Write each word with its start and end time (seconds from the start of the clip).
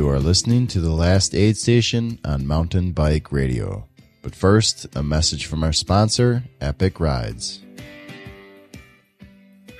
You 0.00 0.08
are 0.08 0.18
listening 0.18 0.66
to 0.68 0.80
the 0.80 0.94
last 0.94 1.34
aid 1.34 1.58
station 1.58 2.20
on 2.24 2.46
Mountain 2.46 2.92
Bike 2.92 3.30
Radio. 3.30 3.86
But 4.22 4.34
first, 4.34 4.86
a 4.96 5.02
message 5.02 5.44
from 5.44 5.62
our 5.62 5.74
sponsor, 5.74 6.42
Epic 6.58 6.98
Rides. 7.00 7.60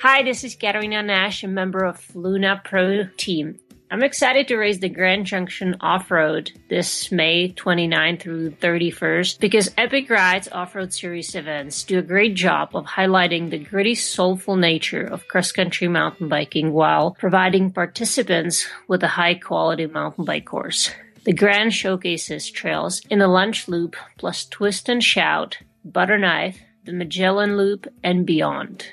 Hi, 0.03 0.23
this 0.23 0.45
is 0.45 0.55
Katarina 0.55 1.03
Nash, 1.03 1.43
a 1.43 1.49
member 1.49 1.87
of 1.87 2.15
Luna 2.15 2.61
Pro 2.63 3.05
team. 3.17 3.59
I'm 3.93 4.05
excited 4.05 4.47
to 4.47 4.57
race 4.57 4.79
the 4.79 4.89
Grand 4.89 5.27
Junction 5.27 5.77
Off-Road 5.81 6.53
this 6.69 7.11
May 7.11 7.49
29 7.49 8.19
through 8.19 8.53
31st 8.53 9.41
because 9.41 9.75
Epic 9.77 10.09
Rides 10.09 10.47
Off-Road 10.53 10.95
Series 10.95 11.35
events 11.35 11.83
do 11.83 11.99
a 11.99 12.03
great 12.03 12.37
job 12.37 12.77
of 12.77 12.87
highlighting 12.87 13.51
the 13.51 13.59
gritty, 13.59 13.97
soulful 13.97 14.55
nature 14.55 15.03
of 15.03 15.27
cross-country 15.27 15.89
mountain 15.89 16.29
biking 16.29 16.73
while 16.73 17.17
providing 17.19 17.73
participants 17.73 18.65
with 18.87 19.03
a 19.03 19.09
high-quality 19.09 19.87
mountain 19.87 20.25
bike 20.25 20.47
course. 20.47 20.93
The 21.25 21.33
Grand 21.33 21.75
showcases 21.75 22.49
trails 22.49 23.03
in 23.11 23.19
the 23.19 23.27
Lunch 23.27 23.67
Loop 23.67 23.97
plus 24.19 24.45
Twist 24.45 24.89
and 24.89 25.03
Shout, 25.03 25.59
Butterknife, 25.85 26.59
the 26.85 26.93
Magellan 26.93 27.57
Loop, 27.57 27.89
and 28.05 28.25
beyond. 28.25 28.87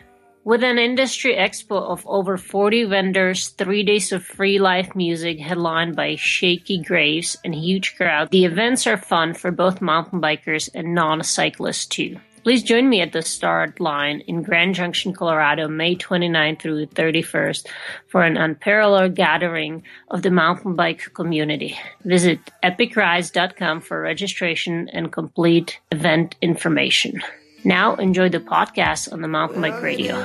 With 0.48 0.64
an 0.64 0.80
industry 0.80 1.36
expo 1.36 1.76
of 1.92 2.08
over 2.08 2.38
40 2.38 2.86
vendors, 2.86 3.50
three 3.50 3.84
days 3.84 4.14
of 4.14 4.24
free 4.24 4.60
live 4.60 4.96
music 4.96 5.40
headlined 5.40 5.98
by 5.98 6.16
Shakey 6.16 6.82
Graves 6.82 7.36
and 7.44 7.54
huge 7.54 7.98
crowd, 7.98 8.32
the 8.32 8.46
events 8.46 8.88
are 8.88 8.96
fun 8.96 9.34
for 9.34 9.52
both 9.52 9.82
mountain 9.82 10.22
bikers 10.22 10.70
and 10.74 10.96
non-cyclists 10.96 11.86
too. 11.88 12.18
Please 12.44 12.64
join 12.64 12.88
me 12.88 13.02
at 13.02 13.12
the 13.12 13.24
start 13.24 13.82
line 13.82 14.22
in 14.22 14.42
Grand 14.42 14.76
Junction, 14.76 15.12
Colorado, 15.12 15.68
May 15.68 15.96
29 15.96 16.56
through 16.56 16.86
31st 16.86 17.68
for 18.08 18.24
an 18.24 18.38
unparalleled 18.38 19.16
gathering 19.16 19.84
of 20.10 20.22
the 20.22 20.32
mountain 20.32 20.76
bike 20.76 21.14
community. 21.14 21.78
Visit 22.06 22.40
epicrides.com 22.64 23.82
for 23.82 24.00
registration 24.00 24.88
and 24.94 25.12
complete 25.12 25.82
event 25.92 26.36
information. 26.42 27.22
Now 27.68 27.96
enjoy 27.96 28.30
the 28.30 28.40
podcast 28.40 29.12
on 29.12 29.20
the 29.22 29.28
Mountain 29.28 29.62
Bike 29.62 29.82
Radio. 29.82 30.16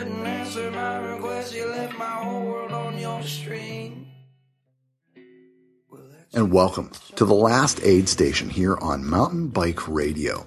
And 6.33 6.53
welcome 6.53 6.93
to 7.17 7.25
the 7.25 7.35
last 7.35 7.81
aid 7.83 8.09
station 8.09 8.49
here 8.49 8.77
on 8.77 9.05
Mountain 9.05 9.49
Bike 9.49 9.89
Radio. 9.89 10.47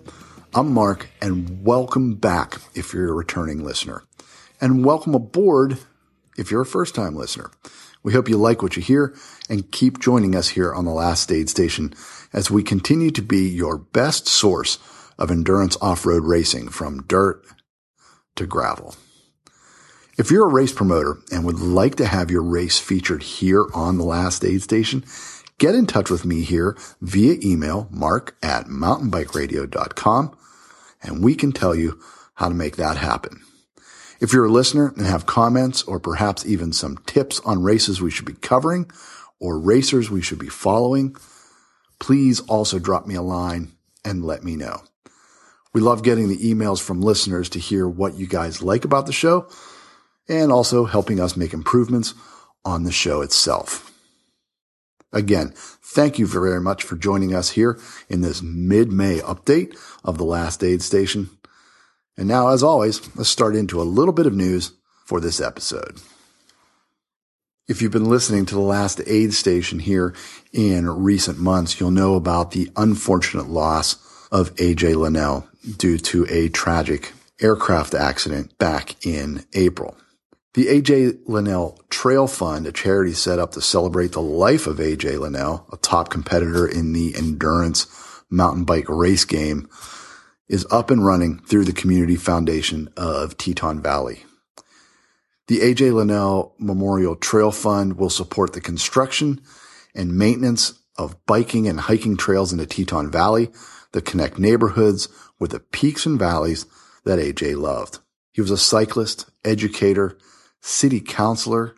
I'm 0.54 0.74
Mark, 0.74 1.10
and 1.22 1.66
welcome 1.66 2.16
back 2.16 2.62
if 2.76 2.94
you're 2.94 3.10
a 3.10 3.14
returning 3.14 3.62
listener. 3.62 4.04
And 4.62 4.86
welcome 4.86 5.14
aboard 5.14 5.78
if 6.38 6.50
you're 6.50 6.62
a 6.62 6.66
first 6.66 6.96
time 6.96 7.18
listener. 7.18 7.52
We 8.04 8.14
hope 8.14 8.30
you 8.30 8.38
like 8.38 8.62
what 8.62 8.78
you 8.78 8.82
hear 8.82 9.14
and 9.50 9.70
keep 9.70 10.00
joining 10.00 10.34
us 10.34 10.48
here 10.48 10.74
on 10.74 10.86
the 10.86 10.92
last 10.92 11.30
aid 11.30 11.50
station 11.50 11.94
as 12.32 12.50
we 12.50 12.64
continue 12.64 13.12
to 13.12 13.22
be 13.22 13.50
your 13.50 13.78
best 13.78 14.30
source 14.30 14.80
of 15.18 15.32
endurance 15.32 15.78
off-road 15.82 16.24
racing 16.24 16.70
from 16.70 17.04
dirt 17.04 17.44
to 18.36 18.46
gravel. 18.46 18.96
If 20.18 20.32
you're 20.32 20.48
a 20.48 20.54
race 20.54 20.72
promoter 20.72 21.18
and 21.32 21.44
would 21.46 21.60
like 21.60 21.96
to 21.96 22.06
have 22.06 22.32
your 22.32 22.44
race 22.44 22.80
featured 22.80 23.22
here 23.22 23.66
on 23.74 23.98
the 23.98 24.06
last 24.06 24.46
aid 24.46 24.62
station, 24.62 25.04
get 25.58 25.76
in 25.76 25.86
touch 25.86 26.10
with 26.10 26.26
me 26.26 26.42
here 26.42 26.78
via 27.02 27.38
email, 27.44 27.88
mark 27.92 28.38
at 28.42 28.68
mountainbikeradio.com, 28.68 30.38
and 31.04 31.24
we 31.24 31.36
can 31.36 31.52
tell 31.52 31.76
you 31.76 32.00
how 32.36 32.48
to 32.48 32.56
make 32.56 32.78
that 32.78 32.98
happen. 32.98 33.42
If 34.22 34.32
you're 34.32 34.46
a 34.46 34.52
listener 34.52 34.94
and 34.96 35.06
have 35.06 35.26
comments 35.26 35.84
or 35.84 36.00
perhaps 36.00 36.46
even 36.46 36.72
some 36.72 36.98
tips 37.06 37.42
on 37.42 37.64
races 37.64 38.02
we 38.02 38.12
should 38.12 38.26
be 38.26 38.34
covering 38.34 38.90
or 39.40 39.60
racers 39.60 40.10
we 40.10 40.22
should 40.22 40.40
be 40.40 40.48
following, 40.48 41.16
please 42.00 42.40
also 42.42 42.80
drop 42.80 43.06
me 43.06 43.16
a 43.16 43.22
line 43.22 43.74
and 44.06 44.24
let 44.24 44.44
me 44.44 44.56
know. 44.56 44.82
We 45.76 45.82
love 45.82 46.04
getting 46.04 46.30
the 46.30 46.38
emails 46.38 46.82
from 46.82 47.02
listeners 47.02 47.50
to 47.50 47.60
hear 47.60 47.86
what 47.86 48.16
you 48.16 48.28
guys 48.28 48.62
like 48.62 48.86
about 48.86 49.08
the 49.08 49.12
show 49.12 49.50
and 50.30 50.50
also 50.50 50.86
helping 50.86 51.20
us 51.20 51.36
make 51.36 51.54
improvements 51.54 52.14
on 52.64 52.86
the 52.86 52.94
show 52.94 53.20
itself. 53.20 53.92
Again, 55.12 55.52
thank 55.54 56.18
you 56.18 56.28
very 56.28 56.62
much 56.62 56.82
for 56.82 56.96
joining 56.96 57.36
us 57.36 57.50
here 57.50 57.78
in 58.08 58.22
this 58.22 58.42
mid-May 58.42 59.20
update 59.20 59.78
of 60.02 60.18
the 60.18 60.24
last 60.24 60.64
aid 60.64 60.82
station. 60.82 61.30
And 62.18 62.30
now, 62.30 62.48
as 62.48 62.64
always, 62.64 63.14
let's 63.18 63.28
start 63.28 63.54
into 63.54 63.82
a 63.82 63.84
little 63.84 64.14
bit 64.14 64.28
of 64.28 64.34
news 64.34 64.72
for 65.04 65.20
this 65.20 65.42
episode. 65.42 66.00
If 67.68 67.82
you've 67.82 67.92
been 67.92 68.10
listening 68.10 68.46
to 68.46 68.56
the 68.56 68.62
last 68.62 69.02
aid 69.06 69.34
station 69.34 69.80
here 69.80 70.16
in 70.54 70.90
recent 70.90 71.38
months, 71.38 71.82
you'll 71.82 71.92
know 71.92 72.16
about 72.16 72.52
the 72.52 72.72
unfortunate 72.78 73.50
loss 73.50 74.05
of 74.32 74.56
AJ 74.56 74.96
Linnell 74.96 75.48
due 75.78 75.98
to 75.98 76.26
a 76.30 76.50
tragic 76.50 77.14
aircraft 77.42 77.94
accident 77.94 78.58
back 78.58 79.06
in 79.06 79.46
April. 79.54 79.98
The 80.54 80.68
AJ 80.68 81.20
Linnell 81.26 81.80
Trail 81.90 82.28
Fund, 82.28 82.66
a 82.66 82.72
charity 82.72 83.12
set 83.12 83.40
up 83.40 83.52
to 83.52 83.62
celebrate 83.62 84.14
the 84.14 84.22
life 84.22 84.68
of 84.68 84.78
AJ 84.78 85.20
Linnell, 85.20 85.68
a 85.72 85.78
top 85.78 86.10
competitor 86.10 86.66
in 86.66 86.94
the 86.94 87.14
endurance 87.16 87.88
mountain 88.30 88.64
bike 88.64 88.88
race 88.88 89.26
game, 89.26 89.68
is 90.48 90.66
up 90.72 90.92
and 90.92 91.06
running 91.06 91.40
through 91.40 91.66
the 91.66 91.74
Community 91.74 92.16
Foundation 92.16 92.88
of 92.96 93.38
Teton 93.38 93.82
Valley. 93.82 94.24
The 95.48 95.60
AJ 95.60 95.94
Linnell 95.94 96.56
Memorial 96.58 97.16
Trail 97.16 97.52
Fund 97.52 97.98
will 97.98 98.10
support 98.10 98.54
the 98.54 98.62
construction 98.62 99.42
and 99.94 100.18
maintenance 100.18 100.80
of 100.98 101.24
biking 101.26 101.68
and 101.68 101.82
hiking 101.82 102.16
trails 102.16 102.52
in 102.52 102.60
the 102.60 102.66
Teton 102.66 103.12
Valley 103.12 103.50
that 103.96 104.04
connect 104.06 104.38
neighborhoods 104.38 105.08
with 105.40 105.52
the 105.52 105.60
peaks 105.60 106.06
and 106.06 106.20
valleys 106.20 106.66
that 107.06 107.18
AJ 107.18 107.58
loved. 107.58 108.00
He 108.34 108.42
was 108.42 108.52
a 108.52 108.58
cyclist, 108.58 109.26
educator, 109.46 110.18
city 110.60 111.00
councilor, 111.00 111.78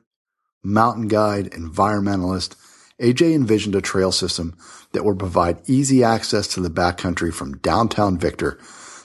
mountain 0.63 1.07
guide, 1.07 1.51
environmentalist. 1.51 2.55
AJ 2.99 3.35
envisioned 3.35 3.75
a 3.75 3.81
trail 3.81 4.11
system 4.11 4.57
that 4.93 5.05
would 5.05 5.19
provide 5.19 5.61
easy 5.69 6.03
access 6.03 6.47
to 6.47 6.59
the 6.59 6.71
backcountry 6.71 7.31
from 7.31 7.59
downtown 7.59 8.17
Victor, 8.17 8.59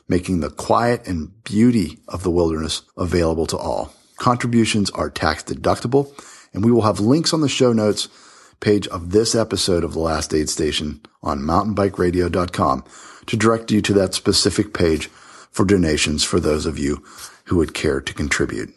making 0.09 0.41
the 0.41 0.49
quiet 0.49 1.07
and 1.07 1.45
beauty 1.45 1.99
of 2.09 2.23
the 2.23 2.31
wilderness 2.31 2.81
available 2.97 3.45
to 3.45 3.59
all. 3.59 3.93
Contributions 4.17 4.89
are 4.93 5.11
tax 5.11 5.43
deductible, 5.45 6.19
and 6.55 6.65
we 6.65 6.73
will 6.73 6.83
have 6.83 6.99
links 6.99 7.35
on 7.35 7.43
the 7.43 7.49
show 7.49 7.75
notes 7.75 8.09
page 8.63 8.89
of 8.89 9.11
this 9.11 9.35
episode 9.35 9.85
of 9.85 9.93
the 9.93 9.99
Last 9.99 10.33
Aid 10.33 10.49
Station 10.49 11.03
on 11.23 11.41
mountainbikeradio.com 11.41 12.85
to 13.27 13.37
direct 13.37 13.71
you 13.71 13.83
to 13.83 13.93
that 13.93 14.15
specific 14.15 14.73
page 14.73 15.09
for 15.51 15.67
donations 15.67 16.25
for 16.25 16.41
those 16.41 16.65
of 16.65 16.79
you 16.79 17.05
who 17.47 17.57
would 17.57 17.75
care 17.75 18.01
to 18.01 18.15
contribute. 18.15 18.73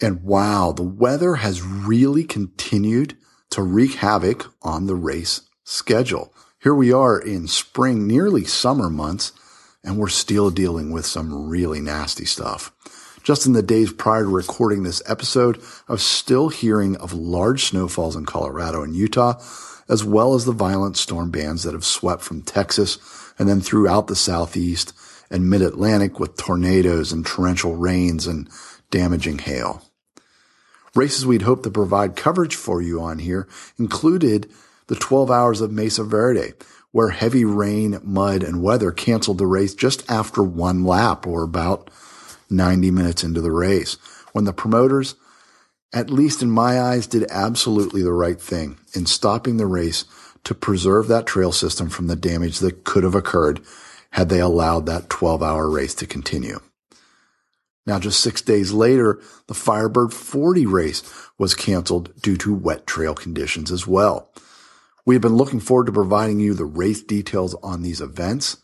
And 0.00 0.22
wow, 0.22 0.72
the 0.72 0.82
weather 0.82 1.36
has 1.36 1.62
really 1.62 2.24
continued 2.24 3.16
to 3.50 3.62
wreak 3.62 3.94
havoc 3.94 4.52
on 4.62 4.86
the 4.86 4.96
race 4.96 5.42
schedule. 5.64 6.32
Here 6.60 6.74
we 6.74 6.92
are 6.92 7.18
in 7.18 7.46
spring, 7.46 8.06
nearly 8.06 8.44
summer 8.44 8.90
months, 8.90 9.32
and 9.84 9.96
we're 9.96 10.08
still 10.08 10.50
dealing 10.50 10.90
with 10.90 11.06
some 11.06 11.48
really 11.48 11.80
nasty 11.80 12.24
stuff. 12.24 12.72
Just 13.28 13.44
in 13.44 13.52
the 13.52 13.62
days 13.62 13.92
prior 13.92 14.22
to 14.22 14.28
recording 14.30 14.84
this 14.84 15.02
episode, 15.04 15.60
I 15.86 15.92
was 15.92 16.02
still 16.02 16.48
hearing 16.48 16.96
of 16.96 17.12
large 17.12 17.64
snowfalls 17.64 18.16
in 18.16 18.24
Colorado 18.24 18.82
and 18.82 18.96
Utah, 18.96 19.34
as 19.86 20.02
well 20.02 20.32
as 20.32 20.46
the 20.46 20.52
violent 20.52 20.96
storm 20.96 21.30
bands 21.30 21.64
that 21.64 21.74
have 21.74 21.84
swept 21.84 22.22
from 22.22 22.40
Texas 22.40 22.96
and 23.38 23.46
then 23.46 23.60
throughout 23.60 24.06
the 24.06 24.16
southeast 24.16 24.94
and 25.30 25.50
mid-Atlantic 25.50 26.18
with 26.18 26.38
tornadoes 26.38 27.12
and 27.12 27.26
torrential 27.26 27.76
rains 27.76 28.26
and 28.26 28.48
damaging 28.90 29.40
hail. 29.40 29.82
Races 30.94 31.26
we'd 31.26 31.42
hoped 31.42 31.64
to 31.64 31.70
provide 31.70 32.16
coverage 32.16 32.56
for 32.56 32.80
you 32.80 32.98
on 33.02 33.18
here 33.18 33.46
included 33.78 34.50
the 34.86 34.96
12 34.96 35.30
hours 35.30 35.60
of 35.60 35.70
Mesa 35.70 36.02
Verde, 36.02 36.54
where 36.92 37.10
heavy 37.10 37.44
rain, 37.44 38.00
mud, 38.02 38.42
and 38.42 38.62
weather 38.62 38.90
canceled 38.90 39.36
the 39.36 39.46
race 39.46 39.74
just 39.74 40.10
after 40.10 40.42
one 40.42 40.82
lap 40.82 41.26
or 41.26 41.42
about 41.42 41.90
90 42.50 42.90
minutes 42.90 43.22
into 43.22 43.40
the 43.40 43.52
race 43.52 43.94
when 44.32 44.44
the 44.44 44.52
promoters 44.52 45.14
at 45.92 46.10
least 46.10 46.42
in 46.42 46.50
my 46.50 46.80
eyes, 46.80 47.06
did 47.06 47.26
absolutely 47.30 48.02
the 48.02 48.12
right 48.12 48.40
thing 48.40 48.78
in 48.94 49.06
stopping 49.06 49.56
the 49.56 49.66
race 49.66 50.04
to 50.44 50.54
preserve 50.54 51.08
that 51.08 51.26
trail 51.26 51.52
system 51.52 51.88
from 51.88 52.06
the 52.06 52.16
damage 52.16 52.58
that 52.58 52.84
could 52.84 53.04
have 53.04 53.14
occurred 53.14 53.60
had 54.10 54.28
they 54.28 54.40
allowed 54.40 54.86
that 54.86 55.08
12 55.08 55.42
hour 55.42 55.68
race 55.68 55.94
to 55.94 56.06
continue. 56.06 56.60
Now, 57.86 57.98
just 57.98 58.20
six 58.20 58.42
days 58.42 58.72
later, 58.72 59.18
the 59.46 59.54
Firebird 59.54 60.12
40 60.12 60.66
race 60.66 61.02
was 61.38 61.54
canceled 61.54 62.20
due 62.20 62.36
to 62.38 62.54
wet 62.54 62.86
trail 62.86 63.14
conditions 63.14 63.72
as 63.72 63.86
well. 63.86 64.30
We 65.06 65.14
have 65.14 65.22
been 65.22 65.36
looking 65.36 65.60
forward 65.60 65.86
to 65.86 65.92
providing 65.92 66.38
you 66.38 66.52
the 66.52 66.66
race 66.66 67.02
details 67.02 67.54
on 67.62 67.80
these 67.80 68.02
events, 68.02 68.58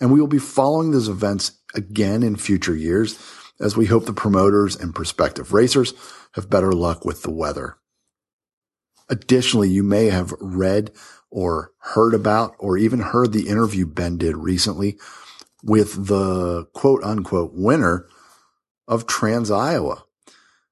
and 0.00 0.12
we 0.12 0.20
will 0.20 0.28
be 0.28 0.38
following 0.38 0.90
these 0.90 1.08
events 1.08 1.52
again 1.74 2.22
in 2.22 2.36
future 2.36 2.74
years 2.74 3.18
as 3.60 3.76
we 3.76 3.86
hope 3.86 4.06
the 4.06 4.12
promoters 4.12 4.76
and 4.76 4.94
prospective 4.94 5.52
racers 5.52 5.94
have 6.32 6.50
better 6.50 6.72
luck 6.72 7.04
with 7.04 7.22
the 7.22 7.30
weather. 7.30 7.76
Additionally, 9.08 9.68
you 9.68 9.82
may 9.82 10.06
have 10.06 10.32
read 10.40 10.92
or 11.30 11.72
heard 11.78 12.14
about 12.14 12.54
or 12.58 12.76
even 12.76 13.00
heard 13.00 13.32
the 13.32 13.48
interview 13.48 13.86
Ben 13.86 14.18
did 14.18 14.36
recently 14.36 14.98
with 15.62 16.06
the 16.06 16.66
quote 16.72 17.02
unquote 17.02 17.52
winner 17.54 18.06
of 18.86 19.06
Trans 19.06 19.50
Iowa. 19.50 20.04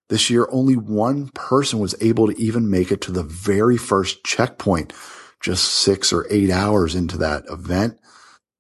This 0.09 0.31
year, 0.31 0.47
only 0.53 0.77
one 0.77 1.29
person 1.31 1.81
was 1.81 1.97
able 2.01 2.29
to 2.29 2.41
even 2.41 2.71
make 2.71 2.93
it 2.93 3.01
to 3.03 3.13
the 3.13 3.25
very 3.25 3.77
first 3.77 4.23
checkpoint, 4.23 4.93
just 5.41 5.65
six 5.65 6.13
or 6.13 6.27
eight 6.31 6.51
hours 6.51 6.95
into 6.95 7.19
that 7.19 7.45
event. 7.51 7.99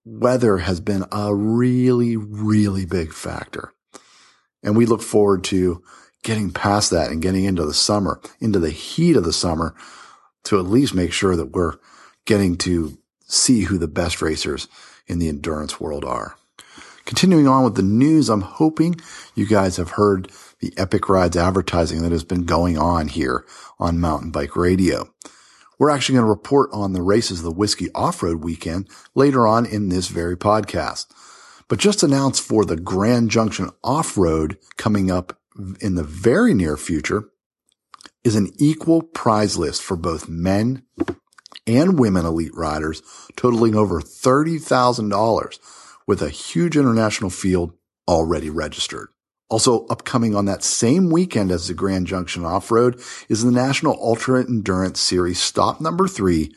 Weather 0.06 0.58
has 0.58 0.79
been 0.79 1.05
a 1.11 1.35
really, 1.35 2.17
really 2.17 2.87
big 2.87 3.12
factor. 3.12 3.73
And 4.62 4.76
we 4.76 4.87
look 4.87 5.03
forward 5.03 5.43
to 5.44 5.82
getting 6.23 6.53
past 6.53 6.93
that 6.93 7.11
and 7.11 7.20
getting 7.20 7.44
into 7.44 7.67
the 7.67 7.75
summer, 7.75 8.20
into 8.41 8.61
the 8.61 8.70
heat 8.70 9.17
of 9.17 9.25
the 9.25 9.32
summer 9.32 9.75
to 10.44 10.61
at 10.61 10.67
least 10.67 10.94
make 10.94 11.12
sure 11.12 11.35
that 11.35 11.50
we're 11.53 11.75
getting 12.25 12.56
to 12.58 12.97
see 13.26 13.62
who 13.62 13.79
the 13.79 13.88
best 13.88 14.23
racers 14.23 14.69
in 15.08 15.19
the 15.19 15.29
endurance 15.29 15.81
world 15.81 16.05
are. 16.05 16.37
Continuing 17.05 17.49
on 17.49 17.64
with 17.64 17.75
the 17.75 17.82
news, 17.82 18.29
I'm 18.29 18.43
hoping 18.43 19.00
you 19.35 19.47
guys 19.47 19.76
have 19.76 19.91
heard 19.91 20.31
the 20.61 20.73
Epic 20.76 21.09
Rides 21.09 21.37
advertising 21.37 22.02
that 22.02 22.12
has 22.12 22.25
been 22.25 22.44
going 22.44 22.79
on 22.79 23.09
here 23.09 23.44
on 23.81 24.00
Mountain 24.00 24.31
Bike 24.31 24.55
Radio. 24.55 25.12
We're 25.78 25.90
actually 25.90 26.14
going 26.14 26.25
to 26.26 26.31
report 26.31 26.70
on 26.73 26.93
the 26.93 27.02
races 27.02 27.38
of 27.38 27.44
the 27.44 27.50
Whiskey 27.50 27.90
Off-Road 27.94 28.43
weekend 28.43 28.88
later 29.14 29.46
on 29.46 29.67
in 29.67 29.88
this 29.88 30.08
very 30.08 30.37
podcast. 30.37 31.06
But 31.69 31.78
just 31.78 32.02
announced 32.02 32.43
for 32.43 32.64
the 32.64 32.76
Grand 32.76 33.31
Junction 33.31 33.70
Off-Road 33.84 34.58
coming 34.76 35.11
up 35.11 35.38
in 35.81 35.94
the 35.94 36.05
very 36.05 36.55
near 36.55 36.76
future 36.76 37.28
is 38.25 38.37
an 38.37 38.52
equal 38.58 39.02
prize 39.02 39.56
list 39.56 39.82
for 39.82 39.96
both 39.96 40.28
men 40.28 40.82
and 41.67 41.99
women 41.99 42.25
elite 42.25 42.55
riders 42.55 43.02
totaling 43.37 43.75
over 43.75 44.00
$30,000 44.00 45.58
with 46.06 46.23
a 46.23 46.31
huge 46.31 46.76
international 46.76 47.31
field 47.31 47.73
already 48.08 48.49
registered. 48.50 49.08
Also 49.49 49.87
upcoming 49.87 50.35
on 50.35 50.47
that 50.47 50.65
same 50.65 51.11
weekend 51.11 51.53
as 51.53 51.69
the 51.69 51.75
Grand 51.75 52.07
Junction 52.07 52.45
Off-Road 52.45 53.01
is 53.29 53.45
the 53.45 53.53
National 53.53 53.97
Ultra 54.03 54.41
Endurance 54.41 55.01
Series 55.01 55.39
stop 55.41 55.81
number 55.81 56.09
three 56.09 56.53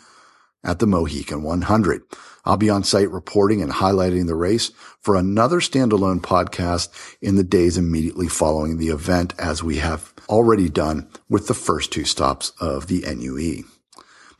at 0.64 0.80
the 0.80 0.88
Mohican 0.88 1.44
100. 1.44 2.02
I'll 2.46 2.58
be 2.58 2.70
on 2.70 2.84
site 2.84 3.12
reporting 3.12 3.62
and 3.62 3.72
highlighting 3.72 4.26
the 4.26 4.36
race 4.36 4.72
for 5.02 5.16
another 5.16 5.60
standalone 5.60 6.20
podcast 6.20 6.90
in 7.22 7.36
the 7.36 7.44
days 7.44 7.78
immediately 7.78 8.28
following 8.28 8.78
the 8.78 8.88
event 8.88 9.34
as 9.38 9.62
we 9.62 9.78
have 9.78 10.14
already 10.28 10.68
done 10.68 11.08
with 11.30 11.48
the 11.48 11.54
first 11.54 11.92
two 11.92 12.06
stops 12.06 12.54
of 12.60 12.88
the 12.88 13.02
NUE. 13.02 13.66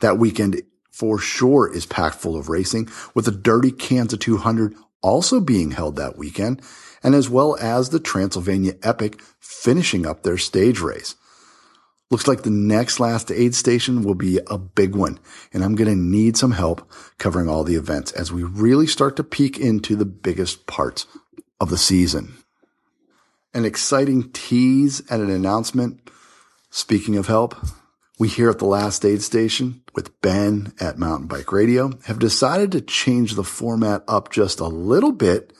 That 0.00 0.18
weekend 0.18 0.60
for 0.90 1.18
sure 1.18 1.72
is 1.72 1.86
packed 1.86 2.16
full 2.16 2.36
of 2.36 2.48
racing 2.48 2.88
with 3.14 3.26
the 3.26 3.30
Dirty 3.30 3.70
Kanza 3.70 4.18
200 4.18 4.74
also 5.02 5.40
being 5.40 5.70
held 5.70 5.96
that 5.96 6.18
weekend, 6.18 6.60
and 7.02 7.14
as 7.14 7.28
well 7.28 7.56
as 7.60 7.90
the 7.90 8.00
Transylvania 8.00 8.74
Epic 8.82 9.20
finishing 9.38 10.06
up 10.06 10.22
their 10.22 10.38
stage 10.38 10.80
race. 10.80 11.16
Looks 12.10 12.26
like 12.26 12.42
the 12.42 12.50
next 12.50 12.98
last 12.98 13.30
aid 13.30 13.54
station 13.54 14.02
will 14.02 14.16
be 14.16 14.40
a 14.48 14.58
big 14.58 14.96
one, 14.96 15.20
and 15.52 15.62
I'm 15.62 15.76
going 15.76 15.88
to 15.88 15.96
need 15.96 16.36
some 16.36 16.52
help 16.52 16.90
covering 17.18 17.48
all 17.48 17.62
the 17.62 17.76
events 17.76 18.10
as 18.12 18.32
we 18.32 18.42
really 18.42 18.88
start 18.88 19.14
to 19.16 19.24
peek 19.24 19.58
into 19.58 19.94
the 19.94 20.04
biggest 20.04 20.66
parts 20.66 21.06
of 21.60 21.70
the 21.70 21.78
season. 21.78 22.34
An 23.54 23.64
exciting 23.64 24.30
tease 24.32 25.00
and 25.08 25.22
an 25.22 25.30
announcement. 25.30 26.10
Speaking 26.70 27.16
of 27.16 27.28
help, 27.28 27.54
we 28.18 28.28
here 28.28 28.50
at 28.50 28.58
the 28.58 28.66
last 28.66 29.04
aid 29.04 29.22
station 29.22 29.82
with 29.94 30.20
Ben 30.20 30.72
at 30.80 30.98
Mountain 30.98 31.28
Bike 31.28 31.52
Radio 31.52 31.92
have 32.06 32.18
decided 32.18 32.72
to 32.72 32.80
change 32.80 33.34
the 33.34 33.44
format 33.44 34.02
up 34.08 34.32
just 34.32 34.58
a 34.58 34.66
little 34.66 35.12
bit 35.12 35.52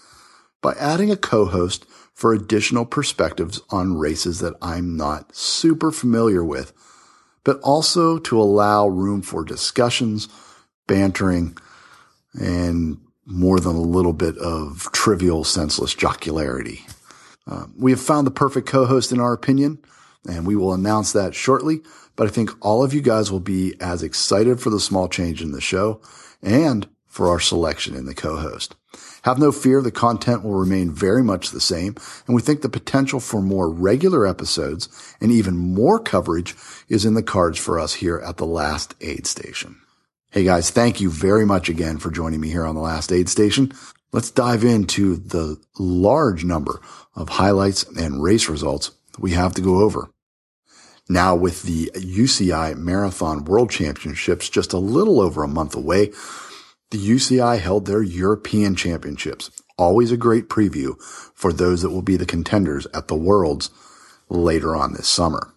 by 0.62 0.74
adding 0.74 1.10
a 1.10 1.16
co-host 1.16 1.86
for 2.14 2.32
additional 2.32 2.84
perspectives 2.84 3.60
on 3.70 3.96
races 3.96 4.40
that 4.40 4.54
I'm 4.60 4.96
not 4.96 5.34
super 5.34 5.90
familiar 5.90 6.44
with, 6.44 6.72
but 7.44 7.58
also 7.60 8.18
to 8.18 8.40
allow 8.40 8.86
room 8.86 9.22
for 9.22 9.44
discussions, 9.44 10.28
bantering, 10.86 11.56
and 12.34 12.98
more 13.24 13.60
than 13.60 13.76
a 13.76 13.80
little 13.80 14.12
bit 14.12 14.36
of 14.38 14.88
trivial, 14.92 15.44
senseless 15.44 15.94
jocularity. 15.94 16.84
Uh, 17.46 17.66
we 17.76 17.90
have 17.90 18.00
found 18.00 18.26
the 18.26 18.32
perfect 18.32 18.66
co-host 18.66 19.12
in 19.12 19.20
our 19.20 19.32
opinion, 19.32 19.78
and 20.28 20.46
we 20.46 20.56
will 20.56 20.74
announce 20.74 21.12
that 21.12 21.34
shortly 21.34 21.80
but 22.20 22.28
I 22.28 22.32
think 22.32 22.50
all 22.60 22.84
of 22.84 22.92
you 22.92 23.00
guys 23.00 23.32
will 23.32 23.40
be 23.40 23.74
as 23.80 24.02
excited 24.02 24.60
for 24.60 24.68
the 24.68 24.78
small 24.78 25.08
change 25.08 25.40
in 25.40 25.52
the 25.52 25.60
show 25.62 26.02
and 26.42 26.86
for 27.06 27.28
our 27.28 27.40
selection 27.40 27.94
in 27.94 28.04
the 28.04 28.14
co-host. 28.14 28.76
Have 29.22 29.38
no 29.38 29.52
fear, 29.52 29.82
the 29.82 29.90
content 29.90 30.42
will 30.42 30.54
remain 30.54 30.90
very 30.90 31.22
much 31.22 31.50
the 31.50 31.60
same, 31.60 31.94
and 32.26 32.34
we 32.34 32.40
think 32.40 32.62
the 32.62 32.68
potential 32.68 33.20
for 33.20 33.42
more 33.42 33.70
regular 33.70 34.26
episodes 34.26 34.88
and 35.20 35.30
even 35.30 35.56
more 35.56 35.98
coverage 35.98 36.54
is 36.88 37.04
in 37.04 37.14
the 37.14 37.22
cards 37.22 37.58
for 37.58 37.78
us 37.78 37.94
here 37.94 38.18
at 38.18 38.38
the 38.38 38.46
Last 38.46 38.94
Aid 39.00 39.26
Station. 39.26 39.80
Hey 40.30 40.44
guys, 40.44 40.70
thank 40.70 41.00
you 41.00 41.10
very 41.10 41.44
much 41.44 41.68
again 41.68 41.98
for 41.98 42.10
joining 42.10 42.40
me 42.40 42.48
here 42.48 42.64
on 42.64 42.74
the 42.74 42.80
Last 42.80 43.12
Aid 43.12 43.28
Station. 43.28 43.72
Let's 44.12 44.30
dive 44.30 44.64
into 44.64 45.16
the 45.16 45.60
large 45.78 46.44
number 46.44 46.80
of 47.14 47.28
highlights 47.28 47.82
and 47.82 48.22
race 48.22 48.48
results 48.48 48.92
we 49.18 49.32
have 49.32 49.54
to 49.54 49.60
go 49.60 49.80
over. 49.80 50.10
Now 51.08 51.34
with 51.34 51.64
the 51.64 51.90
UCI 51.94 52.76
Marathon 52.76 53.44
World 53.44 53.70
Championships 53.70 54.48
just 54.48 54.72
a 54.72 54.78
little 54.78 55.20
over 55.20 55.42
a 55.42 55.48
month 55.48 55.74
away, 55.74 56.12
the 56.90 56.98
UCI 56.98 57.58
held 57.58 57.86
their 57.86 58.02
European 58.02 58.74
Championships. 58.74 59.50
Always 59.78 60.10
a 60.10 60.16
great 60.16 60.48
preview 60.48 61.00
for 61.34 61.52
those 61.52 61.82
that 61.82 61.90
will 61.90 62.02
be 62.02 62.16
the 62.16 62.26
contenders 62.26 62.86
at 62.92 63.08
the 63.08 63.14
Worlds 63.14 63.70
later 64.28 64.74
on 64.74 64.92
this 64.92 65.08
summer. 65.08 65.54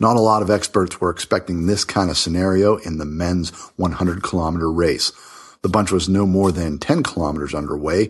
Not 0.00 0.16
a 0.16 0.20
lot 0.20 0.42
of 0.42 0.50
experts 0.50 1.00
were 1.00 1.10
expecting 1.10 1.66
this 1.66 1.84
kind 1.84 2.10
of 2.10 2.18
scenario 2.18 2.76
in 2.78 2.98
the 2.98 3.04
men's 3.04 3.50
100 3.76 4.22
kilometer 4.22 4.70
race. 4.70 5.12
The 5.62 5.68
bunch 5.68 5.92
was 5.92 6.08
no 6.08 6.26
more 6.26 6.50
than 6.50 6.78
10 6.78 7.04
kilometers 7.04 7.54
underway 7.54 8.06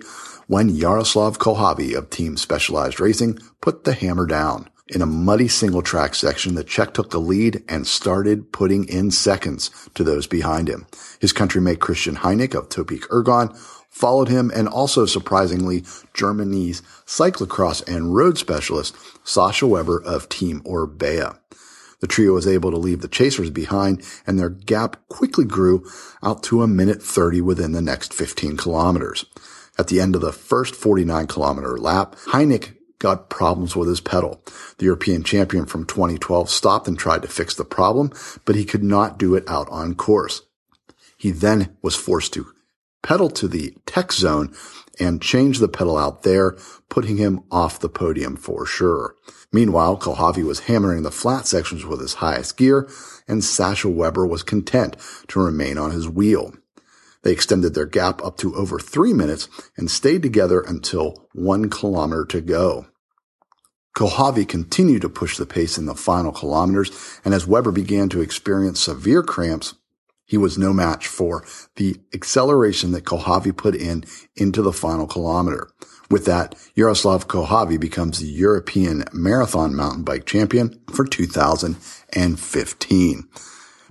when 0.47 0.71
Jaroslav 0.71 1.37
Kulhavy 1.37 1.95
of 1.95 2.09
Team 2.09 2.37
Specialized 2.37 2.99
Racing 2.99 3.39
put 3.61 3.85
the 3.85 3.93
hammer 3.93 4.27
down. 4.27 4.71
In 4.89 5.01
a 5.01 5.07
muddy 5.07 5.47
single 5.47 5.83
track 5.83 6.15
section, 6.15 6.57
the 6.57 6.65
Czech 6.65 6.93
took 6.93 7.11
the 7.11 7.21
lead 7.21 7.63
and 7.69 7.87
started 7.87 8.51
putting 8.53 8.85
in 8.89 9.13
seconds 9.13 9.71
to 9.95 10.03
those 10.03 10.27
behind 10.27 10.69
him. 10.69 10.87
His 11.21 11.33
countrymate 11.33 11.79
Christian 11.79 12.17
Hynek 12.17 12.55
of 12.55 12.69
Topeak 12.69 13.07
Ergon 13.09 13.57
followed 13.89 14.29
him 14.29 14.51
and 14.53 14.67
also 14.67 15.07
surprisingly 15.07 15.85
Germany's 16.15 16.83
cyclocross 17.07 17.87
and 17.87 18.17
road 18.17 18.39
specialist 18.39 18.97
Sasha 19.23 19.69
Weber 19.69 20.03
of 20.03 20.29
Team 20.29 20.63
Orbea. 20.63 21.39
The 22.01 22.09
trio 22.09 22.33
was 22.33 22.49
able 22.49 22.73
to 22.73 22.77
leave 22.77 23.01
the 23.01 23.09
chasers 23.09 23.51
behind 23.51 24.05
and 24.27 24.37
their 24.37 24.51
gap 24.51 24.97
quickly 25.09 25.45
grew 25.45 25.89
out 26.25 26.43
to 26.45 26.63
a 26.63 26.67
minute 26.67 27.01
30 27.01 27.41
within 27.43 27.71
the 27.71 27.81
next 27.83 28.13
15 28.13 28.57
kilometers. 28.57 29.25
At 29.79 29.87
the 29.87 30.01
end 30.01 30.17
of 30.17 30.21
the 30.23 30.33
first 30.33 30.75
49 30.75 31.29
kilometer 31.29 31.79
lap, 31.79 32.17
Hynek 32.27 32.75
got 33.03 33.29
problems 33.29 33.75
with 33.75 33.89
his 33.89 34.01
pedal. 34.01 34.41
The 34.79 34.85
European 34.85 35.25
champion 35.25 35.67
from 35.67 35.85
2012 35.85 36.49
stopped 36.49 36.87
and 36.87 36.97
tried 36.97 37.23
to 37.23 37.29
fix 37.29 37.55
the 37.55 37.65
problem, 37.65 38.13
but 38.45 38.55
he 38.55 38.65
could 38.65 38.85
not 38.85 39.19
do 39.19 39.35
it 39.35 39.45
out 39.49 39.69
on 39.71 39.97
course. 39.97 40.43
He 41.19 41.33
then 41.33 41.77
was 41.83 41.97
forced 41.97 42.33
to 42.35 42.47
pedal 43.03 43.29
to 43.31 43.49
the 43.49 43.75
tech 43.87 44.13
zone 44.13 44.55
and 45.01 45.21
change 45.21 45.59
the 45.59 45.69
pedal 45.69 45.99
out 45.99 46.23
there, 46.23 46.57
putting 46.89 47.17
him 47.17 47.41
off 47.51 47.81
the 47.81 47.89
podium 47.89 48.37
for 48.37 48.65
sure. 48.65 49.17
Meanwhile, 49.53 49.99
Kulhavy 49.99 50.45
was 50.45 50.61
hammering 50.61 51.03
the 51.03 51.11
flat 51.11 51.47
sections 51.47 51.85
with 51.85 52.01
his 52.01 52.15
highest 52.15 52.57
gear, 52.57 52.89
and 53.27 53.43
Sasha 53.43 53.89
Weber 53.89 54.27
was 54.27 54.45
content 54.45 54.97
to 55.29 55.41
remain 55.41 55.77
on 55.77 55.91
his 55.91 56.09
wheel. 56.09 56.53
They 57.23 57.33
extended 57.33 57.75
their 57.75 57.87
gap 57.87 58.23
up 58.25 58.37
to 58.39 58.55
over 58.55 58.79
three 58.79 59.13
minutes 59.13 59.49
and 59.77 59.91
stayed 59.91 60.23
together 60.23 60.61
until 60.61 61.29
one 61.33 61.71
kilometer 61.71 62.25
to 62.27 62.41
go. 62.41 62.87
Kulhavy 63.95 64.49
continued 64.49 65.03
to 65.03 65.09
push 65.09 65.37
the 65.37 65.47
pace 65.47 65.77
in 65.77 65.87
the 65.87 65.95
final 65.95 66.33
kilometers, 66.33 67.21
and 67.25 67.35
as 67.35 67.47
Weber 67.47 67.73
began 67.73 68.09
to 68.11 68.21
experience 68.21 68.81
severe 68.81 69.23
cramps, 69.23 69.75
he 70.25 70.39
was 70.39 70.57
no 70.57 70.73
match 70.73 71.07
for 71.07 71.45
the 71.77 72.01
acceleration 72.15 72.93
that 72.93 73.05
Kulhavy 73.05 73.55
put 73.55 73.75
in 73.75 74.05
into 74.35 74.63
the 74.63 74.73
final 74.73 75.07
kilometer. 75.07 75.69
With 76.11 76.25
that, 76.25 76.55
Jaroslav 76.77 77.27
Kulhavy 77.27 77.79
becomes 77.79 78.19
the 78.19 78.27
European 78.27 79.05
Marathon 79.13 79.75
Mountain 79.75 80.05
Bike 80.05 80.25
Champion 80.25 80.81
for 80.91 81.05
2015. 81.05 83.29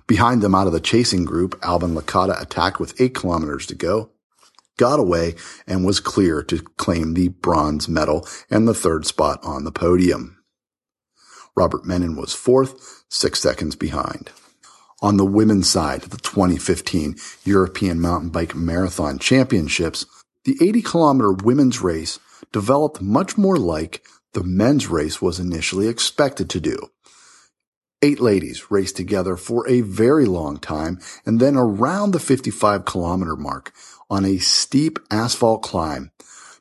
Behind 0.08 0.42
them 0.42 0.56
out 0.56 0.68
of 0.68 0.74
the 0.74 0.80
chasing 0.80 1.26
group, 1.26 1.60
Alban 1.64 1.96
Lakata 1.96 2.42
attacked 2.42 2.80
with 2.80 3.00
eight 3.00 3.16
kilometers 3.16 3.66
to 3.68 3.76
go 3.76 4.10
got 4.82 5.00
away 5.00 5.36
and 5.68 5.86
was 5.86 6.00
clear 6.00 6.42
to 6.42 6.58
claim 6.76 7.14
the 7.14 7.28
bronze 7.28 7.88
medal 7.88 8.28
and 8.50 8.68
the 8.68 8.74
third 8.74 9.06
spot 9.06 9.40
on 9.44 9.64
the 9.64 9.72
podium. 9.72 10.44
Robert 11.56 11.84
Mennen 11.84 12.20
was 12.20 12.34
fourth, 12.34 13.04
six 13.08 13.40
seconds 13.40 13.76
behind. 13.76 14.32
On 15.00 15.18
the 15.18 15.26
women's 15.26 15.70
side 15.70 16.02
of 16.02 16.10
the 16.10 16.18
2015 16.18 17.16
European 17.44 18.02
Mountain 18.02 18.30
Bike 18.30 18.56
Marathon 18.56 19.20
Championships, 19.20 20.08
the 20.46 20.58
80 20.60 20.82
kilometer 20.82 21.32
women's 21.32 21.82
race 21.82 22.18
developed 22.52 23.04
much 23.04 23.38
more 23.38 23.58
like 23.58 24.04
the 24.34 24.44
men's 24.44 24.88
race 24.88 25.22
was 25.22 25.40
initially 25.40 25.88
expected 25.88 26.50
to 26.50 26.60
do. 26.60 26.90
Eight 28.02 28.20
ladies 28.20 28.72
raced 28.72 28.98
together 28.98 29.38
for 29.38 29.70
a 29.70 29.82
very 29.82 30.26
long 30.26 30.58
time 30.58 31.00
and 31.24 31.40
then 31.40 31.56
around 31.56 32.12
the 32.12 32.20
55 32.20 32.84
kilometer 32.84 33.36
mark 33.36 33.72
on 34.12 34.26
a 34.26 34.38
steep 34.38 35.00
asphalt 35.10 35.64
climb. 35.64 36.12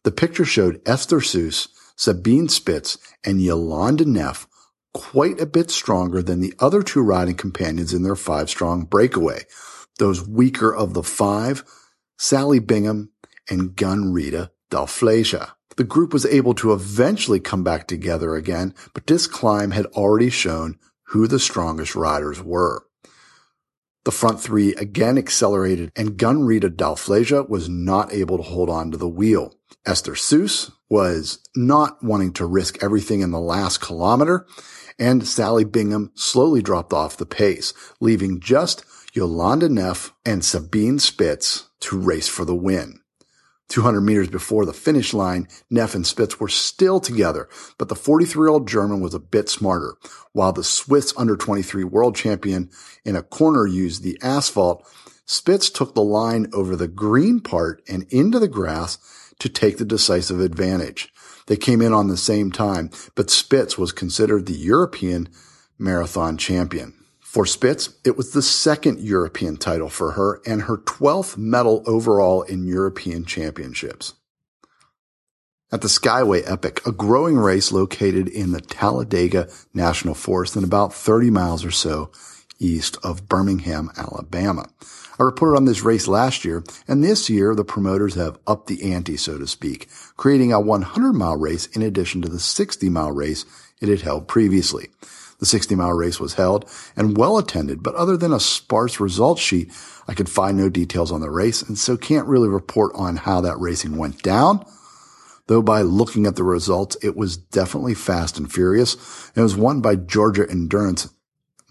The 0.05 0.13
picture 0.13 0.47
showed 0.47 0.81
Esther 0.87 1.19
Süss, 1.19 1.69
Sabine 1.97 2.49
Spitz, 2.49 2.97
and 3.23 3.41
Jolanda 3.41 4.07
Neff 4.07 4.47
quite 4.95 5.41
a 5.41 5.47
bit 5.47 5.71
stronger 5.71 6.23
than 6.23 6.41
the 6.41 6.55
other 6.59 6.83
two 6.83 7.03
riding 7.03 7.35
companions 7.35 7.93
in 7.93 8.03
their 8.03 8.17
five 8.17 8.49
strong 8.49 8.85
breakaway. 8.85 9.43
Those 9.99 10.27
weaker 10.27 10.75
of 10.75 10.95
the 10.95 11.03
five, 11.03 11.65
Sally 12.19 12.61
Bigham 12.61 13.11
and 13.51 13.77
Gunn-Rita 13.77 14.51
Dahle 14.71 14.87
Flesjå. 14.87 15.51
The 15.77 15.85
group 15.85 16.13
was 16.13 16.27
able 16.27 16.55
to 16.55 16.73
eventually 16.73 17.41
come 17.41 17.65
back 17.65 17.87
together 17.87 18.35
again, 18.35 18.75
but 18.95 19.07
this 19.07 19.27
climb 19.27 19.73
had 19.73 19.87
already 19.87 20.31
shown 20.31 20.79
who 21.09 21.27
the 21.27 21.39
strongest 21.39 21.95
riders 21.95 22.43
were. 22.43 22.87
The 24.11 24.17
front 24.17 24.41
three 24.41 24.75
again 24.75 25.17
accelerated 25.19 25.93
and 25.95 26.17
Gunn-Rita 26.17 26.71
Dahle 26.71 26.97
Flesjå 26.97 27.49
was 27.49 27.69
not 27.69 28.13
able 28.13 28.39
to 28.39 28.43
hold 28.43 28.69
on 28.69 28.91
to 28.91 28.99
the 28.99 29.09
wheel. 29.09 29.55
Esther 29.87 30.15
Süss 30.15 30.73
was 30.89 31.39
not 31.55 32.03
wanting 32.03 32.33
to 32.33 32.45
risk 32.45 32.83
everything 32.83 33.21
in 33.21 33.31
the 33.31 33.39
last 33.39 33.81
kilometer 33.81 34.49
and 34.99 35.29
Sally 35.29 35.63
Bigham 35.63 36.11
slowly 36.17 36.61
dropped 36.61 36.93
off 36.93 37.17
the 37.17 37.25
pace, 37.25 37.73
leaving 38.01 38.41
just 38.41 38.85
Jolanda 39.15 39.71
Neff 39.71 40.13
and 40.27 40.45
Sabine 40.45 40.99
Spitz 40.99 41.69
to 41.79 41.97
race 41.97 42.27
for 42.27 42.45
the 42.45 42.57
win. 42.57 43.00
200 43.71 44.01
meters 44.01 44.29
before 44.29 44.67
the 44.67 44.73
finish 44.73 45.15
line, 45.15 45.49
Neff 45.71 45.95
and 45.95 46.07
Spitz 46.07 46.39
were 46.39 46.49
still 46.49 47.01
together, 47.01 47.49
but 47.79 47.89
the 47.89 47.95
43 47.95 48.43
year 48.43 48.49
old 48.49 48.69
German 48.69 49.01
was 49.01 49.15
a 49.15 49.21
bit 49.21 49.49
smarter. 49.49 49.95
While 50.33 50.53
the 50.53 50.65
Swiss 50.65 51.15
under 51.17 51.37
23 51.37 51.85
world 51.85 52.17
champion 52.17 52.69
in 53.05 53.17
a 53.17 53.23
corner 53.23 53.67
used 53.67 54.03
the 54.03 54.19
asphalt, 54.23 54.87
Spitz 55.25 55.71
took 55.71 55.95
the 55.95 56.03
line 56.03 56.49
over 56.53 56.75
the 56.75 56.89
green 56.89 57.41
part 57.41 57.83
and 57.89 58.05
into 58.11 58.41
the 58.41 58.49
grass 58.49 58.99
to 59.39 59.49
take 59.49 59.79
the 59.79 59.85
decisive 59.85 60.41
advantage. 60.41 61.13
They 61.47 61.57
came 61.57 61.81
in 61.81 61.93
on 61.93 62.09
the 62.09 62.17
same 62.17 62.51
time, 62.53 62.91
but 63.15 63.31
Spitz 63.31 63.79
was 63.79 63.93
considered 63.93 64.47
the 64.47 64.53
European 64.53 65.29
marathon 65.79 66.37
champion. 66.37 67.00
For 67.31 67.47
Spitz, 67.47 67.91
it 68.05 68.17
was 68.17 68.33
the 68.33 68.43
second 68.43 68.99
European 68.99 69.57
title 69.57 69.89
for 69.89 70.11
her 70.13 70.41
and 70.45 70.63
her 70.63 70.79
12th 70.79 71.37
medal 71.39 71.85
overall 71.87 72.43
in 72.43 72.67
European 72.67 73.25
championships. 73.25 74.15
At 75.71 75.81
the 75.81 75.87
Skyway 75.87 76.43
Epic, 76.45 76.85
a 76.85 76.91
growing 76.91 77.37
race 77.37 77.71
located 77.71 78.27
in 78.27 78.51
the 78.51 78.61
Talladega 78.61 79.49
National 79.73 80.15
Forest 80.15 80.57
and 80.57 80.65
about 80.65 80.93
30 80.93 81.31
miles 81.31 81.65
or 81.65 81.71
so 81.71 82.11
east 82.59 82.99
of 83.05 83.29
Birmingham, 83.29 83.93
Alabama. 83.97 84.69
I 85.17 85.23
reported 85.23 85.57
on 85.57 85.67
this 85.67 85.85
race 85.85 86.09
last 86.09 86.45
year, 86.45 86.65
and 86.89 87.05
this 87.05 87.31
year 87.31 87.55
the 87.55 87.65
promoters 87.65 88.17
have 88.17 88.41
upped 88.45 88.67
the 88.67 88.93
ante, 88.93 89.17
so 89.17 89.39
to 89.39 89.47
speak, 89.47 89.89
creating 90.17 90.53
a 90.53 90.59
100 90.59 91.13
mile 91.13 91.37
race 91.37 91.67
in 91.69 91.83
addition 91.83 92.23
to 92.23 92.29
the 92.29 92.41
60 92.41 92.89
mile 92.89 93.13
race 93.13 93.45
it 93.81 93.89
had 93.89 94.01
held 94.01 94.27
previously. 94.27 94.89
The 95.41 95.47
60 95.47 95.75
mile 95.75 95.95
race 95.95 96.21
was 96.21 96.35
held 96.35 96.71
and 96.95 97.17
well 97.17 97.39
attended, 97.39 97.83
but 97.83 97.95
other 97.95 98.17
than 98.17 98.33
a 98.33 98.39
sparse 98.39 99.01
results 99.01 99.41
sheet, 99.41 99.73
I 100.07 100.15
could 100.15 100.29
find 100.29 100.57
no 100.57 100.69
details 100.69 101.11
on 101.11 101.23
the 101.23 101.31
race 101.31 101.63
and 101.63 101.79
so 101.79 101.97
can't 101.97 102.29
really 102.29 102.49
report 102.49 102.93
on 102.95 103.17
how 103.17 103.41
that 103.41 103.59
racing 103.59 103.97
went 103.97 104.23
down. 104.23 104.65
Though 105.47 105.63
by 105.63 105.83
looking 105.83 106.27
at 106.27 106.37
the 106.37 106.45
results, 106.45 106.97
it 107.03 107.17
was 107.17 107.37
definitely 107.37 107.95
fast 107.95 108.39
and 108.39 108.53
furious. 108.53 109.31
It 109.35 109.41
was 109.41 109.57
won 109.57 109.81
by 109.81 109.97
Georgia 109.97 110.49
Endurance 110.49 111.09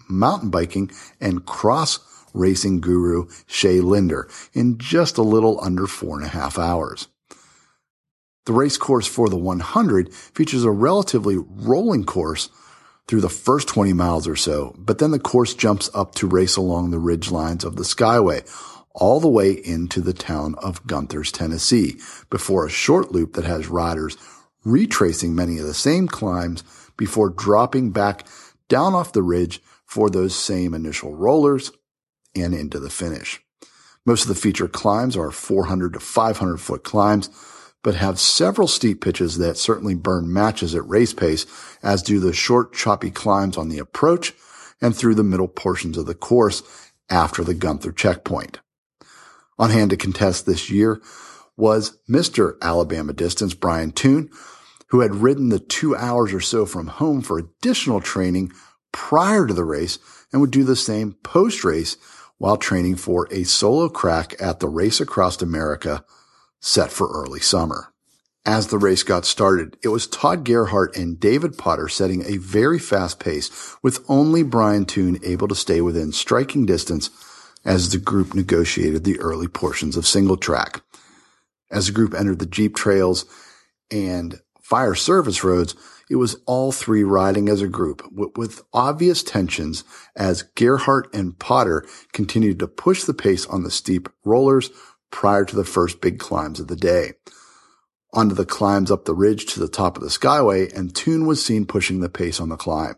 mountain 0.08 0.50
biking 0.50 0.90
and 1.20 1.46
cross 1.46 2.00
racing 2.34 2.80
guru 2.80 3.28
Shay 3.46 3.80
Linder 3.80 4.28
in 4.52 4.78
just 4.78 5.16
a 5.16 5.22
little 5.22 5.62
under 5.62 5.86
four 5.86 6.16
and 6.16 6.26
a 6.26 6.30
half 6.30 6.58
hours. 6.58 7.08
The 8.46 8.52
race 8.52 8.76
course 8.76 9.06
for 9.06 9.28
the 9.28 9.36
100 9.36 10.12
features 10.12 10.64
a 10.64 10.70
relatively 10.70 11.36
rolling 11.36 12.04
course 12.04 12.48
through 13.10 13.20
the 13.20 13.28
first 13.28 13.66
20 13.66 13.92
miles 13.92 14.28
or 14.28 14.36
so, 14.36 14.72
but 14.78 14.98
then 14.98 15.10
the 15.10 15.18
course 15.18 15.52
jumps 15.52 15.90
up 15.92 16.14
to 16.14 16.28
race 16.28 16.56
along 16.56 16.92
the 16.92 16.98
ridge 17.00 17.28
lines 17.28 17.64
of 17.64 17.74
the 17.74 17.82
Skyway 17.82 18.48
all 18.94 19.18
the 19.18 19.28
way 19.28 19.50
into 19.50 20.00
the 20.00 20.12
town 20.12 20.54
of 20.62 20.86
Gunthers, 20.86 21.32
Tennessee, 21.32 21.96
before 22.30 22.64
a 22.64 22.70
short 22.70 23.10
loop 23.10 23.32
that 23.32 23.44
has 23.44 23.66
riders 23.66 24.16
retracing 24.64 25.34
many 25.34 25.58
of 25.58 25.66
the 25.66 25.74
same 25.74 26.06
climbs 26.06 26.62
before 26.96 27.30
dropping 27.30 27.90
back 27.90 28.28
down 28.68 28.94
off 28.94 29.12
the 29.12 29.24
ridge 29.24 29.60
for 29.84 30.08
those 30.08 30.32
same 30.32 30.72
initial 30.72 31.12
rollers 31.12 31.72
and 32.36 32.54
into 32.54 32.78
the 32.78 32.90
finish. 32.90 33.40
Most 34.06 34.22
of 34.22 34.28
the 34.28 34.36
featured 34.36 34.70
climbs 34.70 35.16
are 35.16 35.32
400 35.32 35.94
to 35.94 36.00
500 36.00 36.58
foot 36.58 36.84
climbs, 36.84 37.28
but 37.82 37.94
have 37.94 38.20
several 38.20 38.68
steep 38.68 39.00
pitches 39.00 39.38
that 39.38 39.56
certainly 39.56 39.94
burn 39.94 40.32
matches 40.32 40.74
at 40.74 40.88
race 40.88 41.14
pace, 41.14 41.46
as 41.82 42.02
do 42.02 42.20
the 42.20 42.32
short, 42.32 42.72
choppy 42.74 43.10
climbs 43.10 43.56
on 43.56 43.68
the 43.68 43.78
approach 43.78 44.34
and 44.80 44.94
through 44.96 45.14
the 45.14 45.24
middle 45.24 45.48
portions 45.48 45.96
of 45.96 46.06
the 46.06 46.14
course 46.14 46.62
after 47.08 47.42
the 47.42 47.54
Gunther 47.54 47.92
checkpoint. 47.92 48.60
On 49.58 49.70
hand 49.70 49.90
to 49.90 49.96
contest 49.96 50.46
this 50.46 50.70
year 50.70 51.00
was 51.56 51.98
Mr. 52.08 52.56
Alabama 52.62 53.12
Distance, 53.12 53.54
Brian 53.54 53.92
Toone, 53.92 54.30
who 54.88 55.00
had 55.00 55.14
ridden 55.16 55.50
the 55.50 55.58
two 55.58 55.94
hours 55.94 56.32
or 56.32 56.40
so 56.40 56.66
from 56.66 56.86
home 56.86 57.20
for 57.20 57.38
additional 57.38 58.00
training 58.00 58.52
prior 58.92 59.46
to 59.46 59.54
the 59.54 59.64
race 59.64 59.98
and 60.32 60.40
would 60.40 60.50
do 60.50 60.64
the 60.64 60.76
same 60.76 61.12
post 61.22 61.64
race 61.64 61.96
while 62.38 62.56
training 62.56 62.96
for 62.96 63.28
a 63.30 63.44
solo 63.44 63.88
crack 63.88 64.34
at 64.40 64.60
the 64.60 64.68
Race 64.68 65.00
Across 65.00 65.42
America 65.42 66.04
set 66.60 66.90
for 66.90 67.08
early 67.08 67.40
summer. 67.40 67.92
As 68.46 68.68
the 68.68 68.78
race 68.78 69.02
got 69.02 69.26
started, 69.26 69.76
it 69.82 69.88
was 69.88 70.06
Todd 70.06 70.44
Gerhart 70.44 70.96
and 70.96 71.20
David 71.20 71.58
Potter 71.58 71.88
setting 71.88 72.24
a 72.24 72.38
very 72.38 72.78
fast 72.78 73.20
pace 73.20 73.76
with 73.82 74.04
only 74.08 74.42
Brian 74.42 74.86
Toone 74.86 75.18
able 75.22 75.48
to 75.48 75.54
stay 75.54 75.80
within 75.80 76.12
striking 76.12 76.64
distance 76.64 77.10
as 77.64 77.90
the 77.90 77.98
group 77.98 78.34
negotiated 78.34 79.04
the 79.04 79.20
early 79.20 79.48
portions 79.48 79.96
of 79.96 80.06
single 80.06 80.38
track. 80.38 80.82
As 81.70 81.86
the 81.86 81.92
group 81.92 82.14
entered 82.14 82.38
the 82.38 82.46
Jeep 82.46 82.74
trails 82.74 83.26
and 83.90 84.40
fire 84.62 84.94
service 84.94 85.44
roads, 85.44 85.74
it 86.08 86.16
was 86.16 86.36
all 86.46 86.72
three 86.72 87.04
riding 87.04 87.48
as 87.48 87.62
a 87.62 87.68
group 87.68 88.02
with, 88.12 88.62
obvious 88.72 89.22
tensions 89.22 89.84
as 90.16 90.42
Gerhart 90.42 91.12
and 91.14 91.38
Potter 91.38 91.86
continued 92.12 92.58
to 92.58 92.66
push 92.66 93.04
the 93.04 93.14
pace 93.14 93.46
on 93.46 93.62
the 93.62 93.70
steep 93.70 94.08
rollers 94.24 94.70
prior 95.10 95.44
to 95.44 95.56
the 95.56 95.64
first 95.64 96.00
big 96.00 96.18
climbs 96.18 96.60
of 96.60 96.68
the 96.68 96.76
day. 96.76 97.14
Onto 98.12 98.34
the 98.34 98.46
climbs 98.46 98.90
up 98.90 99.04
the 99.04 99.14
ridge 99.14 99.46
to 99.46 99.60
the 99.60 99.68
top 99.68 99.96
of 99.96 100.02
the 100.02 100.08
skyway, 100.08 100.72
and 100.76 100.94
Toone 100.94 101.26
was 101.26 101.44
seen 101.44 101.64
pushing 101.64 102.00
the 102.00 102.08
pace 102.08 102.40
on 102.40 102.48
the 102.48 102.56
climb, 102.56 102.96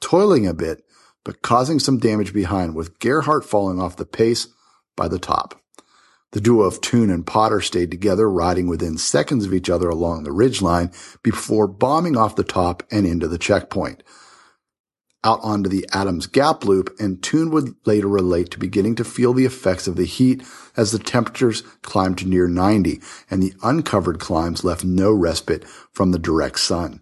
toiling 0.00 0.46
a 0.46 0.52
bit, 0.52 0.84
but 1.24 1.42
causing 1.42 1.78
some 1.78 1.98
damage 1.98 2.34
behind, 2.34 2.74
with 2.74 2.98
Gerhart 2.98 3.44
falling 3.44 3.80
off 3.80 3.96
the 3.96 4.04
pace 4.04 4.48
by 4.96 5.08
the 5.08 5.18
top. 5.18 5.60
The 6.32 6.40
duo 6.40 6.64
of 6.64 6.80
Toone 6.80 7.10
and 7.10 7.26
Potter 7.26 7.60
stayed 7.60 7.90
together, 7.90 8.28
riding 8.28 8.66
within 8.66 8.98
seconds 8.98 9.44
of 9.46 9.54
each 9.54 9.70
other 9.70 9.88
along 9.88 10.24
the 10.24 10.32
ridge 10.32 10.60
line 10.62 10.90
before 11.22 11.66
bombing 11.66 12.16
off 12.16 12.36
the 12.36 12.44
top 12.44 12.82
and 12.90 13.06
into 13.06 13.28
the 13.28 13.38
checkpoint 13.38 14.02
out 15.24 15.40
onto 15.42 15.68
the 15.68 15.86
Adams 15.92 16.26
Gap 16.26 16.64
loop, 16.64 16.94
and 16.98 17.22
Toone 17.22 17.50
would 17.50 17.74
later 17.86 18.08
relate 18.08 18.50
to 18.50 18.58
beginning 18.58 18.96
to 18.96 19.04
feel 19.04 19.32
the 19.32 19.44
effects 19.44 19.86
of 19.86 19.96
the 19.96 20.04
heat 20.04 20.42
as 20.76 20.90
the 20.90 20.98
temperatures 20.98 21.62
climbed 21.82 22.18
to 22.18 22.28
near 22.28 22.48
90 22.48 23.00
and 23.30 23.42
the 23.42 23.54
uncovered 23.62 24.18
climbs 24.18 24.64
left 24.64 24.84
no 24.84 25.12
respite 25.12 25.64
from 25.92 26.10
the 26.10 26.18
direct 26.18 26.58
sun. 26.58 27.00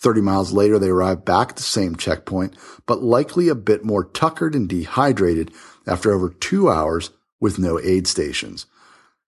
30 0.00 0.20
miles 0.20 0.52
later, 0.52 0.78
they 0.78 0.88
arrived 0.88 1.24
back 1.24 1.50
at 1.50 1.56
the 1.56 1.62
same 1.62 1.96
checkpoint, 1.96 2.54
but 2.84 3.02
likely 3.02 3.48
a 3.48 3.54
bit 3.54 3.84
more 3.84 4.04
tuckered 4.04 4.54
and 4.54 4.68
dehydrated 4.68 5.52
after 5.86 6.12
over 6.12 6.30
two 6.30 6.68
hours 6.68 7.10
with 7.40 7.58
no 7.58 7.80
aid 7.80 8.06
stations. 8.06 8.66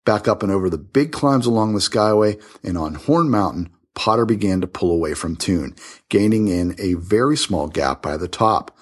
Back 0.05 0.29
up 0.29 0.43
and 0.43 0.53
over 0.53 0.69
the 0.69 0.79
big 0.79 1.13
climbs 1.13 1.47
along 1.47 1.75
the 1.75 1.81
Skyway 1.81 2.43
and 2.63 2.77
on 2.77 2.95
Horn 2.95 3.31
Mountain, 3.31 3.71
Potter 3.99 4.25
began 4.25 4.61
to 4.61 4.69
pull 4.69 4.93
away 4.93 5.13
from 5.13 5.35
Toone, 5.35 5.75
gaining 6.09 6.47
in 6.47 6.77
a 6.79 6.95
very 6.95 7.37
small 7.37 7.67
gap 7.67 8.01
by 8.01 8.17
the 8.17 8.29
top. 8.29 8.79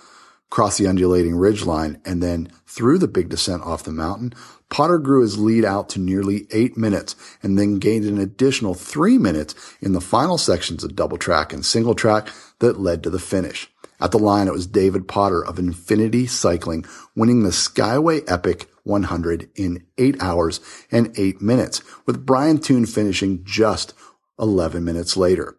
Across 0.52 0.76
the 0.76 0.86
undulating 0.86 1.32
ridgeline 1.32 1.98
and 2.04 2.22
then 2.22 2.52
through 2.66 2.98
the 2.98 3.08
big 3.08 3.30
descent 3.30 3.62
off 3.62 3.82
the 3.82 3.92
mountain, 3.92 4.34
Potter 4.68 4.98
grew 4.98 5.22
his 5.22 5.38
lead 5.38 5.64
out 5.64 5.88
to 5.88 5.98
nearly 5.98 6.46
eight 6.50 6.76
minutes 6.76 7.16
and 7.42 7.58
then 7.58 7.78
gained 7.78 8.04
an 8.04 8.18
additional 8.18 8.74
three 8.74 9.16
minutes 9.16 9.54
in 9.80 9.94
the 9.94 10.02
final 10.02 10.36
sections 10.36 10.84
of 10.84 10.94
double 10.94 11.16
track 11.16 11.50
and 11.50 11.64
single 11.64 11.94
track 11.94 12.28
that 12.58 12.78
led 12.78 13.02
to 13.02 13.08
the 13.08 13.18
finish. 13.18 13.70
At 13.98 14.10
the 14.10 14.18
line, 14.18 14.48
it 14.48 14.52
was 14.52 14.66
David 14.66 15.08
Potter 15.08 15.42
of 15.42 15.58
Infinity 15.58 16.26
Cycling 16.26 16.84
winning 17.14 17.42
the 17.42 17.48
Skyway 17.48 18.22
Epic 18.30 18.68
100 18.82 19.48
in 19.54 19.82
8 19.96 20.22
hours 20.22 20.60
and 20.92 21.18
8 21.18 21.40
minutes, 21.40 21.82
with 22.04 22.26
Brian 22.26 22.58
Toone 22.58 22.84
finishing 22.84 23.42
just 23.44 23.94
11 24.38 24.84
minutes 24.84 25.16
later. 25.16 25.56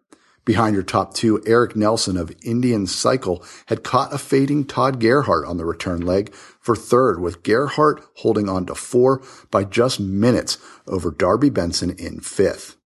Behind 0.48 0.72
your 0.72 0.82
top 0.82 1.12
two, 1.12 1.42
Eric 1.44 1.76
Nelson 1.76 2.16
of 2.16 2.34
Indian 2.42 2.86
Cycle 2.86 3.44
had 3.66 3.84
caught 3.84 4.14
a 4.14 4.18
fading 4.18 4.64
Todd 4.64 4.98
Gerhart 4.98 5.46
on 5.46 5.58
the 5.58 5.66
return 5.66 6.00
leg 6.00 6.32
for 6.32 6.74
third, 6.74 7.20
with 7.20 7.42
Gerhart 7.42 8.02
holding 8.14 8.48
on 8.48 8.64
to 8.64 8.74
four 8.74 9.22
by 9.50 9.64
just 9.64 10.00
minutes 10.00 10.56
over 10.86 11.10
Darby 11.10 11.50
Benson 11.50 11.90
in 11.90 12.20
fifth. 12.20 12.76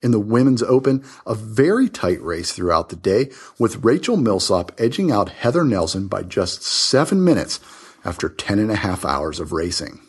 In 0.00 0.10
the 0.10 0.18
women's 0.18 0.62
open, 0.62 1.04
a 1.26 1.34
very 1.34 1.90
tight 1.90 2.22
race 2.22 2.52
throughout 2.52 2.88
the 2.88 2.96
day, 2.96 3.28
with 3.58 3.84
Rachel 3.84 4.16
Millsop 4.16 4.72
edging 4.78 5.10
out 5.10 5.28
Heather 5.28 5.64
Nelson 5.64 6.08
by 6.08 6.22
just 6.22 6.62
seven 6.62 7.22
minutes 7.22 7.60
after 8.06 8.30
10 8.30 8.58
and 8.58 8.70
a 8.70 8.76
half 8.76 9.04
hours 9.04 9.38
of 9.38 9.52
racing. 9.52 10.00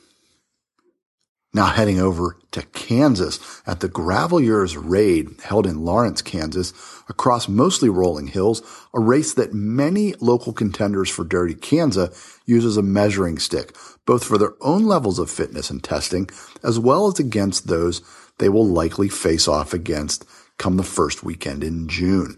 Now 1.54 1.66
heading 1.66 2.00
over 2.00 2.38
to 2.52 2.62
Kansas 2.62 3.62
at 3.68 3.82
the 3.82 3.90
Gravelleur's 3.90 4.78
Raid 4.78 5.42
held 5.44 5.68
in 5.68 5.84
Lawrence, 5.84 6.22
Kansas, 6.22 6.72
across 7.10 7.50
mostly 7.50 7.90
rolling 7.90 8.28
hills, 8.28 8.62
a 8.94 9.02
race 9.02 9.34
that 9.34 9.54
many 9.54 10.14
local 10.22 10.54
contenders 10.54 11.10
for 11.10 11.26
Dirty 11.26 11.54
Kanza 11.54 12.16
use 12.46 12.64
as 12.64 12.78
a 12.78 12.82
measuring 12.82 13.38
stick, 13.38 13.76
both 14.06 14.24
for 14.24 14.38
their 14.38 14.54
own 14.62 14.86
levels 14.86 15.20
of 15.20 15.30
fitness 15.30 15.70
and 15.70 15.84
testing, 15.84 16.30
as 16.64 16.80
well 16.80 17.08
as 17.08 17.20
against 17.20 17.68
those 17.68 18.02
they 18.38 18.48
will 18.48 18.66
likely 18.66 19.10
face 19.10 19.46
off 19.46 19.74
against 19.74 20.26
come 20.58 20.78
the 20.78 20.84
first 20.84 21.22
weekend 21.22 21.66
in 21.66 21.90
June. 21.90 22.38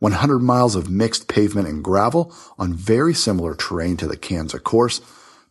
100 0.00 0.40
miles 0.40 0.74
of 0.74 0.90
mixed 0.90 1.26
pavement 1.26 1.68
and 1.68 1.82
gravel 1.82 2.34
on 2.58 2.74
very 2.74 3.14
similar 3.14 3.54
terrain 3.54 3.96
to 3.96 4.06
the 4.06 4.16
Kansas 4.16 4.60
course, 4.60 5.00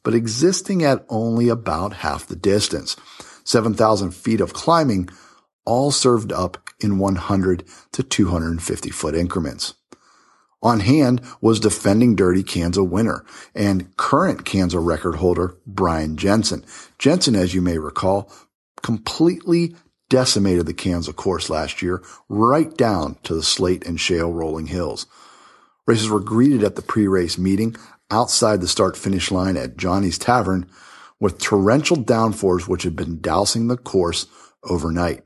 but 0.04 0.14
existing 0.14 0.84
at 0.84 1.06
only 1.10 1.50
about 1.50 1.94
half 1.94 2.28
the 2.28 2.36
distance. 2.36 2.96
7,000 3.44 4.12
feet 4.12 4.42
of 4.42 4.54
climbing, 4.54 5.10
all 5.66 5.92
served 5.92 6.32
up 6.32 6.70
in 6.80 6.98
100 6.98 7.64
to 7.92 8.04
250 8.04 8.90
foot 8.90 9.16
increments. 9.16 9.76
On 10.64 10.80
hand 10.80 11.22
was 11.40 11.60
defending 11.60 12.16
Dirty 12.16 12.44
Kanza 12.44 12.88
winner 12.88 13.26
and 13.56 13.96
current 13.98 14.46
Kansas 14.46 14.80
record 14.80 15.16
holder 15.16 15.58
Brian 15.66 16.18
Jensen. 16.18 16.64
Jensen, 17.00 17.36
as 17.36 17.56
you 17.56 17.62
may 17.62 17.80
recall, 17.80 18.32
completely 18.84 19.76
decimated 20.10 20.66
the 20.68 20.74
Kansas 20.74 21.16
course 21.16 21.50
last 21.50 21.82
year, 21.82 22.04
right 22.30 22.76
down 22.78 23.16
to 23.24 23.34
the 23.34 23.42
slate 23.42 23.88
and 23.88 24.00
shale 24.00 24.32
rolling 24.32 24.68
hills. 24.68 25.08
Races 25.88 26.10
were 26.10 26.20
greeted 26.20 26.64
at 26.64 26.76
the 26.76 26.82
pre-race 26.82 27.38
meeting 27.38 27.76
outside 28.12 28.62
the 28.62 28.68
start 28.68 28.96
finish 28.96 29.32
line 29.32 29.58
at 29.58 29.78
Johnny's 29.78 30.18
Tavern 30.18 30.70
with 31.20 31.40
torrential 31.40 31.98
downpours 31.98 32.68
which 32.68 32.84
had 32.84 32.96
been 32.96 33.22
dousing 33.22 33.68
the 33.68 33.78
course 33.78 34.28
overnight. 34.64 35.24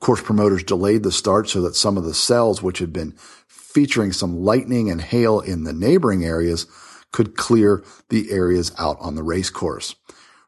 Course 0.00 0.20
promoters 0.20 0.64
delayed 0.64 1.04
the 1.04 1.12
start 1.12 1.48
so 1.48 1.62
that 1.62 1.76
some 1.76 1.96
of 1.96 2.04
the 2.04 2.14
cells 2.14 2.62
which 2.62 2.80
had 2.80 2.92
been 2.92 3.14
featuring 3.46 4.12
some 4.12 4.36
lightning 4.36 4.90
and 4.90 5.00
hail 5.00 5.40
in 5.40 5.64
the 5.64 5.72
neighboring 5.72 6.24
areas 6.24 6.66
could 7.12 7.36
clear 7.36 7.84
the 8.08 8.30
areas 8.30 8.72
out 8.78 8.96
on 9.00 9.14
the 9.14 9.22
race 9.22 9.50
course. 9.50 9.94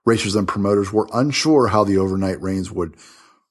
Racers 0.04 0.35
and 0.35 0.49
promoters 0.49 0.92
were 0.92 1.09
unsure 1.12 1.68
how 1.68 1.85
the 1.85 1.99
overnight 1.99 2.40
rains 2.42 2.71
would 2.71 2.97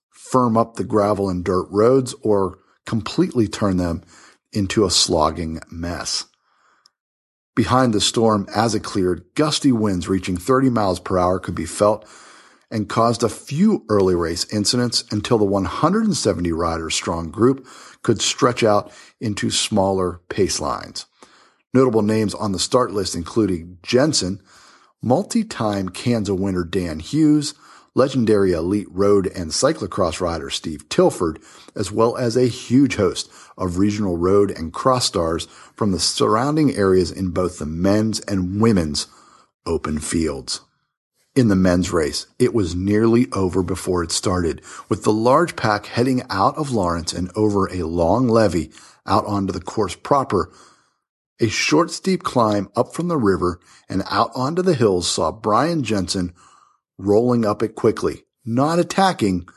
firm 0.10 0.58
up 0.58 0.76
the 0.76 0.84
gravel 0.84 1.30
and 1.30 1.44
dirt 1.44 1.68
roads 1.70 2.14
or 2.22 2.60
completely 2.86 3.48
turn 3.48 3.78
them 3.78 4.04
into 4.52 4.86
a 4.86 4.92
slogging 4.92 5.60
mess. 5.72 6.26
Behind 7.56 7.94
the 7.94 8.02
storm, 8.02 8.48
as 8.54 8.74
it 8.74 8.84
cleared, 8.84 9.26
gusty 9.36 9.72
winds 9.72 10.08
reaching 10.10 10.38
30 10.38 10.70
miles 10.72 11.00
per 11.00 11.20
hour 11.20 11.40
could 11.40 11.54
be 11.54 11.66
felt 11.66 12.08
and 12.72 12.90
caused 12.90 13.22
a 13.22 13.30
few 13.30 13.86
early 13.90 14.16
race 14.16 14.52
incidents 14.52 15.04
until 15.12 15.38
the 15.38 15.46
170 15.46 16.52
rider 16.52 16.90
strong 16.90 17.30
group 17.30 17.68
could 18.02 18.20
stretch 18.20 18.64
out 18.64 18.92
into 19.22 19.52
smaller 19.52 20.22
pace 20.30 20.60
lines. 20.60 21.06
Notable 21.72 22.02
names 22.02 22.34
on 22.34 22.52
the 22.52 22.60
start 22.60 22.92
list 22.92 23.14
including 23.14 23.78
Jensen, 23.84 24.42
multi-time 25.04 25.90
Kansas 25.90 26.36
winner 26.36 26.64
Dan 26.64 27.00
Hughes, 27.00 27.54
legendary 27.96 28.54
elite 28.54 28.88
road 28.90 29.28
and 29.28 29.52
cyclocross 29.52 30.20
rider 30.20 30.50
Steve 30.50 30.88
Tilford, 30.90 31.40
as 31.76 31.92
well 31.92 32.18
as 32.18 32.36
a 32.36 32.48
huge 32.48 32.96
host 32.96 33.30
of 33.58 33.78
regional 33.78 34.18
road 34.18 34.52
and 34.52 34.74
cross 34.74 35.06
stars 35.06 35.46
from 35.76 35.92
the 35.92 36.00
surrounding 36.00 36.76
areas 36.76 37.12
in 37.12 37.30
both 37.30 37.60
the 37.60 37.66
men's 37.66 38.20
and 38.22 38.60
women's 38.60 39.08
open 39.66 40.00
fields. 40.00 40.62
In 41.36 41.48
the 41.48 41.56
men's 41.56 41.92
race, 41.92 42.28
it 42.38 42.54
was 42.54 42.76
nearly 42.76 43.28
over 43.32 43.64
before 43.64 44.04
it 44.04 44.12
started, 44.12 44.62
with 44.88 45.04
the 45.04 45.14
large 45.14 45.56
pack 45.56 45.88
heading 45.88 46.22
out 46.30 46.56
of 46.58 46.72
Lawrence 46.72 47.12
and 47.12 47.32
over 47.36 47.68
a 47.72 47.84
long 47.84 48.28
levee 48.28 48.72
out 49.08 49.26
onto 49.26 49.52
the 49.52 49.60
course 49.60 49.96
proper. 49.96 50.52
A 51.40 51.48
short, 51.48 51.90
steep 51.90 52.22
climb 52.22 52.70
up 52.76 52.94
from 52.94 53.08
the 53.08 53.18
river 53.18 53.60
and 53.90 54.04
out 54.12 54.30
onto 54.36 54.62
the 54.62 54.76
hills 54.76 55.08
saw 55.08 55.32
Brian 55.32 55.84
Jensen 55.84 56.34
rolling 56.98 57.46
up 57.46 57.64
it 57.64 57.76
quickly, 57.76 58.24
not 58.46 58.80
attacking, 58.80 59.48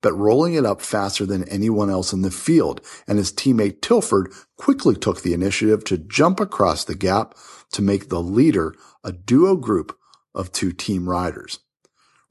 but 0.00 0.12
rolling 0.12 0.54
it 0.54 0.66
up 0.66 0.82
faster 0.82 1.24
than 1.24 1.48
anyone 1.48 1.88
else 1.90 2.12
in 2.12 2.22
the 2.22 2.30
field, 2.30 2.80
and 3.08 3.18
his 3.18 3.32
teammate 3.32 3.80
Tilford 3.80 4.30
quickly 4.56 4.94
took 4.94 5.22
the 5.22 5.32
initiative 5.32 5.84
to 5.84 5.98
jump 5.98 6.40
across 6.40 6.84
the 6.84 6.94
gap 6.94 7.34
to 7.72 7.82
make 7.82 8.08
the 8.08 8.20
leader 8.20 8.74
a 9.02 9.12
duo 9.12 9.56
group 9.56 9.96
of 10.34 10.52
two 10.52 10.72
team 10.72 11.08
riders. 11.08 11.60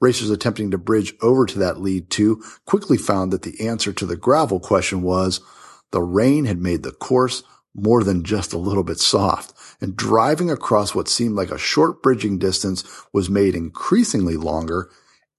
Racers 0.00 0.30
attempting 0.30 0.70
to 0.70 0.78
bridge 0.78 1.14
over 1.22 1.46
to 1.46 1.58
that 1.60 1.80
lead 1.80 2.10
too 2.10 2.42
quickly 2.66 2.98
found 2.98 3.32
that 3.32 3.42
the 3.42 3.66
answer 3.66 3.92
to 3.92 4.06
the 4.06 4.16
gravel 4.16 4.60
question 4.60 5.02
was 5.02 5.40
the 5.92 6.02
rain 6.02 6.44
had 6.44 6.58
made 6.60 6.82
the 6.82 6.92
course 6.92 7.42
more 7.74 8.04
than 8.04 8.22
just 8.22 8.52
a 8.52 8.58
little 8.58 8.84
bit 8.84 8.98
soft, 8.98 9.53
and 9.84 9.98
driving 9.98 10.50
across 10.50 10.94
what 10.94 11.08
seemed 11.08 11.36
like 11.36 11.50
a 11.50 11.58
short 11.58 12.02
bridging 12.02 12.38
distance 12.38 12.84
was 13.12 13.28
made 13.28 13.54
increasingly 13.54 14.34
longer 14.34 14.90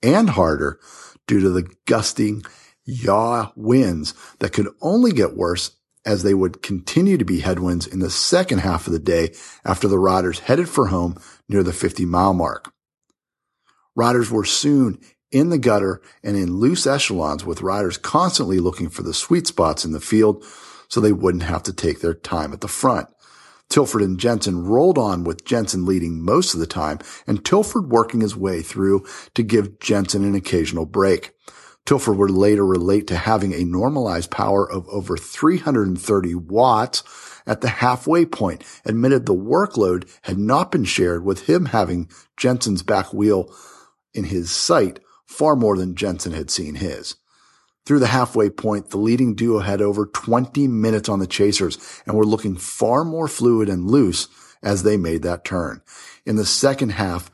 and 0.04 0.30
harder 0.30 0.80
due 1.26 1.40
to 1.40 1.50
the 1.50 1.68
gusting 1.88 2.44
yaw 2.86 3.52
winds 3.56 4.14
that 4.38 4.54
could 4.54 4.68
only 4.82 5.12
get 5.12 5.36
worse 5.36 5.72
as 6.06 6.22
they 6.22 6.36
would 6.36 6.62
continue 6.62 7.18
to 7.18 7.26
be 7.26 7.40
headwinds 7.40 7.88
in 7.88 7.98
the 7.98 8.12
second 8.12 8.60
half 8.60 8.86
of 8.86 8.94
the 8.94 9.00
day 9.00 9.34
after 9.66 9.88
the 9.88 9.98
riders 9.98 10.42
headed 10.42 10.70
for 10.70 10.90
home 10.90 11.18
near 11.50 11.64
the 11.64 11.74
50 11.74 12.06
mile 12.06 12.36
mark. 12.36 12.72
Riders 13.96 14.30
were 14.30 14.46
soon 14.46 15.00
in 15.32 15.50
the 15.50 15.58
gutter 15.58 16.04
and 16.24 16.38
in 16.38 16.58
loose 16.58 16.86
echelons 16.86 17.44
with 17.44 17.64
riders 17.64 17.98
constantly 17.98 18.60
looking 18.60 18.90
for 18.90 19.02
the 19.02 19.12
sweet 19.12 19.48
spots 19.48 19.84
in 19.84 19.92
the 19.92 20.00
field 20.00 20.46
so 20.88 21.02
they 21.02 21.12
wouldn't 21.12 21.44
have 21.44 21.64
to 21.64 21.74
take 21.74 22.02
their 22.02 22.14
time 22.14 22.54
at 22.54 22.62
the 22.62 22.68
front. 22.68 23.10
Tilford 23.70 24.02
and 24.02 24.20
Jensen 24.20 24.66
rolled 24.66 24.98
on 24.98 25.24
with 25.24 25.46
Jensen 25.46 25.86
leading 25.86 26.24
most 26.24 26.54
of 26.54 26.60
the 26.60 26.68
time 26.68 27.00
and 27.28 27.44
Tilford 27.44 27.92
working 27.92 28.22
his 28.22 28.36
way 28.36 28.62
through 28.62 29.06
to 29.34 29.44
give 29.44 29.80
Jensen 29.80 30.24
an 30.24 30.36
occasional 30.36 30.86
break. 30.86 31.34
Tilford 31.86 32.18
would 32.18 32.32
later 32.32 32.66
relate 32.66 33.06
to 33.08 33.18
having 33.18 33.54
a 33.54 33.64
normalized 33.64 34.32
power 34.32 34.70
of 34.70 34.88
over 34.90 35.18
330 35.18 36.36
watts 36.36 37.04
at 37.46 37.62
the 37.62 37.70
halfway 37.70 38.26
point, 38.26 38.64
admitted 38.86 39.26
the 39.26 39.36
workload 39.36 40.10
had 40.24 40.40
not 40.40 40.72
been 40.72 40.84
shared 40.84 41.24
with 41.24 41.48
him 41.48 41.66
having 41.66 42.10
Jensen's 42.38 42.82
back 42.82 43.14
wheel 43.14 43.54
in 44.14 44.26
his 44.26 44.50
sight 44.50 45.00
far 45.26 45.56
more 45.56 45.78
than 45.78 45.96
Jensen 45.96 46.32
had 46.32 46.50
seen 46.50 46.76
his. 46.76 47.16
Through 47.86 48.00
the 48.00 48.08
halfway 48.08 48.50
point, 48.50 48.90
the 48.90 48.98
leading 48.98 49.36
duo 49.36 49.60
had 49.60 49.82
over 49.82 50.08
20 50.08 50.68
minutes 50.68 51.08
on 51.08 51.20
the 51.20 51.28
chasers 51.28 51.78
and 52.06 52.16
were 52.16 52.26
looking 52.26 52.56
far 52.56 53.06
more 53.06 53.28
fluid 53.28 53.70
and 53.70 53.90
loose 53.90 54.28
as 54.64 54.82
they 54.82 54.98
made 54.98 55.22
that 55.22 55.46
turn. 55.46 55.82
In 56.26 56.36
the 56.36 56.46
second 56.46 56.90
half, 56.90 57.30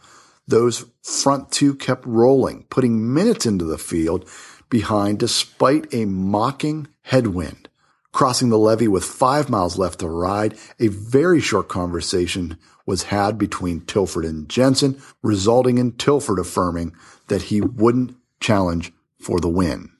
those 0.45 0.85
front 1.01 1.51
two 1.51 1.73
kept 1.75 2.05
rolling, 2.05 2.65
putting 2.69 3.13
minutes 3.13 3.45
into 3.45 3.63
the 3.63 3.77
field 3.77 4.29
behind 4.69 5.19
despite 5.19 5.93
a 5.93 6.05
mocking 6.05 6.87
headwind. 7.03 7.69
Crossing 8.11 8.49
the 8.49 8.57
levee 8.57 8.89
with 8.89 9.05
five 9.05 9.49
miles 9.49 9.77
left 9.77 9.99
to 9.99 10.09
ride, 10.09 10.57
a 10.79 10.89
very 10.89 11.39
short 11.39 11.69
conversation 11.69 12.57
was 12.85 13.03
had 13.03 13.37
between 13.37 13.81
Tilford 13.81 14.25
and 14.25 14.49
Jensen, 14.49 15.01
resulting 15.23 15.77
in 15.77 15.93
Tilford 15.93 16.39
affirming 16.39 16.93
that 17.29 17.43
he 17.43 17.61
wouldn't 17.61 18.17
challenge 18.41 18.91
for 19.17 19.39
the 19.39 19.47
win. 19.47 19.90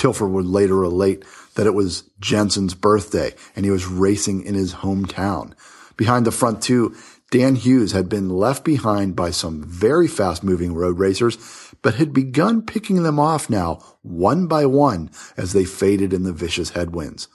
Tilford 0.00 0.30
would 0.30 0.46
later 0.46 0.76
relate 0.76 1.26
that 1.56 1.66
it 1.66 1.74
was 1.74 2.04
Jensen's 2.20 2.72
birthday 2.72 3.34
and 3.54 3.66
he 3.66 3.70
was 3.70 3.86
racing 3.86 4.46
in 4.46 4.54
his 4.54 4.72
hometown. 4.72 5.52
Behind 5.98 6.24
the 6.24 6.32
front 6.32 6.62
two, 6.62 6.96
Dan 7.30 7.54
Hughes 7.54 7.92
had 7.92 8.08
been 8.08 8.30
left 8.30 8.64
behind 8.64 9.14
by 9.14 9.30
some 9.30 9.62
very 9.62 10.08
fast 10.08 10.42
moving 10.42 10.72
road 10.72 10.98
racers, 10.98 11.36
but 11.82 11.96
had 11.96 12.14
begun 12.14 12.62
picking 12.62 13.02
them 13.02 13.20
off 13.20 13.50
now 13.50 13.74
one 14.00 14.46
by 14.46 14.64
one 14.64 15.10
as 15.36 15.52
they 15.52 15.66
faded 15.66 16.14
in 16.14 16.22
the 16.22 16.32
vicious 16.32 16.70
headwinds. 16.70 17.28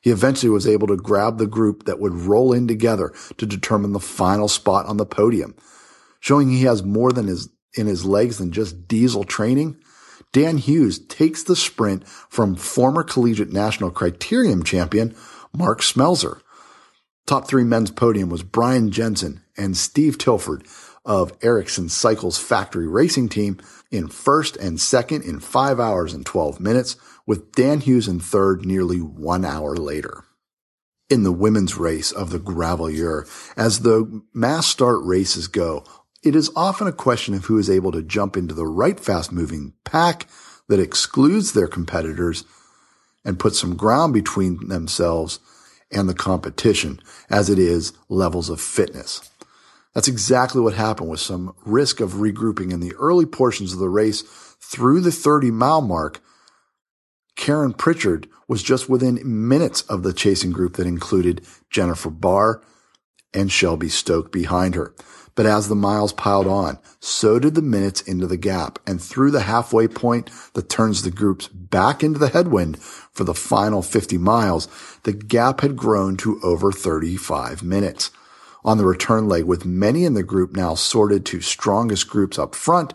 He 0.00 0.10
eventually 0.10 0.50
was 0.50 0.66
able 0.66 0.86
to 0.86 0.96
grab 0.96 1.38
the 1.38 1.48
group 1.48 1.86
that 1.86 1.98
would 1.98 2.14
roll 2.14 2.52
in 2.52 2.68
together 2.68 3.12
to 3.38 3.46
determine 3.46 3.94
the 3.94 3.98
final 3.98 4.46
spot 4.46 4.86
on 4.86 4.96
the 4.96 5.04
podium. 5.04 5.56
Showing 6.20 6.50
he 6.50 6.62
has 6.62 6.84
more 6.84 7.10
than 7.10 7.26
his, 7.26 7.48
in 7.74 7.88
his 7.88 8.04
legs 8.04 8.38
than 8.38 8.52
just 8.52 8.86
diesel 8.86 9.24
training, 9.24 9.81
Dan 10.32 10.58
Hughes 10.58 10.98
takes 10.98 11.42
the 11.42 11.56
sprint 11.56 12.06
from 12.08 12.56
former 12.56 13.02
collegiate 13.02 13.52
national 13.52 13.90
criterium 13.90 14.64
champion 14.64 15.14
Mark 15.54 15.80
Smelzer. 15.80 16.40
Top 17.26 17.46
three 17.46 17.64
men's 17.64 17.90
podium 17.90 18.30
was 18.30 18.42
Brian 18.42 18.90
Jensen 18.90 19.42
and 19.56 19.76
Steve 19.76 20.18
Tilford 20.18 20.66
of 21.04 21.32
Ericsson 21.42 21.88
Cycles 21.88 22.38
factory 22.38 22.86
racing 22.86 23.28
team 23.28 23.58
in 23.90 24.08
first 24.08 24.56
and 24.56 24.80
second 24.80 25.22
in 25.22 25.40
five 25.40 25.78
hours 25.78 26.14
and 26.14 26.24
12 26.24 26.60
minutes, 26.60 26.96
with 27.26 27.52
Dan 27.52 27.80
Hughes 27.80 28.08
in 28.08 28.20
third 28.20 28.64
nearly 28.64 28.98
one 28.98 29.44
hour 29.44 29.76
later. 29.76 30.24
In 31.10 31.24
the 31.24 31.32
women's 31.32 31.76
race 31.76 32.10
of 32.10 32.30
the 32.30 32.38
Gravelliere, 32.38 33.28
as 33.56 33.80
the 33.80 34.22
mass 34.32 34.66
start 34.66 35.00
races 35.02 35.46
go, 35.46 35.84
it 36.22 36.36
is 36.36 36.50
often 36.54 36.86
a 36.86 36.92
question 36.92 37.34
of 37.34 37.46
who 37.46 37.58
is 37.58 37.68
able 37.68 37.92
to 37.92 38.02
jump 38.02 38.36
into 38.36 38.54
the 38.54 38.66
right 38.66 38.98
fast 38.98 39.32
moving 39.32 39.72
pack 39.84 40.28
that 40.68 40.80
excludes 40.80 41.52
their 41.52 41.66
competitors 41.66 42.44
and 43.24 43.38
put 43.38 43.54
some 43.54 43.76
ground 43.76 44.12
between 44.12 44.68
themselves 44.68 45.40
and 45.90 46.08
the 46.08 46.14
competition 46.14 47.00
as 47.28 47.50
it 47.50 47.58
is 47.58 47.92
levels 48.08 48.48
of 48.48 48.60
fitness. 48.60 49.30
That's 49.94 50.08
exactly 50.08 50.60
what 50.60 50.74
happened 50.74 51.10
with 51.10 51.20
some 51.20 51.54
risk 51.66 52.00
of 52.00 52.14
regrouping 52.14 52.72
in 52.72 52.80
the 52.80 52.94
early 52.94 53.26
portions 53.26 53.72
of 53.72 53.78
the 53.78 53.90
race 53.90 54.22
through 54.60 55.00
the 55.00 55.12
30 55.12 55.50
mile 55.50 55.82
mark. 55.82 56.20
Karen 57.36 57.74
Pritchard 57.74 58.28
was 58.48 58.62
just 58.62 58.88
within 58.88 59.20
minutes 59.24 59.82
of 59.82 60.02
the 60.02 60.12
chasing 60.12 60.52
group 60.52 60.76
that 60.76 60.86
included 60.86 61.46
Jennifer 61.70 62.10
Barr 62.10 62.62
and 63.34 63.50
Shelby 63.50 63.88
Stoke 63.88 64.32
behind 64.32 64.74
her. 64.74 64.94
But 65.34 65.46
as 65.46 65.68
the 65.68 65.74
miles 65.74 66.12
piled 66.12 66.46
on, 66.46 66.78
so 67.00 67.38
did 67.38 67.54
the 67.54 67.62
minutes 67.62 68.02
into 68.02 68.26
the 68.26 68.36
gap. 68.36 68.78
And 68.86 69.00
through 69.00 69.30
the 69.30 69.42
halfway 69.42 69.88
point 69.88 70.30
that 70.52 70.68
turns 70.68 71.02
the 71.02 71.10
groups 71.10 71.48
back 71.48 72.02
into 72.02 72.18
the 72.18 72.28
headwind 72.28 72.78
for 72.82 73.24
the 73.24 73.34
final 73.34 73.82
50 73.82 74.18
miles, 74.18 74.68
the 75.04 75.12
gap 75.12 75.62
had 75.62 75.76
grown 75.76 76.16
to 76.18 76.40
over 76.42 76.70
35 76.70 77.62
minutes. 77.62 78.10
On 78.64 78.78
the 78.78 78.86
return 78.86 79.28
leg, 79.28 79.44
with 79.44 79.64
many 79.64 80.04
in 80.04 80.14
the 80.14 80.22
group 80.22 80.54
now 80.54 80.74
sorted 80.74 81.24
to 81.26 81.40
strongest 81.40 82.08
groups 82.08 82.38
up 82.38 82.54
front 82.54 82.92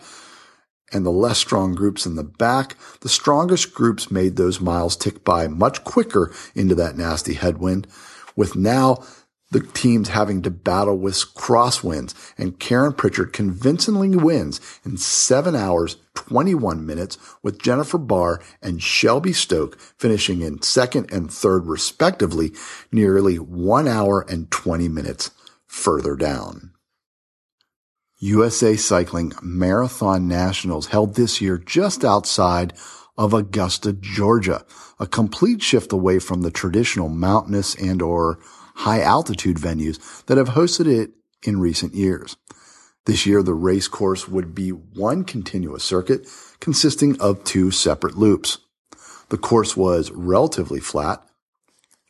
and 0.93 1.05
the 1.05 1.11
less 1.11 1.37
strong 1.37 1.75
groups 1.75 2.05
in 2.05 2.15
the 2.15 2.23
back, 2.23 2.77
the 3.01 3.09
strongest 3.09 3.73
groups 3.73 4.09
made 4.09 4.35
those 4.35 4.61
miles 4.61 4.95
tick 4.95 5.23
by 5.23 5.47
much 5.47 5.83
quicker 5.83 6.31
into 6.55 6.75
that 6.75 6.95
nasty 6.95 7.33
headwind, 7.33 7.87
with 8.35 8.55
now 8.55 9.03
the 9.51 9.61
teams 9.61 10.09
having 10.09 10.41
to 10.41 10.51
battle 10.51 10.97
with 10.97 11.15
crosswinds 11.35 12.13
and 12.37 12.59
Karen 12.59 12.93
Pritchard 12.93 13.31
convincingly 13.31 14.09
wins 14.15 14.59
in 14.83 14.97
seven 14.97 15.55
hours, 15.55 15.97
21 16.15 16.85
minutes 16.85 17.17
with 17.41 17.61
Jennifer 17.61 17.97
Barr 17.97 18.41
and 18.61 18.83
Shelby 18.83 19.33
Stoke 19.33 19.79
finishing 19.97 20.41
in 20.41 20.61
second 20.61 21.11
and 21.11 21.31
third 21.31 21.65
respectively, 21.65 22.51
nearly 22.91 23.37
one 23.39 23.87
hour 23.87 24.25
and 24.27 24.51
20 24.51 24.89
minutes 24.89 25.31
further 25.65 26.15
down. 26.15 26.73
USA 28.19 28.75
Cycling 28.75 29.31
Marathon 29.43 30.27
Nationals 30.27 30.87
held 30.87 31.15
this 31.15 31.39
year 31.39 31.57
just 31.57 32.03
outside 32.03 32.73
of 33.15 33.33
Augusta, 33.33 33.93
Georgia, 33.93 34.65
a 34.99 35.07
complete 35.07 35.61
shift 35.61 35.93
away 35.93 36.19
from 36.19 36.41
the 36.41 36.51
traditional 36.51 37.09
mountainous 37.09 37.75
and 37.75 38.01
or 38.01 38.39
high 38.77 39.01
altitude 39.01 39.57
venues 39.57 40.25
that 40.25 40.37
have 40.37 40.49
hosted 40.49 40.85
it 40.85 41.11
in 41.43 41.59
recent 41.59 41.95
years. 41.95 42.37
This 43.05 43.25
year, 43.25 43.41
the 43.41 43.53
race 43.53 43.87
course 43.87 44.27
would 44.27 44.53
be 44.53 44.69
one 44.69 45.23
continuous 45.23 45.83
circuit 45.83 46.27
consisting 46.59 47.19
of 47.19 47.43
two 47.43 47.71
separate 47.71 48.17
loops. 48.17 48.59
The 49.29 49.37
course 49.37 49.75
was 49.75 50.11
relatively 50.11 50.79
flat, 50.79 51.23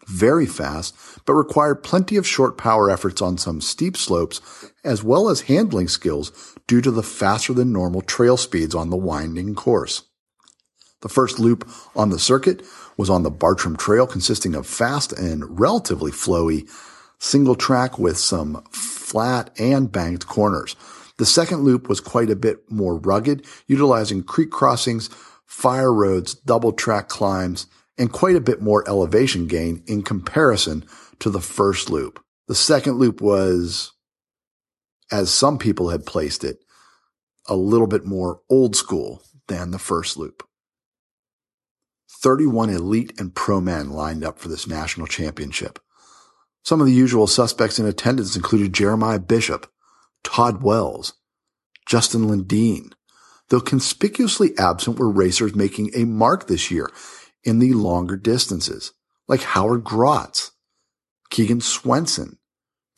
very 0.08 0.46
fast, 0.46 0.96
but 1.26 1.34
required 1.34 1.84
plenty 1.84 2.18
of 2.18 2.28
short 2.28 2.58
power 2.58 2.90
efforts 2.90 3.22
on 3.22 3.38
some 3.38 3.62
steep 3.62 3.96
slopes, 3.96 4.42
as 4.84 5.04
well 5.04 5.30
as 5.30 5.42
handling 5.42 5.88
skills 5.88 6.56
due 6.68 6.82
to 6.82 6.92
the 6.92 7.04
faster 7.04 7.54
than 7.54 7.72
normal 7.72 8.02
trail 8.02 8.38
speeds 8.38 8.76
on 8.76 8.90
the 8.90 8.98
winding 8.98 9.56
course. 9.56 10.04
The 11.02 11.10
first 11.10 11.40
loop 11.40 11.70
on 11.96 12.10
the 12.10 12.20
circuit 12.20 12.64
was 12.98 13.10
on 13.10 13.24
the 13.24 13.32
Bartram 13.32 13.76
Trail, 13.76 14.08
consisting 14.08 14.56
of 14.56 14.66
fast 14.66 15.14
and 15.14 15.60
relatively 15.60 16.12
flowy 16.12 16.70
single 17.20 17.56
track 17.56 17.98
with 18.00 18.18
some 18.18 18.64
flat 18.72 19.52
and 19.60 19.92
banked 19.92 20.28
corners. 20.28 20.76
The 21.18 21.26
second 21.26 21.62
loop 21.64 21.90
was 21.90 22.00
quite 22.00 22.30
a 22.30 22.36
bit 22.36 22.70
more 22.70 22.98
rugged, 22.98 23.46
utilizing 23.68 24.24
creek 24.24 24.52
crossings, 24.52 25.10
fire 25.46 25.94
roads, 25.94 26.36
double 26.36 26.72
track 26.72 27.10
climbs, 27.10 27.68
and 27.98 28.12
quite 28.12 28.36
a 28.36 28.42
bit 28.42 28.62
more 28.62 28.88
elevation 28.88 29.48
gain 29.48 29.84
in 29.88 30.04
comparison 30.04 30.86
to 31.20 31.30
the 31.30 31.42
first 31.42 31.90
loop. 31.90 32.24
The 32.48 32.56
second 32.56 32.98
loop 32.98 33.22
was, 33.22 33.94
as 35.12 35.32
some 35.32 35.58
people 35.58 35.90
had 35.90 36.06
placed 36.06 36.44
it, 36.44 36.64
a 37.48 37.56
little 37.56 37.88
bit 37.88 38.06
more 38.06 38.42
old 38.50 38.76
school 38.76 39.24
than 39.48 39.72
the 39.72 39.80
first 39.80 40.18
loop. 40.18 40.47
31 42.20 42.70
elite 42.72 43.14
and 43.20 43.36
pro 43.36 43.62
men 43.62 43.92
lined 43.92 44.24
up 44.24 44.40
for 44.40 44.48
this 44.50 44.68
national 44.68 45.08
championship. 45.08 45.80
Some 46.64 46.82
of 46.82 46.88
the 46.88 46.94
usual 46.94 47.28
suspects 47.28 47.80
in 47.80 47.86
attendance 47.86 48.36
included 48.36 48.74
Jeremiah 48.74 49.20
Bishop, 49.20 49.72
Todd 50.24 50.64
Wells, 50.64 51.14
Justin 51.86 52.28
Lindine, 52.28 52.92
though 53.50 53.62
conspicuously 53.62 54.52
absent 54.58 55.00
were 55.00 55.10
racers 55.10 55.56
making 55.56 55.92
a 55.94 56.06
mark 56.06 56.48
this 56.48 56.72
year 56.72 56.90
in 57.44 57.60
the 57.60 57.74
longer 57.74 58.18
distances, 58.18 58.94
like 59.28 59.42
Howard 59.42 59.84
Grotts, 59.84 60.52
Keegan 61.30 61.62
Swenson, 61.62 62.38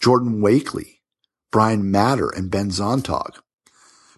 Jordan 0.01 0.41
Wakely, 0.41 1.01
Brian 1.51 1.91
Matter, 1.91 2.29
and 2.29 2.49
Ben 2.49 2.69
Sonntag. 2.69 3.37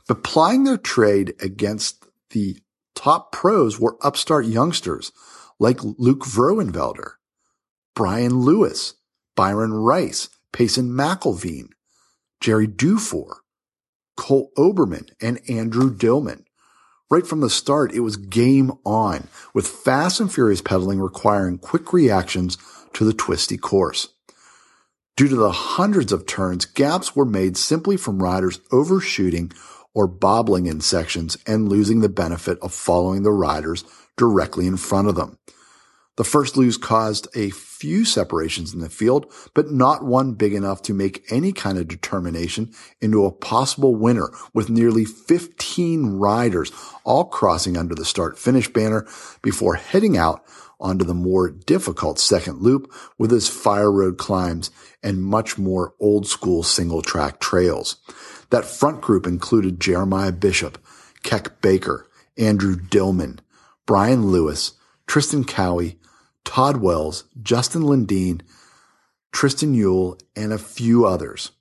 But 0.07 0.23
plying 0.23 0.63
their 0.63 0.77
trade 0.77 1.33
against 1.41 2.05
the 2.29 2.57
Top 2.95 3.31
pros 3.31 3.79
were 3.79 3.97
upstart 4.01 4.45
youngsters 4.45 5.11
like 5.59 5.83
Luke 5.83 6.25
Vrouwenvelder, 6.25 7.13
Brian 7.95 8.41
Lewis, 8.41 8.95
Byron 9.35 9.73
Rice, 9.73 10.29
Payson 10.51 10.89
McElveen, 10.89 11.69
Jerry 12.39 12.67
Dufour, 12.67 13.41
Cole 14.17 14.51
Oberman, 14.57 15.09
and 15.21 15.39
Andrew 15.49 15.93
Dillman. 15.93 16.45
Right 17.09 17.27
from 17.27 17.41
the 17.41 17.49
start, 17.49 17.93
it 17.93 17.99
was 17.99 18.15
game 18.15 18.71
on, 18.85 19.27
with 19.53 19.67
fast 19.67 20.19
and 20.19 20.31
furious 20.31 20.61
pedaling 20.61 20.99
requiring 20.99 21.57
quick 21.57 21.91
reactions 21.93 22.57
to 22.93 23.03
the 23.03 23.13
twisty 23.13 23.57
course. 23.57 24.09
Due 25.17 25.27
to 25.27 25.35
the 25.35 25.51
hundreds 25.51 26.11
of 26.11 26.25
turns, 26.25 26.65
gaps 26.65 27.15
were 27.15 27.25
made 27.25 27.57
simply 27.57 27.97
from 27.97 28.23
riders 28.23 28.61
overshooting 28.71 29.51
or 29.93 30.07
bobbling 30.07 30.65
in 30.65 30.81
sections 30.81 31.37
and 31.45 31.69
losing 31.69 32.01
the 32.01 32.09
benefit 32.09 32.57
of 32.61 32.73
following 32.73 33.23
the 33.23 33.31
riders 33.31 33.83
directly 34.17 34.67
in 34.67 34.77
front 34.77 35.07
of 35.07 35.15
them. 35.15 35.37
The 36.17 36.23
first 36.25 36.57
lose 36.57 36.77
caused 36.77 37.27
a 37.35 37.51
few 37.51 38.03
separations 38.05 38.73
in 38.73 38.79
the 38.79 38.89
field, 38.89 39.31
but 39.53 39.71
not 39.71 40.03
one 40.03 40.33
big 40.33 40.53
enough 40.53 40.81
to 40.83 40.93
make 40.93 41.25
any 41.31 41.53
kind 41.53 41.77
of 41.77 41.87
determination 41.87 42.73
into 42.99 43.25
a 43.25 43.31
possible 43.31 43.95
winner 43.95 44.29
with 44.53 44.69
nearly 44.69 45.05
15 45.05 46.19
riders 46.19 46.71
all 47.05 47.25
crossing 47.25 47.77
under 47.77 47.95
the 47.95 48.05
start 48.05 48.37
finish 48.37 48.67
banner 48.67 49.07
before 49.41 49.75
heading 49.75 50.17
out 50.17 50.43
onto 50.81 51.05
the 51.05 51.13
more 51.13 51.49
difficult 51.49 52.19
second 52.19 52.61
loop 52.61 52.91
with 53.17 53.31
its 53.31 53.47
fire 53.47 53.91
road 53.91 54.17
climbs 54.17 54.69
and 55.01 55.23
much 55.23 55.57
more 55.57 55.93
old 55.99 56.27
school 56.27 56.61
single 56.61 57.01
track 57.01 57.39
trails. 57.39 57.97
That 58.51 58.65
front 58.65 59.01
group 59.01 59.25
included 59.25 59.79
Jeremiah 59.79 60.33
Bishop, 60.33 60.77
Keck 61.23 61.61
Baker, 61.61 62.07
Andrew 62.37 62.75
Dillman, 62.75 63.39
Brian 63.85 64.27
Lewis, 64.27 64.73
Tristan 65.07 65.45
Cowie, 65.45 65.97
Todd 66.43 66.77
Wells, 66.77 67.23
Justin 67.41 67.83
Lindine, 67.83 68.41
Tristan 69.31 69.73
Uhl, 69.73 70.19
and 70.35 70.51
a 70.51 70.57
few 70.57 71.05
others. 71.05 71.51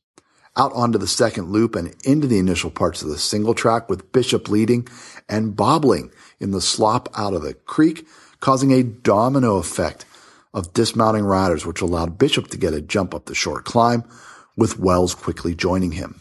Out 0.57 0.73
onto 0.73 0.99
the 0.99 1.07
second 1.07 1.51
loop 1.51 1.77
and 1.77 1.95
into 2.05 2.27
the 2.27 2.41
initial 2.41 2.71
parts 2.71 3.03
of 3.03 3.09
the 3.09 3.19
single 3.19 3.55
track 3.55 3.89
with 3.89 4.11
Bishop 4.13 4.49
leading 4.49 4.89
and 5.29 5.55
bobbling 5.55 6.11
in 6.41 6.51
the 6.51 6.61
slop 6.61 7.09
out 7.17 7.35
of 7.35 7.43
the 7.43 7.55
creek, 7.55 8.05
causing 8.41 8.73
a 8.73 8.83
domino 8.83 9.59
effect 9.59 10.07
of 10.53 10.75
dismounting 10.75 11.25
riders, 11.25 11.65
which 11.65 11.81
allowed 11.81 12.19
Bishop 12.19 12.49
to 12.49 12.59
get 12.59 12.75
a 12.75 12.81
jump 12.81 13.15
up 13.15 13.27
the 13.27 13.35
short 13.35 13.65
climb, 13.65 14.03
with 14.57 14.81
Wells 14.81 15.15
quickly 15.15 15.55
joining 15.55 15.93
him. 15.93 16.21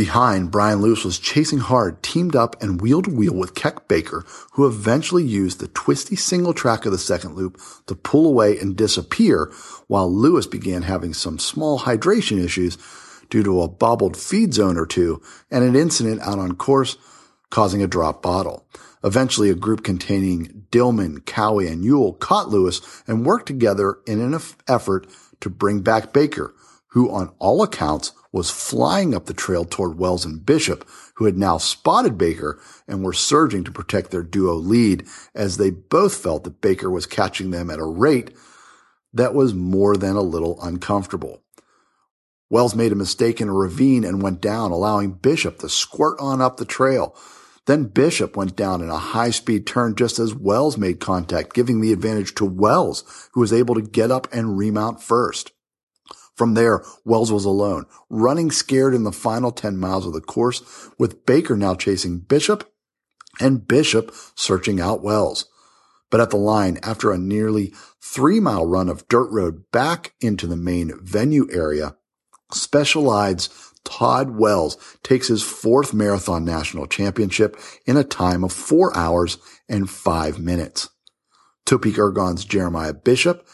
Behind, 0.00 0.50
Brian 0.50 0.80
Lewis 0.80 1.04
was 1.04 1.18
chasing 1.18 1.58
hard, 1.58 2.02
teamed 2.02 2.34
up 2.34 2.56
and 2.62 2.80
wheel 2.80 3.02
to 3.02 3.10
wheel 3.10 3.34
with 3.34 3.54
Keck 3.54 3.86
Baker, 3.86 4.24
who 4.52 4.66
eventually 4.66 5.22
used 5.22 5.60
the 5.60 5.68
twisty 5.68 6.16
single 6.16 6.54
track 6.54 6.86
of 6.86 6.92
the 6.92 6.96
second 6.96 7.34
loop 7.34 7.60
to 7.84 7.94
pull 7.94 8.26
away 8.26 8.58
and 8.58 8.74
disappear, 8.74 9.52
while 9.88 10.10
Lewis 10.10 10.46
began 10.46 10.84
having 10.84 11.12
some 11.12 11.38
small 11.38 11.80
hydration 11.80 12.42
issues 12.42 12.78
due 13.28 13.42
to 13.42 13.60
a 13.60 13.68
bobbled 13.68 14.16
feed 14.16 14.54
zone 14.54 14.78
or 14.78 14.86
two 14.86 15.20
and 15.50 15.64
an 15.64 15.76
incident 15.76 16.22
out 16.22 16.38
on 16.38 16.56
course 16.56 16.96
causing 17.50 17.82
a 17.82 17.86
drop 17.86 18.22
bottle. 18.22 18.66
Eventually, 19.04 19.50
a 19.50 19.54
group 19.54 19.84
containing 19.84 20.64
Dillman, 20.72 21.26
Cowie, 21.26 21.68
and 21.68 21.84
Uhl 21.84 22.18
caught 22.18 22.48
Lewis 22.48 23.02
and 23.06 23.26
worked 23.26 23.44
together 23.44 23.98
in 24.06 24.18
an 24.18 24.40
effort 24.66 25.06
to 25.40 25.50
bring 25.50 25.82
back 25.82 26.14
Baker, 26.14 26.54
who 26.92 27.10
on 27.10 27.34
all 27.38 27.62
accounts 27.62 28.12
was 28.32 28.50
flying 28.50 29.14
up 29.14 29.26
the 29.26 29.34
trail 29.34 29.64
toward 29.64 29.98
Wells 29.98 30.24
and 30.24 30.44
Bishop, 30.44 30.88
who 31.16 31.24
had 31.24 31.36
now 31.36 31.58
spotted 31.58 32.16
Baker 32.16 32.60
and 32.86 33.02
were 33.02 33.12
surging 33.12 33.64
to 33.64 33.72
protect 33.72 34.10
their 34.10 34.22
duo 34.22 34.54
lead 34.54 35.06
as 35.34 35.56
they 35.56 35.70
both 35.70 36.16
felt 36.16 36.44
that 36.44 36.60
Baker 36.60 36.90
was 36.90 37.06
catching 37.06 37.50
them 37.50 37.70
at 37.70 37.78
a 37.78 37.84
rate 37.84 38.34
that 39.12 39.34
was 39.34 39.54
more 39.54 39.96
than 39.96 40.16
a 40.16 40.22
little 40.22 40.62
uncomfortable. 40.62 41.42
Wells 42.48 42.74
made 42.74 42.92
a 42.92 42.96
mistake 42.96 43.40
in 43.40 43.48
a 43.48 43.52
ravine 43.52 44.04
and 44.04 44.22
went 44.22 44.40
down, 44.40 44.70
allowing 44.70 45.12
Bishop 45.12 45.58
to 45.60 45.68
squirt 45.68 46.18
on 46.20 46.40
up 46.40 46.56
the 46.56 46.64
trail. 46.64 47.16
Then 47.66 47.84
Bishop 47.84 48.36
went 48.36 48.56
down 48.56 48.80
in 48.80 48.88
a 48.88 48.98
high 48.98 49.30
speed 49.30 49.66
turn 49.66 49.94
just 49.94 50.18
as 50.18 50.34
Wells 50.34 50.76
made 50.76 50.98
contact, 50.98 51.54
giving 51.54 51.80
the 51.80 51.92
advantage 51.92 52.34
to 52.36 52.44
Wells, 52.44 53.28
who 53.32 53.40
was 53.40 53.52
able 53.52 53.74
to 53.76 53.82
get 53.82 54.10
up 54.10 54.26
and 54.32 54.58
remount 54.58 55.02
first. 55.02 55.52
From 56.40 56.54
there, 56.54 56.82
Wells 57.04 57.30
was 57.30 57.44
alone, 57.44 57.84
running 58.08 58.50
scared 58.50 58.94
in 58.94 59.04
the 59.04 59.12
final 59.12 59.52
10 59.52 59.76
miles 59.76 60.06
of 60.06 60.14
the 60.14 60.22
course, 60.22 60.62
with 60.98 61.26
Baker 61.26 61.54
now 61.54 61.74
chasing 61.74 62.20
Bishop 62.20 62.72
and 63.38 63.68
Bishop 63.68 64.10
searching 64.34 64.80
out 64.80 65.02
Wells. 65.02 65.50
But 66.08 66.22
at 66.22 66.30
the 66.30 66.38
line, 66.38 66.78
after 66.82 67.12
a 67.12 67.18
nearly 67.18 67.74
three 68.02 68.40
mile 68.40 68.64
run 68.64 68.88
of 68.88 69.06
dirt 69.08 69.30
road 69.30 69.70
back 69.70 70.14
into 70.22 70.46
the 70.46 70.56
main 70.56 70.92
venue 71.02 71.46
area, 71.52 71.96
Specialized 72.54 73.52
Todd 73.84 74.30
Wells 74.30 74.78
takes 75.02 75.28
his 75.28 75.42
fourth 75.42 75.92
marathon 75.92 76.46
national 76.46 76.86
championship 76.86 77.54
in 77.84 77.98
a 77.98 78.02
time 78.02 78.44
of 78.44 78.52
four 78.54 78.96
hours 78.96 79.36
and 79.68 79.90
five 79.90 80.38
minutes. 80.38 80.88
Topeak 81.66 81.98
Ergon's 81.98 82.46
Jeremiah 82.46 82.94
Bishop 82.94 83.46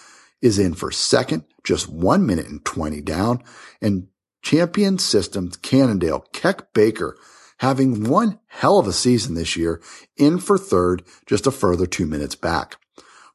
is 0.46 0.58
in 0.58 0.74
for 0.74 0.90
second, 0.90 1.44
just 1.64 1.88
one 1.88 2.24
minute 2.24 2.46
and 2.46 2.64
20 2.64 3.02
down, 3.02 3.42
and 3.82 4.06
Champion 4.42 4.98
Systems 4.98 5.56
Cannondale 5.56 6.24
Keck 6.32 6.72
Baker 6.72 7.18
having 7.58 8.04
one 8.04 8.38
hell 8.46 8.78
of 8.78 8.86
a 8.86 8.92
season 8.92 9.34
this 9.34 9.56
year 9.56 9.82
in 10.16 10.38
for 10.38 10.56
third, 10.56 11.02
just 11.26 11.46
a 11.46 11.50
further 11.50 11.86
two 11.86 12.06
minutes 12.06 12.36
back. 12.36 12.76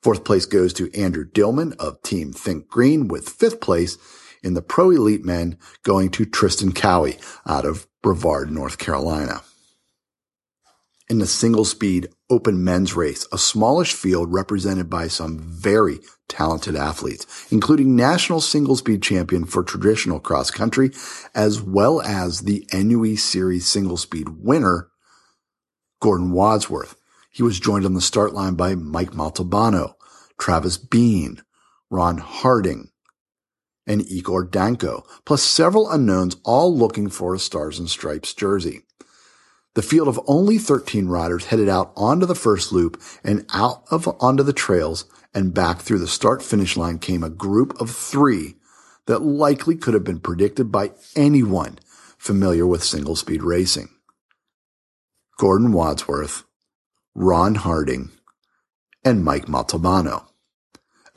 Fourth 0.01 0.23
place 0.23 0.45
goes 0.45 0.73
to 0.73 0.91
Andrew 0.99 1.25
Dillman 1.25 1.75
of 1.77 2.01
Team 2.01 2.31
Think 2.31 2.67
Green 2.67 3.07
with 3.07 3.29
fifth 3.29 3.59
place 3.59 3.97
in 4.41 4.53
the 4.53 4.61
Pro 4.61 4.89
Elite 4.89 5.25
men 5.25 5.57
going 5.83 6.09
to 6.11 6.25
Tristan 6.25 6.71
Cowie 6.71 7.19
out 7.45 7.65
of 7.65 7.87
Brevard, 8.01 8.49
North 8.49 8.77
Carolina 8.77 9.41
in 11.11 11.19
the 11.19 11.27
single 11.27 11.65
speed 11.65 12.07
open 12.29 12.63
men's 12.63 12.95
race, 12.95 13.27
a 13.33 13.37
smallish 13.37 13.91
field 13.91 14.31
represented 14.31 14.89
by 14.89 15.09
some 15.09 15.37
very 15.39 15.99
talented 16.31 16.75
athletes, 16.75 17.45
including 17.51 17.95
national 17.95 18.39
single 18.39 18.77
speed 18.77 19.03
champion 19.03 19.45
for 19.45 19.63
traditional 19.63 20.19
cross 20.19 20.49
country, 20.49 20.89
as 21.35 21.61
well 21.61 22.01
as 22.01 22.41
the 22.41 22.65
NUE 22.73 23.17
series 23.17 23.67
single 23.67 23.97
speed 23.97 24.29
winner, 24.29 24.87
Gordon 25.99 26.31
Wadsworth. 26.31 26.95
He 27.29 27.43
was 27.43 27.59
joined 27.59 27.85
on 27.85 27.93
the 27.93 28.01
start 28.01 28.33
line 28.33 28.55
by 28.55 28.75
Mike 28.75 29.11
Montalbano, 29.11 29.95
Travis 30.39 30.77
Bean, 30.77 31.41
Ron 31.89 32.17
Harding, 32.17 32.89
and 33.85 34.01
Igor 34.09 34.45
Danko, 34.45 35.03
plus 35.25 35.43
several 35.43 35.91
unknowns 35.91 36.37
all 36.45 36.75
looking 36.75 37.09
for 37.09 37.35
a 37.35 37.39
Stars 37.39 37.77
and 37.77 37.89
Stripes 37.89 38.33
jersey. 38.33 38.83
The 39.73 39.81
field 39.81 40.09
of 40.09 40.19
only 40.27 40.57
13 40.57 41.07
riders 41.07 41.45
headed 41.45 41.69
out 41.69 41.93
onto 41.95 42.25
the 42.25 42.35
first 42.35 42.73
loop 42.73 43.01
and 43.23 43.45
out 43.53 43.83
of 43.89 44.07
onto 44.19 44.43
the 44.43 44.53
trails 44.53 45.05
and 45.33 45.53
back 45.53 45.79
through 45.79 45.99
the 45.99 46.07
start 46.07 46.43
finish 46.43 46.75
line 46.75 46.99
came 46.99 47.23
a 47.23 47.29
group 47.29 47.79
of 47.79 47.89
three 47.89 48.55
that 49.05 49.21
likely 49.21 49.75
could 49.75 49.93
have 49.93 50.03
been 50.03 50.19
predicted 50.19 50.71
by 50.71 50.91
anyone 51.15 51.79
familiar 52.17 52.67
with 52.67 52.83
single 52.83 53.15
speed 53.15 53.43
racing. 53.43 53.89
Gordon 55.39 55.71
Wadsworth, 55.71 56.43
Ron 57.15 57.55
Harding, 57.55 58.11
and 59.03 59.23
Mike 59.23 59.45
Montalbano. 59.45 60.27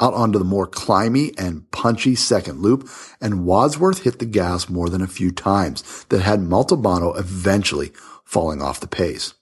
Out 0.00 0.14
onto 0.14 0.38
the 0.38 0.44
more 0.44 0.66
climby 0.66 1.34
and 1.38 1.70
punchy 1.70 2.14
second 2.14 2.60
loop, 2.60 2.88
and 3.20 3.44
Wadsworth 3.44 4.02
hit 4.02 4.18
the 4.18 4.24
gas 4.24 4.68
more 4.68 4.88
than 4.88 5.02
a 5.02 5.06
few 5.06 5.30
times 5.30 6.04
that 6.08 6.22
had 6.22 6.40
Montalbano 6.40 7.18
eventually 7.18 7.92
falling 8.24 8.62
off 8.62 8.80
the 8.80 8.86
pace. 8.86 9.34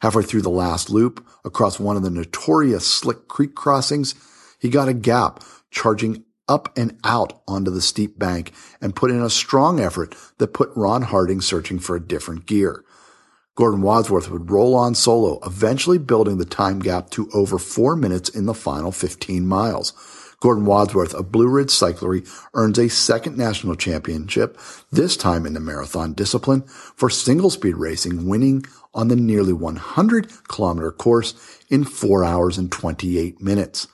Halfway 0.00 0.22
through 0.22 0.42
the 0.42 0.50
last 0.50 0.90
loop, 0.90 1.26
across 1.44 1.80
one 1.80 1.96
of 1.96 2.02
the 2.02 2.10
notorious 2.10 2.86
slick 2.86 3.26
creek 3.28 3.54
crossings, 3.54 4.14
he 4.58 4.68
got 4.68 4.88
a 4.88 4.94
gap, 4.94 5.42
charging 5.70 6.24
up 6.48 6.76
and 6.76 6.98
out 7.04 7.42
onto 7.46 7.70
the 7.70 7.82
steep 7.82 8.18
bank 8.18 8.52
and 8.80 8.96
put 8.96 9.10
in 9.10 9.20
a 9.20 9.30
strong 9.30 9.80
effort 9.80 10.14
that 10.38 10.54
put 10.54 10.70
Ron 10.74 11.02
Harding 11.02 11.40
searching 11.40 11.78
for 11.78 11.94
a 11.94 12.00
different 12.00 12.46
gear. 12.46 12.84
Gordon 13.54 13.82
Wadsworth 13.82 14.30
would 14.30 14.50
roll 14.50 14.76
on 14.76 14.94
solo, 14.94 15.40
eventually 15.44 15.98
building 15.98 16.38
the 16.38 16.44
time 16.44 16.78
gap 16.78 17.10
to 17.10 17.28
over 17.34 17.58
four 17.58 17.96
minutes 17.96 18.28
in 18.28 18.46
the 18.46 18.54
final 18.54 18.92
15 18.92 19.46
miles. 19.46 19.92
Gordon 20.40 20.66
Wadsworth 20.66 21.14
of 21.14 21.32
Blue 21.32 21.48
Ridge 21.48 21.70
Cyclery 21.70 22.28
earns 22.54 22.78
a 22.78 22.88
second 22.88 23.36
national 23.36 23.74
championship, 23.74 24.56
this 24.92 25.16
time 25.16 25.44
in 25.44 25.54
the 25.54 25.60
marathon 25.60 26.12
discipline, 26.12 26.62
for 26.62 27.10
single 27.10 27.50
speed 27.50 27.76
racing, 27.76 28.28
winning 28.28 28.64
on 28.94 29.08
the 29.08 29.16
nearly 29.16 29.52
100 29.52 30.30
kilometer 30.48 30.92
course 30.92 31.34
in 31.68 31.84
4 31.84 32.24
hours 32.24 32.56
and 32.56 32.70
28 32.70 33.40
minutes. 33.40 33.88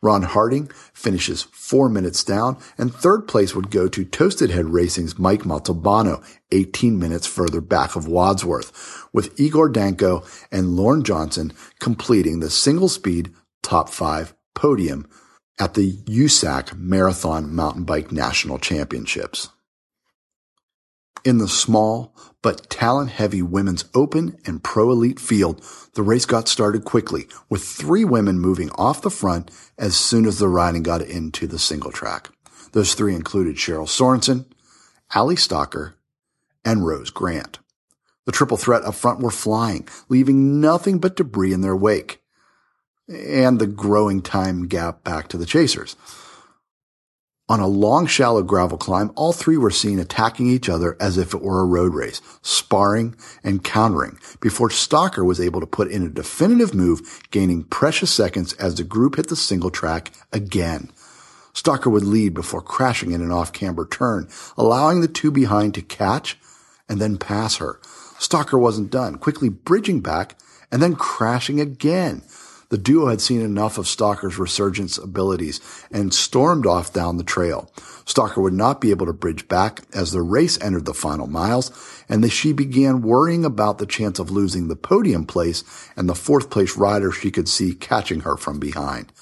Ron 0.00 0.22
Harding 0.22 0.66
finishes 0.92 1.42
four 1.42 1.88
minutes 1.88 2.24
down, 2.24 2.56
and 2.76 2.92
third 2.92 3.28
place 3.28 3.54
would 3.54 3.70
go 3.70 3.86
to 3.86 4.04
Toasted 4.04 4.50
Head 4.50 4.66
Racing's 4.66 5.16
Mike 5.16 5.42
Montalbano, 5.42 6.24
18 6.50 6.98
minutes 6.98 7.26
further 7.26 7.60
back 7.60 7.94
of 7.94 8.08
Wadsworth, 8.08 9.06
with 9.12 9.38
Igor 9.38 9.68
Danko 9.68 10.24
and 10.50 10.74
Lorne 10.74 11.04
Johnson 11.04 11.52
completing 11.78 12.40
the 12.40 12.50
single 12.50 12.88
speed 12.88 13.32
top 13.62 13.90
five 13.90 14.34
podium 14.54 15.06
at 15.62 15.74
the 15.74 15.92
USAC 15.92 16.76
Marathon 16.76 17.54
Mountain 17.54 17.84
Bike 17.84 18.10
National 18.10 18.58
Championships. 18.58 19.48
In 21.24 21.38
the 21.38 21.46
small 21.46 22.16
but 22.42 22.68
talent 22.68 23.10
heavy 23.10 23.42
women's 23.42 23.84
open 23.94 24.36
and 24.44 24.64
pro 24.64 24.90
elite 24.90 25.20
field, 25.20 25.64
the 25.94 26.02
race 26.02 26.26
got 26.26 26.48
started 26.48 26.84
quickly 26.84 27.28
with 27.48 27.62
three 27.62 28.04
women 28.04 28.40
moving 28.40 28.70
off 28.70 29.02
the 29.02 29.08
front 29.08 29.52
as 29.78 29.96
soon 29.96 30.26
as 30.26 30.40
the 30.40 30.48
riding 30.48 30.82
got 30.82 31.00
into 31.00 31.46
the 31.46 31.60
single 31.60 31.92
track. 31.92 32.30
Those 32.72 32.94
three 32.94 33.14
included 33.14 33.54
Cheryl 33.54 33.86
Sorensen, 33.86 34.46
Ali 35.14 35.36
Stalker, 35.36 35.94
and 36.64 36.84
Rose 36.84 37.10
Grant. 37.10 37.60
The 38.24 38.32
triple 38.32 38.56
threat 38.56 38.82
up 38.82 38.96
front 38.96 39.20
were 39.20 39.30
flying, 39.30 39.86
leaving 40.08 40.60
nothing 40.60 40.98
but 40.98 41.14
debris 41.14 41.52
in 41.52 41.60
their 41.60 41.76
wake 41.76 42.21
and 43.08 43.58
the 43.58 43.66
growing 43.66 44.22
time 44.22 44.66
gap 44.66 45.04
back 45.04 45.28
to 45.28 45.36
the 45.36 45.46
chasers. 45.46 45.96
On 47.48 47.60
a 47.60 47.66
long, 47.66 48.06
shallow 48.06 48.42
gravel 48.42 48.78
climb, 48.78 49.12
all 49.14 49.32
three 49.32 49.56
were 49.58 49.70
seen 49.70 49.98
attacking 49.98 50.48
each 50.48 50.68
other 50.68 50.96
as 51.00 51.18
if 51.18 51.34
it 51.34 51.42
were 51.42 51.60
a 51.60 51.66
road 51.66 51.92
race, 51.92 52.22
sparring 52.40 53.14
and 53.44 53.62
countering 53.62 54.18
before 54.40 54.70
Stalker 54.70 55.24
was 55.24 55.40
able 55.40 55.60
to 55.60 55.66
put 55.66 55.90
in 55.90 56.06
a 56.06 56.08
definitive 56.08 56.72
move, 56.72 57.20
gaining 57.30 57.64
precious 57.64 58.10
seconds 58.10 58.54
as 58.54 58.76
the 58.76 58.84
group 58.84 59.16
hit 59.16 59.28
the 59.28 59.36
single 59.36 59.70
track 59.70 60.12
again. 60.32 60.90
Stalker 61.52 61.90
would 61.90 62.04
lead 62.04 62.32
before 62.32 62.62
crashing 62.62 63.10
in 63.10 63.20
an 63.20 63.32
off-camber 63.32 63.86
turn, 63.86 64.28
allowing 64.56 65.00
the 65.00 65.08
two 65.08 65.30
behind 65.30 65.74
to 65.74 65.82
catch 65.82 66.38
and 66.88 67.00
then 67.00 67.18
pass 67.18 67.56
her. 67.56 67.80
Stalker 68.18 68.56
wasn't 68.56 68.90
done, 68.90 69.18
quickly 69.18 69.48
bridging 69.50 70.00
back 70.00 70.38
and 70.70 70.80
then 70.80 70.94
crashing 70.94 71.60
again. 71.60 72.22
The 72.72 72.78
duo 72.78 73.08
had 73.08 73.20
seen 73.20 73.42
enough 73.42 73.76
of 73.76 73.86
Stalker's 73.86 74.38
resurgence 74.38 74.96
abilities 74.96 75.60
and 75.90 76.14
stormed 76.14 76.64
off 76.64 76.90
down 76.90 77.18
the 77.18 77.22
trail. 77.22 77.70
Stalker 78.06 78.40
would 78.40 78.54
not 78.54 78.80
be 78.80 78.88
able 78.88 79.04
to 79.04 79.12
bridge 79.12 79.46
back 79.46 79.82
as 79.92 80.10
the 80.10 80.22
race 80.22 80.58
entered 80.58 80.86
the 80.86 80.94
final 80.94 81.26
miles, 81.26 81.70
and 82.08 82.32
she 82.32 82.54
began 82.54 83.02
worrying 83.02 83.44
about 83.44 83.76
the 83.76 83.84
chance 83.84 84.18
of 84.18 84.30
losing 84.30 84.68
the 84.68 84.74
podium 84.74 85.26
place 85.26 85.64
and 85.98 86.08
the 86.08 86.14
fourth 86.14 86.48
place 86.48 86.74
rider 86.74 87.12
she 87.12 87.30
could 87.30 87.46
see 87.46 87.74
catching 87.74 88.20
her 88.20 88.38
from 88.38 88.58
behind. 88.58 89.12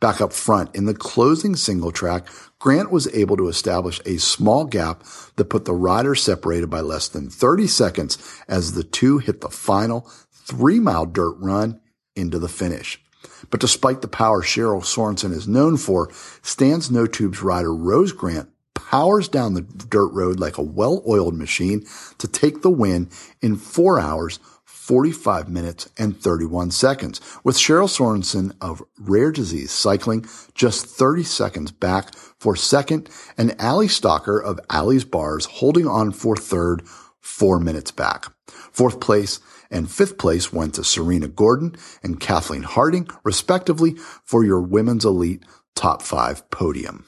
Back 0.00 0.20
up 0.20 0.32
front 0.32 0.74
in 0.74 0.86
the 0.86 0.94
closing 0.94 1.54
single 1.54 1.92
track, 1.92 2.26
Grant 2.58 2.90
was 2.90 3.06
able 3.14 3.36
to 3.36 3.46
establish 3.46 4.00
a 4.04 4.18
small 4.18 4.64
gap 4.64 5.04
that 5.36 5.44
put 5.44 5.64
the 5.64 5.74
riders 5.74 6.24
separated 6.24 6.70
by 6.70 6.80
less 6.80 7.06
than 7.06 7.30
30 7.30 7.68
seconds 7.68 8.18
as 8.48 8.72
the 8.72 8.82
two 8.82 9.18
hit 9.18 9.42
the 9.42 9.48
final 9.48 10.10
three 10.32 10.80
mile 10.80 11.06
dirt 11.06 11.36
run 11.38 11.80
into 12.20 12.38
the 12.38 12.48
finish. 12.48 13.02
But 13.50 13.60
despite 13.60 14.02
the 14.02 14.08
power 14.08 14.42
Cheryl 14.42 14.82
Sorensen 14.82 15.32
is 15.32 15.48
known 15.48 15.76
for, 15.76 16.10
Stan's 16.42 16.90
No 16.90 17.06
Tubes 17.06 17.42
rider 17.42 17.74
Rose 17.74 18.12
Grant 18.12 18.48
powers 18.74 19.28
down 19.28 19.54
the 19.54 19.62
dirt 19.62 20.12
road 20.12 20.40
like 20.40 20.58
a 20.58 20.62
well-oiled 20.62 21.36
machine 21.36 21.86
to 22.18 22.26
take 22.26 22.62
the 22.62 22.70
win 22.70 23.08
in 23.40 23.56
four 23.56 24.00
hours, 24.00 24.38
45 24.64 25.48
minutes 25.48 25.88
and 25.96 26.20
31 26.20 26.72
seconds, 26.72 27.20
with 27.44 27.56
Cheryl 27.56 27.88
Sorensen 27.88 28.52
of 28.60 28.82
Rare 28.98 29.30
Disease 29.30 29.70
Cycling 29.70 30.26
just 30.54 30.86
30 30.86 31.22
seconds 31.22 31.70
back 31.70 32.14
for 32.38 32.56
second 32.56 33.08
and 33.38 33.54
Ali 33.60 33.86
Stalker 33.86 34.42
of 34.42 34.58
Ali's 34.68 35.04
Bars 35.04 35.44
holding 35.44 35.86
on 35.86 36.10
for 36.10 36.34
third, 36.34 36.82
four 37.20 37.60
minutes 37.60 37.92
back. 37.92 38.26
Fourth 38.48 38.98
place 38.98 39.38
and 39.70 39.90
fifth 39.90 40.18
place 40.18 40.52
went 40.52 40.74
to 40.74 40.84
Serena 40.84 41.28
Gordon 41.28 41.76
and 42.02 42.20
Kathleen 42.20 42.62
Harding, 42.62 43.08
respectively, 43.24 43.94
for 44.24 44.44
your 44.44 44.60
women's 44.60 45.04
elite 45.04 45.44
top 45.74 46.02
five 46.02 46.48
podium. 46.50 47.04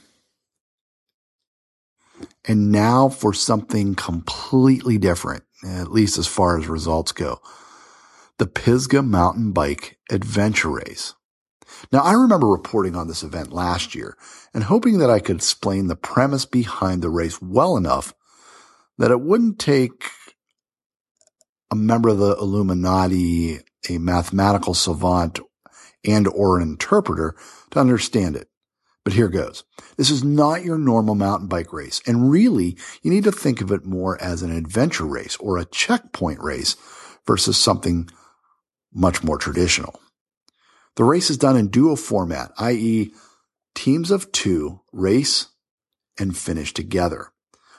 And 2.44 2.70
now 2.70 3.08
for 3.08 3.32
something 3.32 3.94
completely 3.94 4.98
different, 4.98 5.44
at 5.66 5.92
least 5.92 6.18
as 6.18 6.26
far 6.26 6.58
as 6.58 6.68
results 6.68 7.12
go. 7.12 7.40
The 8.38 8.46
Pisgah 8.46 9.02
Mountain 9.02 9.52
Bike 9.52 9.98
Adventure 10.10 10.70
Race. 10.70 11.14
Now, 11.92 12.00
I 12.00 12.12
remember 12.12 12.48
reporting 12.48 12.96
on 12.96 13.08
this 13.08 13.22
event 13.22 13.52
last 13.52 13.94
year 13.94 14.16
and 14.54 14.64
hoping 14.64 14.98
that 14.98 15.10
I 15.10 15.20
could 15.20 15.36
explain 15.36 15.86
the 15.86 15.96
premise 15.96 16.44
behind 16.44 17.02
the 17.02 17.10
race 17.10 17.40
well 17.40 17.76
enough 17.76 18.14
that 18.98 19.10
it 19.10 19.20
wouldn't 19.20 19.58
take 19.58 20.10
a 21.72 21.74
member 21.74 22.10
of 22.10 22.18
the 22.18 22.36
Illuminati, 22.36 23.60
a 23.88 23.96
mathematical 23.96 24.74
savant, 24.74 25.40
and 26.04 26.28
or 26.28 26.58
an 26.58 26.62
interpreter 26.62 27.34
to 27.70 27.80
understand 27.80 28.36
it. 28.36 28.48
But 29.04 29.14
here 29.14 29.28
goes. 29.28 29.64
This 29.96 30.10
is 30.10 30.22
not 30.22 30.64
your 30.64 30.76
normal 30.76 31.14
mountain 31.14 31.48
bike 31.48 31.72
race. 31.72 32.02
And 32.06 32.30
really, 32.30 32.76
you 33.02 33.10
need 33.10 33.24
to 33.24 33.32
think 33.32 33.62
of 33.62 33.72
it 33.72 33.86
more 33.86 34.22
as 34.22 34.42
an 34.42 34.54
adventure 34.54 35.06
race 35.06 35.36
or 35.36 35.56
a 35.56 35.64
checkpoint 35.64 36.40
race 36.40 36.76
versus 37.26 37.56
something 37.56 38.10
much 38.92 39.24
more 39.24 39.38
traditional. 39.38 39.98
The 40.96 41.04
race 41.04 41.30
is 41.30 41.38
done 41.38 41.56
in 41.56 41.68
duo 41.68 41.96
format, 41.96 42.52
i.e. 42.58 43.14
teams 43.74 44.10
of 44.10 44.30
two 44.30 44.82
race 44.92 45.46
and 46.18 46.36
finish 46.36 46.74
together. 46.74 47.31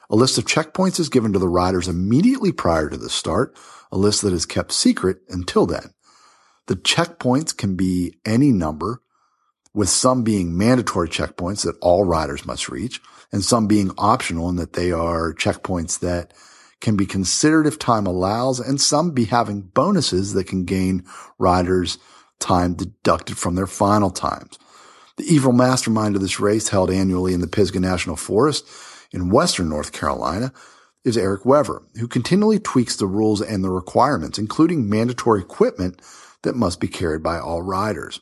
A 0.10 0.16
list 0.16 0.38
of 0.38 0.46
checkpoints 0.46 1.00
is 1.00 1.10
given 1.10 1.34
to 1.34 1.39
the 1.39 1.50
riders 1.50 1.88
immediately 1.88 2.52
prior 2.52 2.89
to 2.89 2.98
the 2.98 3.10
start, 3.10 3.58
a 3.92 3.98
list 3.98 4.22
that 4.22 4.34
is 4.34 4.46
kept 4.46 4.72
secret 4.72 5.22
until 5.30 5.66
then. 5.66 5.94
The 6.68 6.76
checkpoints 6.76 7.56
can 7.56 7.76
be 7.76 8.18
any 8.26 8.52
number 8.52 9.02
with 9.74 9.89
some 9.89 10.24
being 10.24 10.58
mandatory 10.58 11.10
checkpoints 11.10 11.63
that 11.66 11.78
all 11.82 12.04
riders 12.04 12.46
must 12.46 12.70
reach 12.70 13.02
and 13.32 13.44
some 13.44 13.68
being 13.68 13.92
optional 13.98 14.50
in 14.50 14.56
that 14.58 14.74
they 14.74 14.92
are 14.92 15.34
checkpoints 15.34 16.00
that 16.00 16.34
can 16.80 16.96
be 16.96 17.06
considered 17.06 17.66
if 17.66 17.80
time 17.80 18.06
allows 18.06 18.60
and 18.60 18.80
some 18.80 19.12
be 19.12 19.26
having 19.26 19.62
bonuses 19.62 20.34
that 20.34 20.48
can 20.48 20.66
gain 20.66 21.04
riders 21.39 21.98
time 22.39 22.74
deducted 22.74 23.38
from 23.38 23.56
their 23.56 23.68
final 23.68 24.12
times. 24.12 24.60
The 25.18 25.24
evil 25.24 25.54
mastermind 25.54 26.16
of 26.16 26.22
this 26.22 26.39
race 26.39 26.70
held 26.70 26.92
annually 26.92 27.34
in 27.34 27.42
the 27.42 27.48
Pisgah 27.48 27.80
National 27.80 28.16
Forest 28.16 28.68
in 29.13 29.30
Western 29.30 29.69
North 29.69 29.93
Carolina 29.93 30.52
is 31.06 31.17
Eric 31.17 31.45
Wever, 31.45 31.84
who 31.99 32.08
continually 32.08 32.60
tweaks 32.60 32.95
the 32.95 33.06
rules 33.06 33.41
and 33.41 33.63
the 33.63 33.69
requirements, 33.69 34.39
including 34.39 34.89
mandatory 34.89 35.41
equipment 35.41 36.02
that 36.41 36.56
must 36.56 36.80
be 36.80 36.88
carried 36.88 37.21
by 37.21 37.39
all 37.39 37.62
riders. 37.62 38.19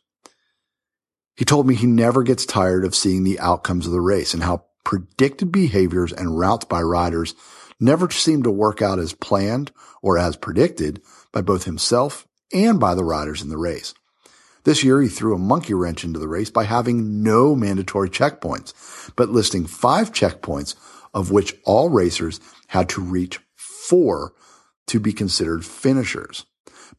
He 1.35 1.45
told 1.45 1.65
me 1.65 1.75
he 1.75 1.87
never 1.87 2.23
gets 2.23 2.45
tired 2.45 2.85
of 2.85 2.93
seeing 2.93 3.23
the 3.23 3.39
outcomes 3.39 3.85
of 3.85 3.93
the 3.93 4.01
race 4.01 4.33
and 4.33 4.43
how 4.43 4.65
predicted 4.83 5.51
behaviors 5.51 6.11
and 6.11 6.37
routes 6.37 6.65
by 6.65 6.81
riders 6.81 7.33
never 7.79 8.09
seem 8.09 8.43
to 8.43 8.51
work 8.51 8.81
out 8.81 8.99
as 8.99 9.13
planned 9.13 9.71
or 10.01 10.17
as 10.17 10.35
predicted 10.35 11.01
by 11.31 11.41
both 11.41 11.63
himself 11.63 12.27
and 12.53 12.79
by 12.79 12.93
the 12.93 13.03
riders 13.03 13.41
in 13.41 13.49
the 13.49 13.57
race. 13.57 13.93
This 14.63 14.83
year, 14.83 15.01
he 15.01 15.07
threw 15.07 15.33
a 15.33 15.39
monkey 15.39 15.73
wrench 15.73 16.03
into 16.03 16.19
the 16.19 16.27
race 16.27 16.49
by 16.49 16.65
having 16.65 17.23
no 17.23 17.55
mandatory 17.55 18.09
checkpoints, 18.09 19.11
but 19.15 19.29
listing 19.29 19.65
five 19.65 20.11
checkpoints 20.11 20.75
of 21.13 21.31
which 21.31 21.55
all 21.65 21.89
racers 21.89 22.39
had 22.67 22.87
to 22.89 23.01
reach 23.01 23.39
four 23.55 24.33
to 24.87 24.99
be 24.99 25.13
considered 25.13 25.65
finishers. 25.65 26.45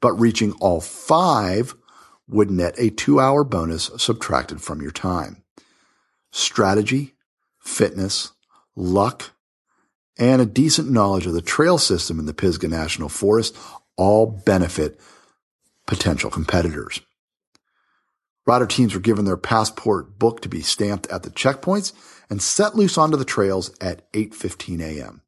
But 0.01 0.13
reaching 0.15 0.53
all 0.55 0.81
five 0.81 1.75
would 2.29 2.51
net 2.51 2.75
a 2.79 2.91
two 2.91 3.21
hour 3.21 3.45
bonus 3.45 3.91
subtracted 3.97 4.61
from 4.61 4.83
your 4.83 4.91
time. 4.91 5.43
Strategy, 6.33 7.15
fitness, 7.61 8.33
luck, 8.75 9.31
and 10.19 10.43
a 10.43 10.47
decent 10.47 10.91
knowledge 10.91 11.27
of 11.27 11.35
the 11.35 11.43
trail 11.43 11.79
system 11.79 12.19
in 12.19 12.27
the 12.27 12.35
Pisgah 12.35 12.69
National 12.69 13.09
Forest 13.09 13.57
all 13.97 14.27
benefit 14.27 14.99
potential 15.87 16.31
competitors. 16.31 17.01
Rider 18.45 18.67
teams 18.67 18.95
were 18.95 19.01
given 19.01 19.25
their 19.25 19.37
passport 19.37 20.19
book 20.19 20.43
to 20.43 20.49
be 20.49 20.63
stamped 20.63 21.07
at 21.09 21.23
the 21.23 21.31
checkpoints 21.31 21.93
and 22.29 22.43
set 22.43 22.75
loose 22.75 22.99
onto 22.99 23.17
the 23.17 23.25
trails 23.25 23.71
at 23.81 24.11
8:15 24.13 24.81
a.m. 24.81 25.23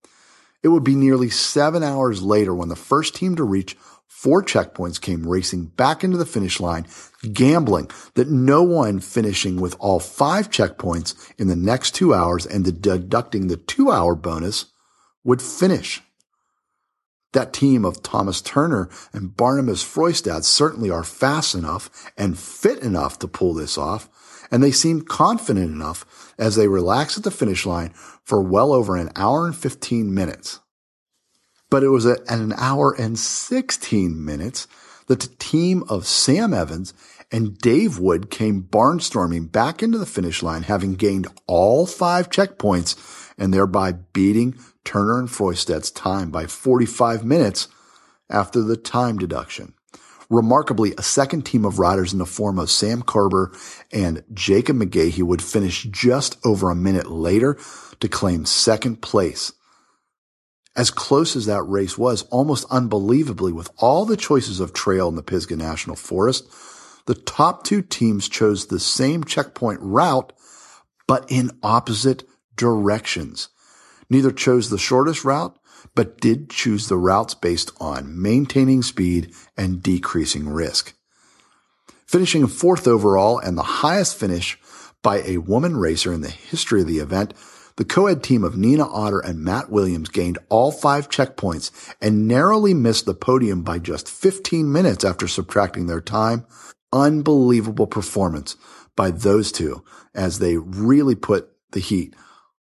It 0.63 0.69
would 0.69 0.85
be 0.85 0.95
nearly 0.95 1.31
7 1.31 1.83
hours 1.83 2.23
later 2.23 2.55
when 2.55 2.71
the 2.71 2.77
first 2.77 3.15
team 3.15 3.37
to 3.37 3.45
reach 3.45 3.77
four 4.07 4.43
checkpoints 4.43 5.01
came 5.01 5.29
racing 5.29 5.67
back 5.67 6.03
into 6.03 6.17
the 6.17 6.25
finish 6.25 6.61
line, 6.61 6.87
gambling 7.33 7.91
that 8.15 8.31
no 8.31 8.63
one 8.63 9.01
finishing 9.01 9.61
with 9.61 9.77
all 9.79 10.01
five 10.01 10.51
checkpoints 10.51 11.33
in 11.37 11.49
the 11.49 11.57
next 11.57 11.95
two 11.95 12.15
hours 12.15 12.47
and 12.47 12.65
deducting 12.81 13.49
the 13.49 13.57
two 13.57 13.91
hour 13.91 14.15
bonus 14.15 14.67
would 15.25 15.43
finish. 15.43 16.01
That 17.35 17.53
team 17.53 17.85
of 17.85 18.01
Thomas 18.01 18.41
Turner 18.41 18.89
and 19.13 19.37
Barnabas 19.37 19.83
Froistad 19.83 20.45
certainly 20.45 20.89
are 20.89 21.03
fast 21.03 21.57
enough 21.57 21.91
and 22.17 22.39
fit 22.39 22.79
enough 22.79 23.19
to 23.19 23.29
pull 23.29 23.55
this 23.55 23.77
off, 23.77 24.09
and 24.53 24.63
they 24.63 24.71
seem 24.71 25.03
confident 25.03 25.69
enough 25.69 26.33
as 26.39 26.55
they 26.55 26.69
relax 26.69 27.19
at 27.19 27.25
the 27.25 27.33
finish 27.33 27.67
line 27.67 27.91
for 28.23 28.41
well 28.41 28.73
over 28.73 28.97
an 28.97 29.11
hour 29.17 29.47
and 29.47 29.57
15 29.57 30.15
minutes. 30.15 30.61
But 31.71 31.83
it 31.83 31.89
was 31.89 32.07
at 32.07 32.21
an 32.31 32.55
hour 32.57 32.95
and 32.97 33.19
16 33.19 34.25
minutes 34.25 34.69
that 35.09 35.19
the 35.19 35.35
team 35.41 35.83
of 35.89 36.07
Sam 36.07 36.55
Evans 36.55 36.95
and 37.33 37.59
Dave 37.59 37.99
Wood 37.99 38.31
came 38.31 38.63
barnstorming 38.63 39.51
back 39.51 39.83
into 39.83 39.99
the 39.99 40.07
finish 40.07 40.41
line, 40.41 40.63
having 40.63 40.95
gained 40.95 41.27
all 41.49 41.85
five 41.85 42.31
checkpoints 42.31 42.97
and 43.37 43.53
thereby 43.53 43.91
beating 43.91 44.57
Turner 44.85 45.19
and 45.19 45.31
Froistad's 45.31 45.91
time 45.91 46.31
by 46.31 46.47
45 46.47 47.25
minutes 47.25 47.69
after 48.31 48.63
the 48.63 48.77
time 48.77 49.19
deduction. 49.19 49.75
Remarkably, 50.31 50.95
a 50.97 51.03
second 51.03 51.43
team 51.43 51.65
of 51.65 51.79
riders 51.79 52.13
in 52.13 52.19
the 52.19 52.27
form 52.27 52.59
of 52.59 52.71
Sam 52.71 53.03
Carver 53.03 53.53
and 53.93 54.25
Jacob 54.33 54.77
McGahey 54.77 55.23
would 55.23 55.43
finish 55.43 55.85
just 55.85 56.39
over 56.45 56.71
a 56.71 56.75
minute 56.75 57.11
later 57.11 57.59
to 58.01 58.09
claim 58.09 58.47
second 58.47 59.03
place 59.03 59.53
as 60.77 60.91
close 60.91 61.37
as 61.37 61.47
that 61.47 61.63
race 61.63 61.97
was, 61.97 62.23
almost 62.31 62.67
unbelievably, 62.71 63.53
with 63.53 63.71
all 63.79 64.05
the 64.05 64.17
choices 64.17 64.59
of 64.61 64.73
trail 64.73 65.09
in 65.09 65.15
the 65.15 65.23
Pisgah 65.23 65.57
National 65.57 65.97
Forest, 65.97 66.51
the 67.07 67.15
top 67.15 67.65
two 67.65 67.81
teams 67.81 68.29
chose 68.29 68.67
the 68.67 68.81
same 68.81 69.25
checkpoint 69.25 69.81
route, 69.81 70.33
but 71.07 71.31
in 71.31 71.51
opposite 71.63 72.25
directions. 72.57 73.49
Neither 74.15 74.31
chose 74.31 74.71
the 74.71 74.79
shortest 74.79 75.25
route, 75.25 75.59
but 75.97 76.21
did 76.21 76.49
choose 76.49 76.87
the 76.87 76.97
routes 76.97 77.35
based 77.35 77.73
on 77.81 78.23
maintaining 78.23 78.81
speed 78.85 79.35
and 79.57 79.83
decreasing 79.83 80.49
risk. 80.49 80.95
Finishing 82.07 82.47
fourth 82.47 82.87
overall 82.87 83.41
and 83.41 83.59
the 83.59 83.83
highest 83.83 84.17
finish 84.17 84.57
by 85.03 85.23
a 85.23 85.39
woman 85.39 85.77
racer 85.77 86.13
in 86.13 86.21
the 86.21 86.31
history 86.31 86.81
of 86.83 86.87
the 86.87 87.01
event 87.01 87.35
the 87.75 87.85
co-ed 87.85 88.23
team 88.23 88.45
of 88.45 88.57
Nina 88.57 88.87
Otter 88.87 89.19
and 89.19 89.43
Matt 89.43 89.69
Williams 89.69 90.09
gained 90.09 90.39
all 90.49 90.71
five 90.71 91.09
checkpoints 91.09 91.73
and 92.01 92.29
narrowly 92.29 92.73
missed 92.73 93.07
the 93.07 93.15
podium 93.15 93.65
by 93.65 93.81
just 93.81 94.09
15 94.09 94.71
minutes 94.71 95.03
after 95.03 95.27
subtracting 95.27 95.89
their 95.89 96.01
time. 96.01 96.47
Unbelievable 96.93 97.89
performance 97.89 98.55
by 98.95 99.11
those 99.11 99.51
two 99.51 99.83
as 100.15 100.39
they 100.39 100.57
really 100.57 101.17
put 101.17 101.51
the 101.73 101.81
heat 101.81 102.15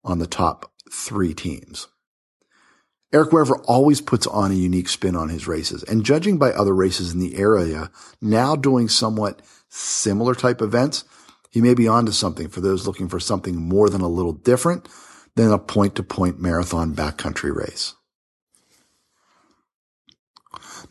on 0.04 0.20
the 0.20 0.28
top 0.28 0.69
three 0.90 1.34
teams. 1.34 1.88
Eric 3.12 3.32
Wever 3.32 3.56
always 3.64 4.00
puts 4.00 4.26
on 4.26 4.52
a 4.52 4.54
unique 4.54 4.88
spin 4.88 5.16
on 5.16 5.28
his 5.30 5.48
races 5.48 5.82
and 5.84 6.04
judging 6.04 6.38
by 6.38 6.52
other 6.52 6.74
races 6.74 7.12
in 7.12 7.18
the 7.18 7.36
area 7.36 7.90
now 8.20 8.54
doing 8.54 8.88
somewhat 8.88 9.42
similar 9.68 10.34
type 10.34 10.62
events, 10.62 11.04
He 11.50 11.60
may 11.60 11.74
be 11.74 11.88
onto 11.88 12.12
something 12.12 12.48
for 12.48 12.60
those 12.60 12.86
looking 12.86 13.08
for 13.08 13.18
something 13.18 13.56
more 13.56 13.88
than 13.90 14.00
a 14.00 14.08
little 14.08 14.32
different 14.32 14.88
than 15.34 15.50
a 15.50 15.58
point 15.58 15.96
to 15.96 16.02
point 16.02 16.40
marathon 16.40 16.94
backcountry 16.94 17.54
race. 17.54 17.94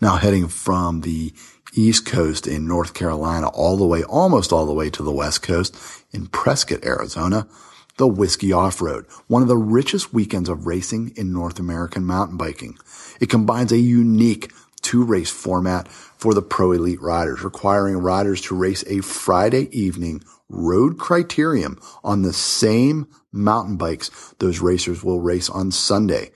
Now 0.02 0.18
heading 0.18 0.48
from 0.48 1.02
the 1.02 1.34
East 1.74 2.06
Coast 2.06 2.48
in 2.48 2.68
North 2.68 2.94
Carolina 2.94 3.48
all 3.50 3.78
the 3.78 3.86
way, 3.86 4.04
almost 4.04 4.52
all 4.52 4.66
the 4.66 4.74
way 4.74 4.90
to 4.90 5.04
the 5.04 5.12
West 5.12 5.42
Coast 5.44 5.76
in 6.12 6.28
Prescott, 6.28 6.84
Arizona, 6.84 7.48
the 8.00 8.08
Whiskey 8.08 8.54
Off-Road, 8.54 9.06
one 9.28 9.42
of 9.42 9.50
the 9.50 9.58
richest 9.58 10.14
weekends 10.14 10.48
of 10.48 10.66
racing 10.66 11.12
in 11.18 11.34
North 11.34 11.60
American 11.60 12.06
mountain 12.06 12.38
biking. 12.38 12.78
It 13.20 13.30
combines 13.30 13.74
a 13.74 13.78
unique 13.78 14.54
two 14.82 15.04
race 15.04 15.30
format 15.30 15.90
for 15.90 16.34
the 16.34 16.42
pro 16.42 16.72
elite 16.72 17.02
riders, 17.02 17.44
requiring 17.44 17.98
riders 17.98 18.40
to 18.44 18.56
race 18.56 18.86
a 18.88 19.02
Friday 19.02 19.68
evening 19.78 20.24
road 20.48 20.98
criterium 20.98 21.78
on 22.02 22.22
the 22.22 22.32
same 22.32 23.06
mountain 23.34 23.76
bikes 23.76 24.34
those 24.40 24.62
racers 24.62 25.04
will 25.04 25.20
race 25.20 25.50
on 25.50 25.70
Sunday, 25.70 26.32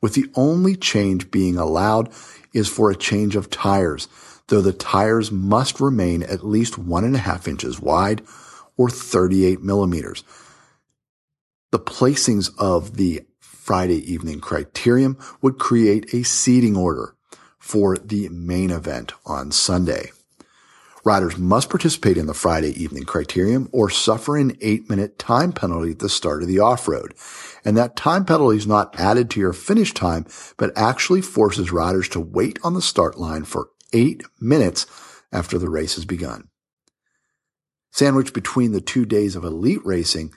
with 0.00 0.14
the 0.14 0.28
only 0.34 0.74
change 0.74 1.30
being 1.30 1.56
allowed 1.56 2.10
is 2.52 2.68
for 2.68 2.90
a 2.90 2.96
change 2.96 3.36
of 3.36 3.50
tires, 3.50 4.08
though 4.48 4.60
the 4.60 4.72
tires 4.72 5.30
must 5.30 5.78
remain 5.78 6.24
at 6.24 6.44
least 6.44 6.76
one 6.76 7.04
and 7.04 7.14
a 7.14 7.20
half 7.20 7.46
inches 7.46 7.80
wide 7.80 8.20
or 8.76 8.90
38 8.90 9.62
millimeters. 9.62 10.24
The 11.74 11.80
placings 11.80 12.52
of 12.56 12.98
the 12.98 13.22
Friday 13.40 13.96
evening 13.96 14.40
criterium 14.40 15.20
would 15.42 15.58
create 15.58 16.14
a 16.14 16.22
seating 16.22 16.76
order 16.76 17.16
for 17.58 17.96
the 17.96 18.28
main 18.28 18.70
event 18.70 19.12
on 19.26 19.50
Sunday. 19.50 20.12
Riders 21.04 21.36
must 21.36 21.70
participate 21.70 22.16
in 22.16 22.26
the 22.26 22.32
Friday 22.32 22.80
evening 22.80 23.02
criterium 23.02 23.68
or 23.72 23.90
suffer 23.90 24.36
an 24.36 24.56
eight 24.60 24.88
minute 24.88 25.18
time 25.18 25.50
penalty 25.50 25.90
at 25.90 25.98
the 25.98 26.08
start 26.08 26.42
of 26.42 26.48
the 26.48 26.60
off-road. 26.60 27.12
And 27.64 27.76
that 27.76 27.96
time 27.96 28.24
penalty 28.24 28.58
is 28.58 28.68
not 28.68 28.94
added 29.00 29.28
to 29.30 29.40
your 29.40 29.52
finish 29.52 29.92
time, 29.92 30.26
but 30.56 30.70
actually 30.78 31.22
forces 31.22 31.72
riders 31.72 32.08
to 32.10 32.20
wait 32.20 32.60
on 32.62 32.74
the 32.74 32.82
start 32.82 33.18
line 33.18 33.42
for 33.42 33.70
eight 33.92 34.22
minutes 34.40 34.86
after 35.32 35.58
the 35.58 35.68
race 35.68 35.96
has 35.96 36.04
begun. 36.04 36.50
Sandwiched 37.90 38.32
between 38.32 38.70
the 38.70 38.80
two 38.80 39.04
days 39.04 39.34
of 39.34 39.42
elite 39.42 39.84
racing, 39.84 40.32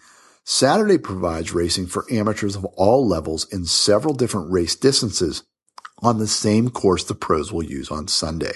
Saturday 0.50 0.98
provides 0.98 1.54
racing 1.54 1.88
for 1.88 2.06
amateurs 2.10 2.56
of 2.56 2.64
all 2.78 3.06
levels 3.06 3.46
in 3.52 3.66
several 3.66 4.14
different 4.14 4.50
race 4.50 4.78
distances 4.78 5.44
on 6.02 6.20
the 6.20 6.28
same 6.28 6.70
course 6.70 7.04
the 7.04 7.14
pros 7.14 7.52
will 7.52 7.66
use 7.66 7.92
on 7.92 8.08
Sunday. 8.08 8.54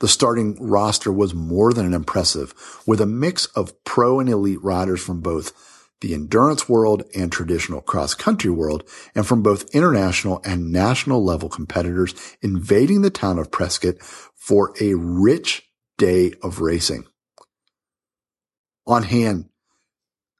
The 0.00 0.08
starting 0.08 0.56
roster 0.58 1.12
was 1.12 1.34
more 1.34 1.74
than 1.74 1.92
impressive 1.92 2.54
with 2.86 3.02
a 3.02 3.06
mix 3.06 3.44
of 3.48 3.84
pro 3.84 4.20
and 4.20 4.28
elite 4.30 4.64
riders 4.64 5.02
from 5.02 5.20
both 5.20 5.52
the 6.00 6.14
endurance 6.14 6.66
world 6.66 7.02
and 7.14 7.30
traditional 7.30 7.82
cross 7.82 8.14
country 8.14 8.50
world 8.50 8.88
and 9.14 9.26
from 9.26 9.42
both 9.42 9.68
international 9.74 10.40
and 10.46 10.72
national 10.72 11.22
level 11.22 11.50
competitors 11.50 12.14
invading 12.40 13.02
the 13.02 13.10
town 13.10 13.38
of 13.38 13.50
Prescott 13.50 14.00
for 14.00 14.72
a 14.80 14.94
rich 14.94 15.68
day 15.98 16.32
of 16.42 16.62
racing. 16.62 17.04
On 18.86 19.02
hand, 19.02 19.50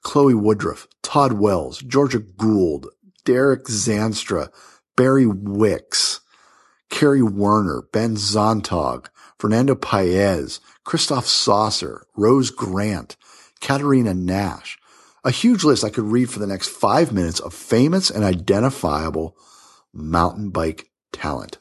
Chloe 0.05 0.35
Woodruff, 0.35 0.87
Todd 1.03 1.33
Wells, 1.33 1.81
Georgia 1.81 2.21
Gould, 2.21 2.89
Derek 3.25 3.65
Zandstra, 3.65 4.51
Barry 4.97 5.27
Wicks, 5.27 6.21
Kerry 6.91 7.23
Werner, 7.23 7.89
Ben 7.93 8.15
Sonntag, 8.15 9.07
Fernando 9.39 9.75
Paez, 9.75 10.61
Christoph 10.85 11.27
Sauser, 11.27 12.05
Rose 12.17 12.51
Grant, 12.51 13.17
Katerina 13.61 14.15
Nash. 14.15 14.79
A 15.25 15.31
huge 15.31 15.65
list 15.65 15.83
I 15.83 15.91
could 15.91 16.05
read 16.05 16.31
for 16.31 16.39
the 16.39 16.47
next 16.47 16.69
five 16.69 17.11
minutes 17.11 17.41
of 17.41 17.55
famous 17.55 18.11
and 18.11 18.23
identifiable 18.23 19.37
mountain 19.93 20.51
bike 20.51 20.91
talent. 21.13 21.59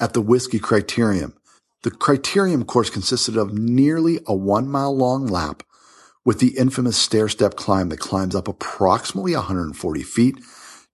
At 0.00 0.14
the 0.14 0.20
Whiskey 0.20 0.58
Criterium, 0.58 1.34
the 1.82 1.90
Criterium 1.90 2.66
course 2.66 2.90
consisted 2.90 3.36
of 3.36 3.54
nearly 3.54 4.18
a 4.26 4.34
one 4.34 4.68
mile 4.68 4.94
long 4.94 5.26
lap 5.26 5.62
with 6.24 6.40
the 6.40 6.56
infamous 6.58 6.96
stair 6.96 7.28
step 7.28 7.54
climb 7.54 7.88
that 7.88 8.00
climbs 8.00 8.34
up 8.34 8.48
approximately 8.48 9.34
140 9.34 10.02
feet 10.02 10.38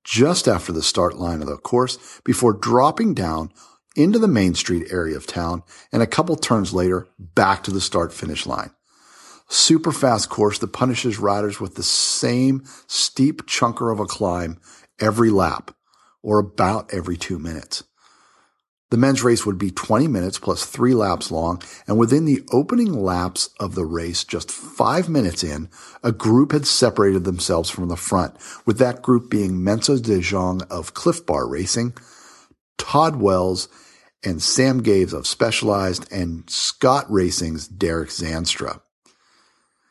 just 0.04 0.46
after 0.46 0.72
the 0.72 0.82
start 0.82 1.16
line 1.16 1.40
of 1.40 1.48
the 1.48 1.56
course 1.56 2.20
before 2.24 2.52
dropping 2.52 3.12
down 3.12 3.50
into 3.96 4.18
the 4.18 4.28
Main 4.28 4.54
Street 4.54 4.86
area 4.90 5.16
of 5.16 5.26
town 5.26 5.62
and 5.90 6.02
a 6.02 6.06
couple 6.06 6.36
turns 6.36 6.72
later 6.72 7.08
back 7.18 7.64
to 7.64 7.70
the 7.70 7.80
start 7.80 8.12
finish 8.12 8.46
line. 8.46 8.70
Super 9.48 9.92
fast 9.92 10.28
course 10.28 10.58
that 10.58 10.72
punishes 10.72 11.18
riders 11.18 11.60
with 11.60 11.74
the 11.74 11.82
same 11.82 12.62
steep 12.86 13.46
chunker 13.46 13.92
of 13.92 14.00
a 14.00 14.06
climb 14.06 14.60
every 15.00 15.30
lap 15.30 15.72
or 16.22 16.38
about 16.38 16.92
every 16.92 17.16
two 17.16 17.38
minutes. 17.38 17.84
The 18.90 18.96
men's 18.96 19.24
race 19.24 19.44
would 19.44 19.58
be 19.58 19.72
20 19.72 20.06
minutes 20.06 20.38
plus 20.38 20.64
three 20.64 20.94
laps 20.94 21.32
long, 21.32 21.60
and 21.88 21.98
within 21.98 22.24
the 22.24 22.42
opening 22.52 22.92
laps 22.92 23.50
of 23.58 23.74
the 23.74 23.84
race, 23.84 24.22
just 24.22 24.50
five 24.50 25.08
minutes 25.08 25.42
in, 25.42 25.68
a 26.04 26.12
group 26.12 26.52
had 26.52 26.66
separated 26.66 27.24
themselves 27.24 27.68
from 27.68 27.88
the 27.88 27.96
front, 27.96 28.36
with 28.64 28.78
that 28.78 29.02
group 29.02 29.28
being 29.28 29.54
Menso 29.54 30.00
de 30.00 30.20
Jong 30.20 30.62
of 30.70 30.94
Clif 30.94 31.26
Bar 31.26 31.48
Racing, 31.48 31.94
Todd 32.78 33.16
Wells, 33.16 33.68
and 34.24 34.40
Sam 34.40 34.82
Gaze 34.82 35.12
of 35.12 35.26
Specialized, 35.26 36.10
and 36.12 36.48
Scott 36.48 37.06
Racing's 37.10 37.66
Derek 37.66 38.10
Zandstra. 38.10 38.80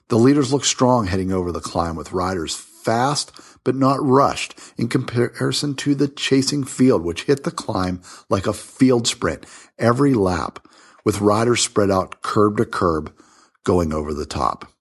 The 0.08 0.18
leaders 0.18 0.54
looked 0.54 0.68
strong 0.68 1.08
heading 1.08 1.34
over 1.34 1.52
the 1.52 1.60
climb 1.60 1.96
with 1.96 2.14
riders 2.14 2.56
fast 2.56 3.34
but 3.66 3.76
not 3.76 4.02
rushed 4.02 4.58
in 4.78 4.88
comparison 4.88 5.76
to 5.76 5.94
the 5.94 6.08
chasing 6.08 6.64
field, 6.64 7.04
which 7.04 7.24
hit 7.24 7.44
the 7.44 7.52
climb 7.52 8.02
like 8.30 8.48
a 8.48 8.54
field 8.54 9.06
sprint 9.08 9.46
every 9.78 10.14
lap 10.14 10.66
with 11.04 11.20
riders 11.20 11.62
spread 11.62 11.92
out 11.92 12.22
curb 12.22 12.56
to 12.56 12.66
curb 12.66 13.14
going 13.66 13.92
over 13.92 14.14
the 14.14 14.26
top. 14.26 14.72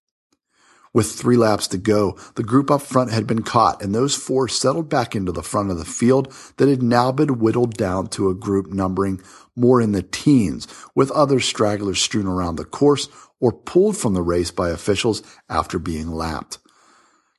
With 0.92 1.10
three 1.10 1.36
laps 1.36 1.66
to 1.68 1.78
go, 1.78 2.16
the 2.36 2.44
group 2.44 2.70
up 2.70 2.82
front 2.82 3.10
had 3.10 3.26
been 3.26 3.42
caught 3.42 3.82
and 3.82 3.92
those 3.92 4.14
four 4.14 4.46
settled 4.46 4.88
back 4.88 5.16
into 5.16 5.32
the 5.32 5.42
front 5.42 5.72
of 5.72 5.78
the 5.78 5.84
field 5.84 6.32
that 6.56 6.68
had 6.68 6.84
now 6.84 7.10
been 7.10 7.40
whittled 7.40 7.76
down 7.76 8.06
to 8.08 8.30
a 8.30 8.34
group 8.34 8.68
numbering 8.72 9.20
more 9.56 9.80
in 9.80 9.90
the 9.90 10.04
teens 10.04 10.68
with 10.94 11.10
other 11.10 11.40
stragglers 11.40 12.00
strewn 12.00 12.28
around 12.28 12.56
the 12.56 12.64
course 12.64 13.08
or 13.40 13.52
pulled 13.52 13.96
from 13.96 14.14
the 14.14 14.22
race 14.22 14.52
by 14.52 14.70
officials 14.70 15.24
after 15.48 15.80
being 15.80 16.12
lapped. 16.12 16.58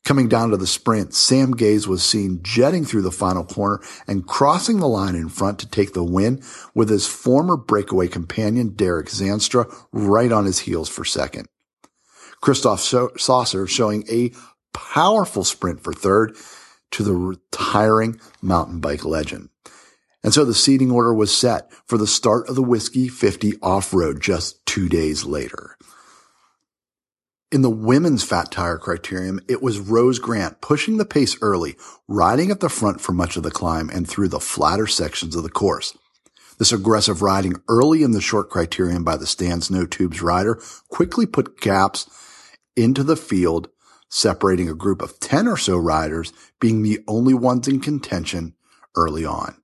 Coming 0.06 0.28
down 0.28 0.52
to 0.52 0.58
the 0.58 0.68
sprint, 0.68 1.16
Sam 1.16 1.54
Gaze 1.54 1.88
was 1.88 2.04
seen 2.04 2.42
jetting 2.44 2.86
through 2.86 3.02
the 3.02 3.12
final 3.12 3.44
corner 3.44 3.82
and 4.06 4.28
crossing 4.28 4.80
the 4.80 4.88
line 4.88 5.16
in 5.16 5.30
front 5.30 5.58
to 5.60 5.68
take 5.68 5.94
the 5.94 6.04
win 6.04 6.44
with 6.76 6.90
his 6.90 7.08
former 7.08 7.58
breakaway 7.58 8.08
companion 8.08 8.76
Derek 8.76 9.08
Zandstra 9.08 9.66
right 9.92 10.32
on 10.32 10.46
his 10.46 10.60
heels 10.60 10.90
for 10.90 11.04
second. 11.04 11.48
Christoph 12.40 12.82
Sauser 12.82 13.68
showing 13.68 14.06
a 14.08 14.32
powerful 14.76 15.44
sprint 15.44 15.84
for 15.84 15.92
third 15.92 16.38
to 16.92 17.02
the 17.02 17.16
retiring 17.16 18.20
mountain 18.44 18.80
bike 18.80 19.06
legend. 19.06 19.50
And 20.24 20.36
so 20.36 20.46
the 20.46 20.54
seating 20.54 20.92
order 20.92 21.16
was 21.16 21.36
set 21.36 21.74
for 21.88 21.98
the 21.98 22.06
start 22.06 22.48
of 22.48 22.54
the 22.54 22.62
Whiskey 22.62 23.08
50 23.08 23.54
off-road 23.64 24.22
just 24.22 24.64
two 24.68 24.88
days 24.88 25.26
later. 25.26 25.75
In 27.56 27.62
the 27.62 27.70
women's 27.70 28.22
fat 28.22 28.52
tire 28.52 28.78
criterium, 28.78 29.40
it 29.48 29.64
was 29.64 29.80
Rose 29.80 30.20
Grant 30.20 30.60
pushing 30.60 30.98
the 30.98 31.06
pace 31.06 31.38
early, 31.42 31.78
riding 32.06 32.52
at 32.52 32.60
the 32.60 32.68
front 32.68 33.00
for 33.00 33.14
much 33.14 33.38
of 33.38 33.44
the 33.44 33.50
climb 33.50 33.90
and 33.90 34.06
through 34.06 34.28
the 34.28 34.42
flatter 34.42 34.88
sections 34.88 35.38
of 35.38 35.44
the 35.44 35.50
course. 35.50 35.98
This 36.58 36.74
aggressive 36.74 37.22
riding 37.22 37.62
early 37.70 38.04
in 38.04 38.12
the 38.12 38.20
short 38.20 38.50
criterium 38.50 39.06
by 39.06 39.16
the 39.16 39.26
Stan's 39.26 39.72
No 39.72 39.86
Tubes 39.86 40.22
rider 40.22 40.62
quickly 40.90 41.26
put 41.26 41.62
gaps 41.62 42.10
into 42.76 43.06
the 43.06 43.16
field, 43.16 43.70
separating 44.10 44.68
a 44.68 44.76
group 44.76 45.02
of 45.02 45.22
10 45.22 45.48
or 45.48 45.56
so 45.56 45.78
riders 45.78 46.34
being 46.60 46.82
the 46.82 47.06
only 47.08 47.34
ones 47.34 47.70
in 47.70 47.80
contention 47.80 48.54
early 48.98 49.24
on. 49.24 49.56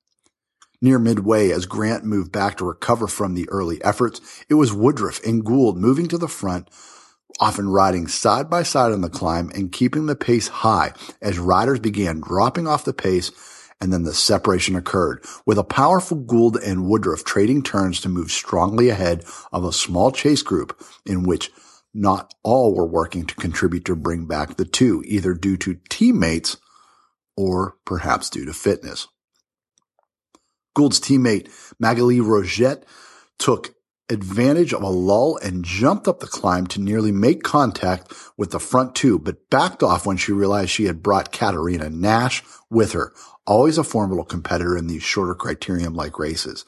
Near 0.81 0.97
midway, 0.97 1.51
as 1.51 1.65
Grant 1.65 2.05
moved 2.05 2.31
back 2.31 2.55
to 2.59 2.65
recover 2.65 3.07
from 3.07 3.33
the 3.33 3.49
early 3.49 3.83
efforts, 3.83 4.21
it 4.47 4.53
was 4.53 4.71
Woodruff 4.71 5.21
and 5.25 5.43
Gould 5.43 5.75
moving 5.75 6.07
to 6.07 6.17
the 6.17 6.29
front, 6.29 6.69
often 7.39 7.69
riding 7.69 8.07
side 8.07 8.49
by 8.49 8.63
side 8.63 8.91
on 8.91 9.01
the 9.01 9.09
climb 9.09 9.49
and 9.55 9.71
keeping 9.71 10.05
the 10.05 10.15
pace 10.15 10.47
high 10.47 10.93
as 11.21 11.39
riders 11.39 11.79
began 11.79 12.19
dropping 12.19 12.67
off 12.67 12.85
the 12.85 12.93
pace 12.93 13.31
and 13.81 13.91
then 13.91 14.03
the 14.03 14.13
separation 14.13 14.75
occurred, 14.75 15.25
with 15.45 15.57
a 15.57 15.63
powerful 15.63 16.15
Gould 16.15 16.55
and 16.55 16.85
Woodruff 16.85 17.23
trading 17.23 17.63
turns 17.63 17.99
to 18.01 18.09
move 18.09 18.31
strongly 18.31 18.89
ahead 18.89 19.25
of 19.51 19.65
a 19.65 19.73
small 19.73 20.11
chase 20.11 20.43
group 20.43 20.79
in 21.05 21.23
which 21.23 21.51
not 21.93 22.33
all 22.43 22.75
were 22.75 22.85
working 22.85 23.25
to 23.25 23.35
contribute 23.35 23.85
to 23.85 23.95
bring 23.95 24.27
back 24.27 24.55
the 24.55 24.65
two, 24.65 25.03
either 25.07 25.33
due 25.33 25.57
to 25.57 25.79
teammates 25.89 26.57
or 27.35 27.75
perhaps 27.85 28.29
due 28.29 28.45
to 28.45 28.53
fitness. 28.53 29.07
Gould's 30.75 31.01
teammate 31.01 31.49
Maghalie 31.81 32.21
Rochette 32.21 32.83
took 33.39 33.73
advantage 34.11 34.73
of 34.73 34.83
a 34.83 34.89
lull 34.89 35.37
and 35.37 35.65
jumped 35.65 36.07
up 36.07 36.19
the 36.19 36.27
climb 36.27 36.67
to 36.67 36.81
nearly 36.81 37.11
make 37.11 37.41
contact 37.41 38.13
with 38.37 38.51
the 38.51 38.59
front 38.59 38.93
two, 38.93 39.17
but 39.17 39.49
backed 39.49 39.81
off 39.81 40.05
when 40.05 40.17
she 40.17 40.31
realized 40.31 40.69
she 40.69 40.85
had 40.85 41.01
brought 41.01 41.31
Katerina 41.31 41.89
Nash 41.89 42.43
with 42.69 42.91
her, 42.91 43.13
always 43.47 43.77
a 43.77 43.83
formidable 43.83 44.25
competitor 44.25 44.77
in 44.77 44.87
these 44.87 45.03
shorter 45.03 45.33
criterium-like 45.33 46.19
races. 46.19 46.65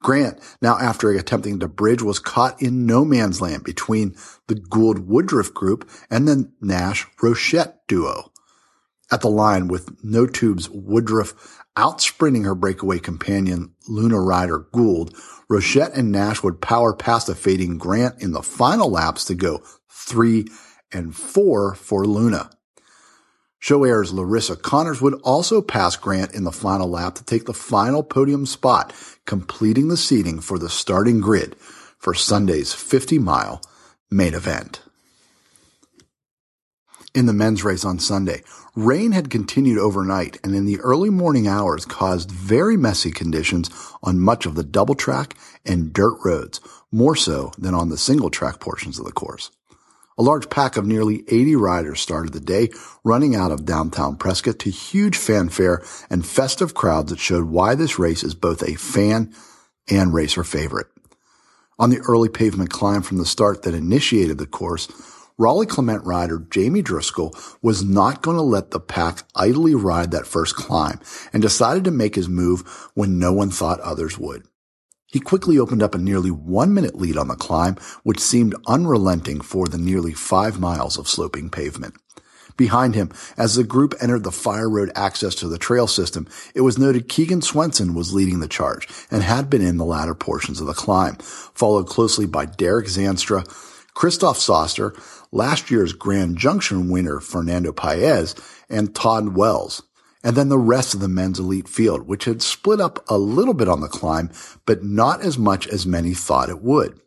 Grant, 0.00 0.38
now 0.62 0.78
after 0.78 1.10
attempting 1.10 1.58
to 1.58 1.68
bridge, 1.68 2.02
was 2.02 2.20
caught 2.20 2.62
in 2.62 2.86
no 2.86 3.04
man's 3.04 3.40
land 3.40 3.64
between 3.64 4.14
the 4.46 4.54
Gould 4.54 5.08
Woodruff 5.08 5.52
group 5.52 5.90
and 6.08 6.28
the 6.28 6.52
Nash 6.60 7.06
Rochette 7.20 7.78
duo. 7.88 8.30
At 9.10 9.22
the 9.22 9.30
line 9.30 9.68
with 9.68 10.04
no 10.04 10.26
tubes, 10.26 10.68
Woodruff 10.68 11.64
out 11.76 12.00
sprinting 12.00 12.44
her 12.44 12.54
breakaway 12.54 12.98
companion, 12.98 13.72
Luna 13.88 14.20
Rider 14.20 14.66
Gould, 14.72 15.14
Rochette 15.48 15.96
and 15.96 16.12
Nash 16.12 16.42
would 16.42 16.60
power 16.60 16.94
past 16.94 17.28
the 17.28 17.34
fading 17.34 17.78
Grant 17.78 18.20
in 18.20 18.32
the 18.32 18.42
final 18.42 18.90
laps 18.90 19.24
to 19.26 19.34
go 19.34 19.62
three 19.88 20.46
and 20.92 21.14
four 21.14 21.74
for 21.74 22.04
Luna. 22.04 22.50
ShoAir's 23.60 24.12
Larissa 24.12 24.56
Connors 24.56 25.00
would 25.00 25.14
also 25.22 25.60
pass 25.60 25.96
Grant 25.96 26.34
in 26.34 26.44
the 26.44 26.52
final 26.52 26.88
lap 26.88 27.14
to 27.16 27.24
take 27.24 27.46
the 27.46 27.54
final 27.54 28.02
podium 28.02 28.46
spot, 28.46 28.92
completing 29.24 29.88
the 29.88 29.96
seating 29.96 30.40
for 30.40 30.58
the 30.58 30.68
starting 30.68 31.20
grid 31.20 31.56
for 31.98 32.14
Sunday's 32.14 32.72
50 32.72 33.18
mile 33.18 33.62
main 34.10 34.34
event. 34.34 34.82
In 37.14 37.26
the 37.26 37.32
men's 37.32 37.64
race 37.64 37.84
on 37.84 37.98
Sunday, 37.98 38.42
rain 38.78 39.10
had 39.10 39.28
continued 39.28 39.76
overnight 39.76 40.38
and 40.44 40.54
in 40.54 40.64
the 40.64 40.78
early 40.80 41.10
morning 41.10 41.48
hours 41.48 41.84
caused 41.84 42.30
very 42.30 42.76
messy 42.76 43.10
conditions 43.10 43.68
on 44.04 44.20
much 44.20 44.46
of 44.46 44.54
the 44.54 44.62
double 44.62 44.94
track 44.94 45.34
and 45.66 45.92
dirt 45.92 46.16
roads, 46.24 46.60
more 46.92 47.16
so 47.16 47.50
than 47.58 47.74
on 47.74 47.88
the 47.88 47.98
single 47.98 48.30
track 48.30 48.60
portions 48.60 48.96
of 48.96 49.04
the 49.04 49.10
course. 49.10 49.50
A 50.16 50.22
large 50.22 50.48
pack 50.48 50.76
of 50.76 50.86
nearly 50.86 51.24
80 51.26 51.56
riders 51.56 52.00
started 52.00 52.32
the 52.32 52.40
day, 52.40 52.68
running 53.02 53.34
out 53.34 53.50
of 53.50 53.64
downtown 53.64 54.16
Prescott 54.16 54.60
to 54.60 54.70
huge 54.70 55.16
fanfare 55.16 55.82
and 56.08 56.24
festive 56.24 56.74
crowds 56.74 57.10
that 57.10 57.18
showed 57.18 57.44
why 57.46 57.74
this 57.74 57.98
race 57.98 58.22
is 58.22 58.34
both 58.34 58.62
a 58.62 58.76
fan 58.76 59.34
and 59.90 60.14
racer 60.14 60.44
favorite. 60.44 60.86
On 61.80 61.90
the 61.90 61.98
early 62.08 62.28
pavement 62.28 62.70
climb 62.70 63.02
from 63.02 63.18
the 63.18 63.26
start 63.26 63.62
that 63.62 63.74
initiated 63.74 64.38
the 64.38 64.46
course, 64.46 64.86
Raleigh 65.40 65.66
Clement 65.66 66.04
rider 66.04 66.44
Jamie 66.50 66.82
Driscoll 66.82 67.32
was 67.62 67.84
not 67.84 68.22
going 68.22 68.36
to 68.36 68.42
let 68.42 68.72
the 68.72 68.80
pack 68.80 69.22
idly 69.36 69.72
ride 69.72 70.10
that 70.10 70.26
first 70.26 70.56
climb 70.56 70.98
and 71.32 71.40
decided 71.40 71.84
to 71.84 71.92
make 71.92 72.16
his 72.16 72.28
move 72.28 72.90
when 72.94 73.20
no 73.20 73.32
one 73.32 73.50
thought 73.50 73.78
others 73.80 74.18
would. 74.18 74.42
He 75.06 75.20
quickly 75.20 75.56
opened 75.56 75.80
up 75.80 75.94
a 75.94 75.98
nearly 75.98 76.32
one 76.32 76.74
minute 76.74 76.96
lead 76.96 77.16
on 77.16 77.28
the 77.28 77.36
climb, 77.36 77.76
which 78.02 78.18
seemed 78.18 78.56
unrelenting 78.66 79.40
for 79.40 79.68
the 79.68 79.78
nearly 79.78 80.12
five 80.12 80.58
miles 80.58 80.98
of 80.98 81.08
sloping 81.08 81.50
pavement. 81.50 81.94
Behind 82.56 82.96
him, 82.96 83.12
as 83.36 83.54
the 83.54 83.62
group 83.62 83.94
entered 84.00 84.24
the 84.24 84.32
fire 84.32 84.68
road 84.68 84.90
access 84.96 85.36
to 85.36 85.46
the 85.46 85.56
trail 85.56 85.86
system, 85.86 86.26
it 86.52 86.62
was 86.62 86.78
noted 86.78 87.08
Keegan 87.08 87.42
Swenson 87.42 87.94
was 87.94 88.12
leading 88.12 88.40
the 88.40 88.48
charge 88.48 88.88
and 89.08 89.22
had 89.22 89.48
been 89.48 89.62
in 89.62 89.76
the 89.76 89.84
latter 89.84 90.16
portions 90.16 90.60
of 90.60 90.66
the 90.66 90.74
climb, 90.74 91.14
followed 91.14 91.86
closely 91.86 92.26
by 92.26 92.44
Derek 92.44 92.86
Zandstra, 92.86 93.46
Christoph 93.94 94.38
Sauser, 94.38 94.92
last 95.32 95.70
year's 95.70 95.92
Grand 95.92 96.36
Junction 96.38 96.90
winner 96.90 97.20
Fernando 97.20 97.72
Paez, 97.72 98.34
and 98.68 98.94
Todd 98.94 99.34
Wells 99.36 99.82
and 100.24 100.36
then 100.36 100.48
the 100.48 100.58
rest 100.58 100.94
of 100.94 101.00
the 101.00 101.08
men's 101.08 101.38
elite 101.38 101.68
field, 101.68 102.06
which 102.06 102.24
had 102.24 102.42
split 102.42 102.80
up 102.80 103.04
a 103.08 103.18
little 103.18 103.54
bit 103.54 103.68
on 103.68 103.80
the 103.80 103.88
climb, 103.88 104.30
but 104.66 104.82
not 104.82 105.20
as 105.22 105.38
much 105.38 105.66
as 105.68 105.86
many 105.86 106.14
thought 106.14 106.48
it 106.48 106.62
would. 106.62 107.00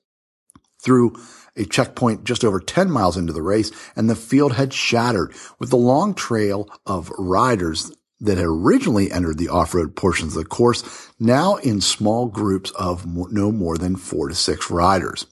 Through 0.82 1.16
a 1.56 1.66
checkpoint 1.66 2.24
just 2.24 2.46
over 2.46 2.60
10 2.60 2.90
miles 2.90 3.18
into 3.18 3.34
the 3.34 3.42
race, 3.42 3.72
and 3.96 4.10
the 4.10 4.16
field 4.16 4.54
had 4.54 4.74
shattered 4.74 5.34
with 5.60 5.70
the 5.70 5.78
long 5.78 6.14
trail 6.14 6.70
of 6.86 7.12
riders 7.18 7.92
that 8.22 8.38
had 8.38 8.48
originally 8.48 9.12
entered 9.12 9.38
the 9.38 9.50
off-road 9.50 9.96
portions 9.96 10.36
of 10.36 10.44
the 10.44 10.50
course, 10.50 11.12
now 11.20 11.56
in 11.58 11.82
small 11.82 12.28
groups 12.28 12.72
of 12.72 13.06
no 13.06 13.52
more 13.52 13.78
than 13.78 13.96
four 13.96 14.30
to 14.30 14.36
six 14.36 14.72
riders. 14.72 15.26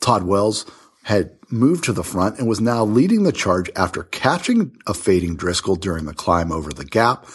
Todd 0.00 0.22
Wells 0.24 0.66
had 1.04 1.32
moved 1.52 1.84
to 1.84 1.92
the 1.92 2.02
front 2.02 2.38
and 2.38 2.48
was 2.48 2.60
now 2.60 2.84
leading 2.84 3.22
the 3.22 3.32
charge 3.32 3.70
after 3.76 4.04
catching 4.04 4.76
a 4.86 4.94
fading 4.94 5.36
Driscoll 5.36 5.76
during 5.76 6.06
the 6.06 6.14
climb 6.14 6.50
over 6.50 6.72
the 6.72 6.84
gap. 6.84 7.26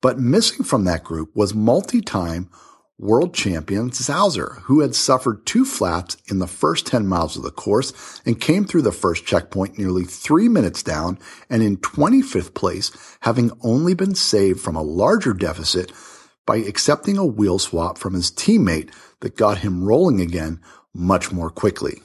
But 0.00 0.18
missing 0.18 0.64
from 0.64 0.84
that 0.84 1.04
group 1.04 1.34
was 1.34 1.54
multi-time 1.54 2.48
world 2.98 3.32
champion 3.32 3.90
Sauser, 3.90 4.60
who 4.62 4.80
had 4.80 4.94
suffered 4.94 5.46
two 5.46 5.64
flaps 5.64 6.16
in 6.28 6.40
the 6.40 6.48
first 6.48 6.86
10 6.86 7.06
miles 7.06 7.36
of 7.36 7.44
the 7.44 7.50
course 7.50 8.20
and 8.26 8.40
came 8.40 8.64
through 8.64 8.82
the 8.82 8.92
first 8.92 9.24
checkpoint 9.24 9.78
nearly 9.78 10.04
three 10.04 10.48
minutes 10.48 10.82
down 10.82 11.18
and 11.48 11.62
in 11.62 11.76
25th 11.76 12.54
place, 12.54 12.90
having 13.20 13.52
only 13.62 13.94
been 13.94 14.14
saved 14.14 14.60
from 14.60 14.74
a 14.74 14.82
larger 14.82 15.32
deficit 15.32 15.92
by 16.44 16.56
accepting 16.56 17.16
a 17.16 17.26
wheel 17.26 17.58
swap 17.58 17.98
from 17.98 18.14
his 18.14 18.30
teammate 18.30 18.90
that 19.20 19.36
got 19.36 19.58
him 19.58 19.84
rolling 19.84 20.20
again 20.20 20.60
much 20.94 21.30
more 21.30 21.50
quickly. 21.50 22.02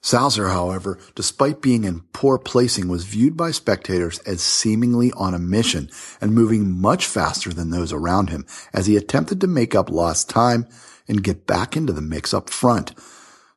Sauser, 0.00 0.48
however, 0.48 0.98
despite 1.14 1.60
being 1.60 1.84
in 1.84 2.00
poor 2.12 2.38
placing, 2.38 2.88
was 2.88 3.04
viewed 3.04 3.36
by 3.36 3.50
spectators 3.50 4.18
as 4.20 4.40
seemingly 4.40 5.12
on 5.12 5.34
a 5.34 5.38
mission 5.38 5.90
and 6.20 6.34
moving 6.34 6.70
much 6.70 7.06
faster 7.06 7.52
than 7.52 7.70
those 7.70 7.92
around 7.92 8.30
him 8.30 8.46
as 8.72 8.86
he 8.86 8.96
attempted 8.96 9.40
to 9.40 9.46
make 9.46 9.74
up 9.74 9.90
lost 9.90 10.30
time 10.30 10.66
and 11.08 11.24
get 11.24 11.46
back 11.46 11.76
into 11.76 11.92
the 11.92 12.02
mix 12.02 12.32
up 12.32 12.48
front. 12.50 12.94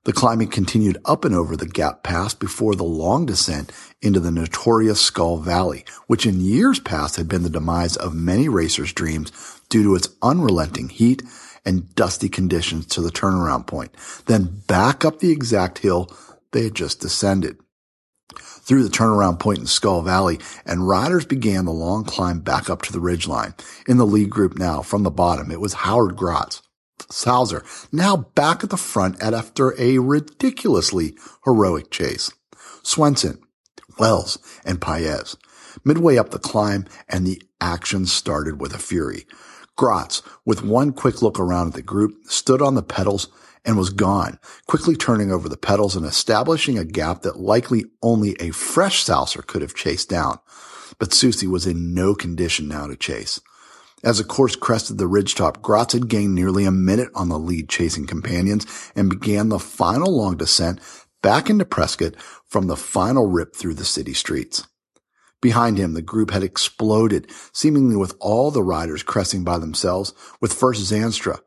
The 0.04 0.14
climbing 0.14 0.48
continued 0.48 0.98
up 1.06 1.26
and 1.26 1.36
over 1.36 1.56
the 1.56 1.68
gap 1.68 2.02
pass 2.02 2.34
before 2.34 2.74
the 2.74 2.84
long 2.84 3.28
descent 3.28 3.72
into 4.02 4.20
the 4.20 4.32
notorious 4.32 5.00
Skull 5.00 5.38
Valley, 5.38 5.86
which 6.08 6.26
in 6.26 6.40
years 6.40 6.80
past 6.80 7.18
had 7.18 7.28
been 7.28 7.44
the 7.44 7.52
demise 7.52 7.98
of 7.98 8.16
many 8.16 8.50
racers' 8.50 8.94
dreams 8.94 9.32
due 9.70 9.84
to 9.84 9.94
its 9.96 10.10
unrelenting 10.24 10.90
heat 10.90 11.22
and 11.64 11.94
dusty 11.94 12.30
conditions 12.30 12.88
to 12.88 13.02
the 13.02 13.12
turnaround 13.12 13.68
point, 13.68 13.96
then 14.26 14.64
back 14.66 15.06
up 15.06 15.20
the 15.20 15.32
exact 15.32 15.78
hill 15.78 16.10
they 16.52 16.64
had 16.64 16.76
just 16.76 17.00
descended. 17.00 17.58
Through 18.38 18.84
the 18.84 18.90
turnaround 18.90 19.40
point 19.40 19.60
in 19.60 19.66
Skull 19.66 20.02
Valley, 20.02 20.40
and 20.66 20.88
riders 20.88 21.26
began 21.26 21.66
the 21.66 21.72
long 21.72 22.04
climb 22.04 22.40
back 22.40 22.70
up 22.70 22.82
to 22.84 22.94
the 22.94 23.00
ridgeline. 23.00 23.60
In 23.88 23.98
the 23.98 24.06
lead 24.06 24.30
group 24.30 24.58
now, 24.58 24.82
from 24.82 25.04
the 25.04 25.12
bottom, 25.12 25.52
it 25.52 25.60
was 25.60 25.74
Howard 25.74 26.16
Grotts, 26.16 26.62
Sauser, 27.10 27.64
now 27.92 28.16
back 28.16 28.64
at 28.64 28.70
the 28.70 28.78
front 28.78 29.22
after 29.22 29.80
a 29.80 29.98
ridiculously 29.98 31.16
heroic 31.44 31.92
chase. 31.92 32.32
Swenson, 32.84 33.42
Wells, 34.00 34.38
and 34.64 34.80
Paez. 34.80 35.36
Midway 35.84 36.18
up 36.18 36.30
the 36.30 36.40
climb, 36.40 36.86
and 37.10 37.26
the 37.26 37.42
action 37.60 38.06
started 38.06 38.62
with 38.62 38.74
a 38.74 38.80
fury. 38.80 39.26
Grotts, 39.78 40.22
with 40.46 40.64
one 40.64 40.94
quick 40.94 41.22
look 41.22 41.40
around 41.40 41.70
at 41.70 41.74
the 41.74 41.82
group, 41.82 42.14
stood 42.26 42.62
on 42.62 42.76
the 42.76 42.84
pedals 42.84 43.28
and 43.66 43.78
was 43.78 43.90
gone, 43.90 44.40
quickly 44.68 44.96
turning 44.96 45.32
over 45.32 45.48
the 45.48 45.58
pedals 45.58 45.96
and 45.96 46.06
establishing 46.06 46.78
a 46.78 46.86
gap 46.86 47.22
that 47.22 47.40
likely 47.40 47.86
only 48.02 48.36
a 48.40 48.52
fresh 48.52 49.04
Sauser 49.04 49.46
could 49.46 49.62
have 49.62 49.76
chased 49.76 50.10
down. 50.10 50.40
But 51.00 51.14
Susie 51.14 51.48
was 51.48 51.68
in 51.68 51.94
no 51.94 52.16
condition 52.16 52.68
now 52.68 52.88
to 52.88 52.96
chase. 52.96 53.40
As 54.04 54.18
the 54.18 54.24
course 54.24 54.56
crested 54.56 54.98
the 54.98 55.06
ridgetop, 55.06 55.62
Grotts 55.62 55.94
had 55.94 56.08
gained 56.08 56.34
nearly 56.34 56.66
a 56.66 56.72
minute 56.72 57.10
on 57.14 57.30
the 57.30 57.38
lead 57.38 57.70
chasing 57.70 58.08
companions 58.08 58.92
and 58.96 59.10
began 59.10 59.50
the 59.50 59.60
final 59.60 60.16
long 60.16 60.38
descent 60.38 60.80
back 61.22 61.50
into 61.50 61.66
Prescott 61.66 62.16
from 62.48 62.68
the 62.68 62.76
final 62.76 63.28
rip 63.28 63.56
through 63.56 63.76
the 63.76 63.86
city 63.86 64.14
streets. 64.14 64.66
Behind 65.40 65.78
him, 65.78 65.94
the 65.94 66.02
group 66.02 66.32
had 66.32 66.44
exploded, 66.44 67.32
seemingly 67.52 67.96
with 67.96 68.16
all 68.20 68.52
the 68.52 68.64
riders 68.64 69.04
cresting 69.04 69.44
by 69.44 69.58
themselves, 69.58 70.14
with 70.40 70.54
first 70.54 70.82
Zandstra, 70.92 71.40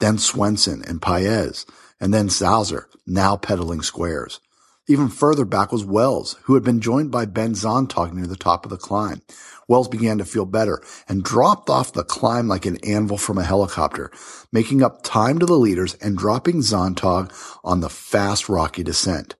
then 0.00 0.18
Swenson 0.18 0.82
and 0.86 1.00
Paez, 1.00 1.66
and 2.00 2.12
then 2.12 2.28
Sauser, 2.28 2.86
now 3.06 3.36
pedaling 3.36 3.82
squares. 3.82 4.40
Even 4.88 5.08
further 5.08 5.44
back 5.44 5.70
was 5.70 5.84
Wells, 5.84 6.36
who 6.44 6.54
had 6.54 6.64
been 6.64 6.80
joined 6.80 7.12
by 7.12 7.24
Ben 7.24 7.54
Sonntag 7.54 8.12
near 8.12 8.26
the 8.26 8.34
top 8.34 8.64
of 8.64 8.70
the 8.70 8.76
climb. 8.76 9.22
Wells 9.68 9.86
began 9.86 10.18
to 10.18 10.24
feel 10.24 10.46
better 10.46 10.82
and 11.08 11.22
dropped 11.22 11.70
off 11.70 11.92
the 11.92 12.02
climb 12.02 12.48
like 12.48 12.66
an 12.66 12.78
anvil 12.78 13.16
from 13.16 13.38
a 13.38 13.44
helicopter, 13.44 14.10
making 14.50 14.82
up 14.82 15.02
time 15.04 15.38
to 15.38 15.46
the 15.46 15.58
leaders 15.58 15.94
and 15.94 16.18
dropping 16.18 16.62
Sonntag 16.62 17.32
on 17.62 17.78
the 17.78 17.88
fast 17.88 18.48
rocky 18.48 18.82
descent. 18.82 19.36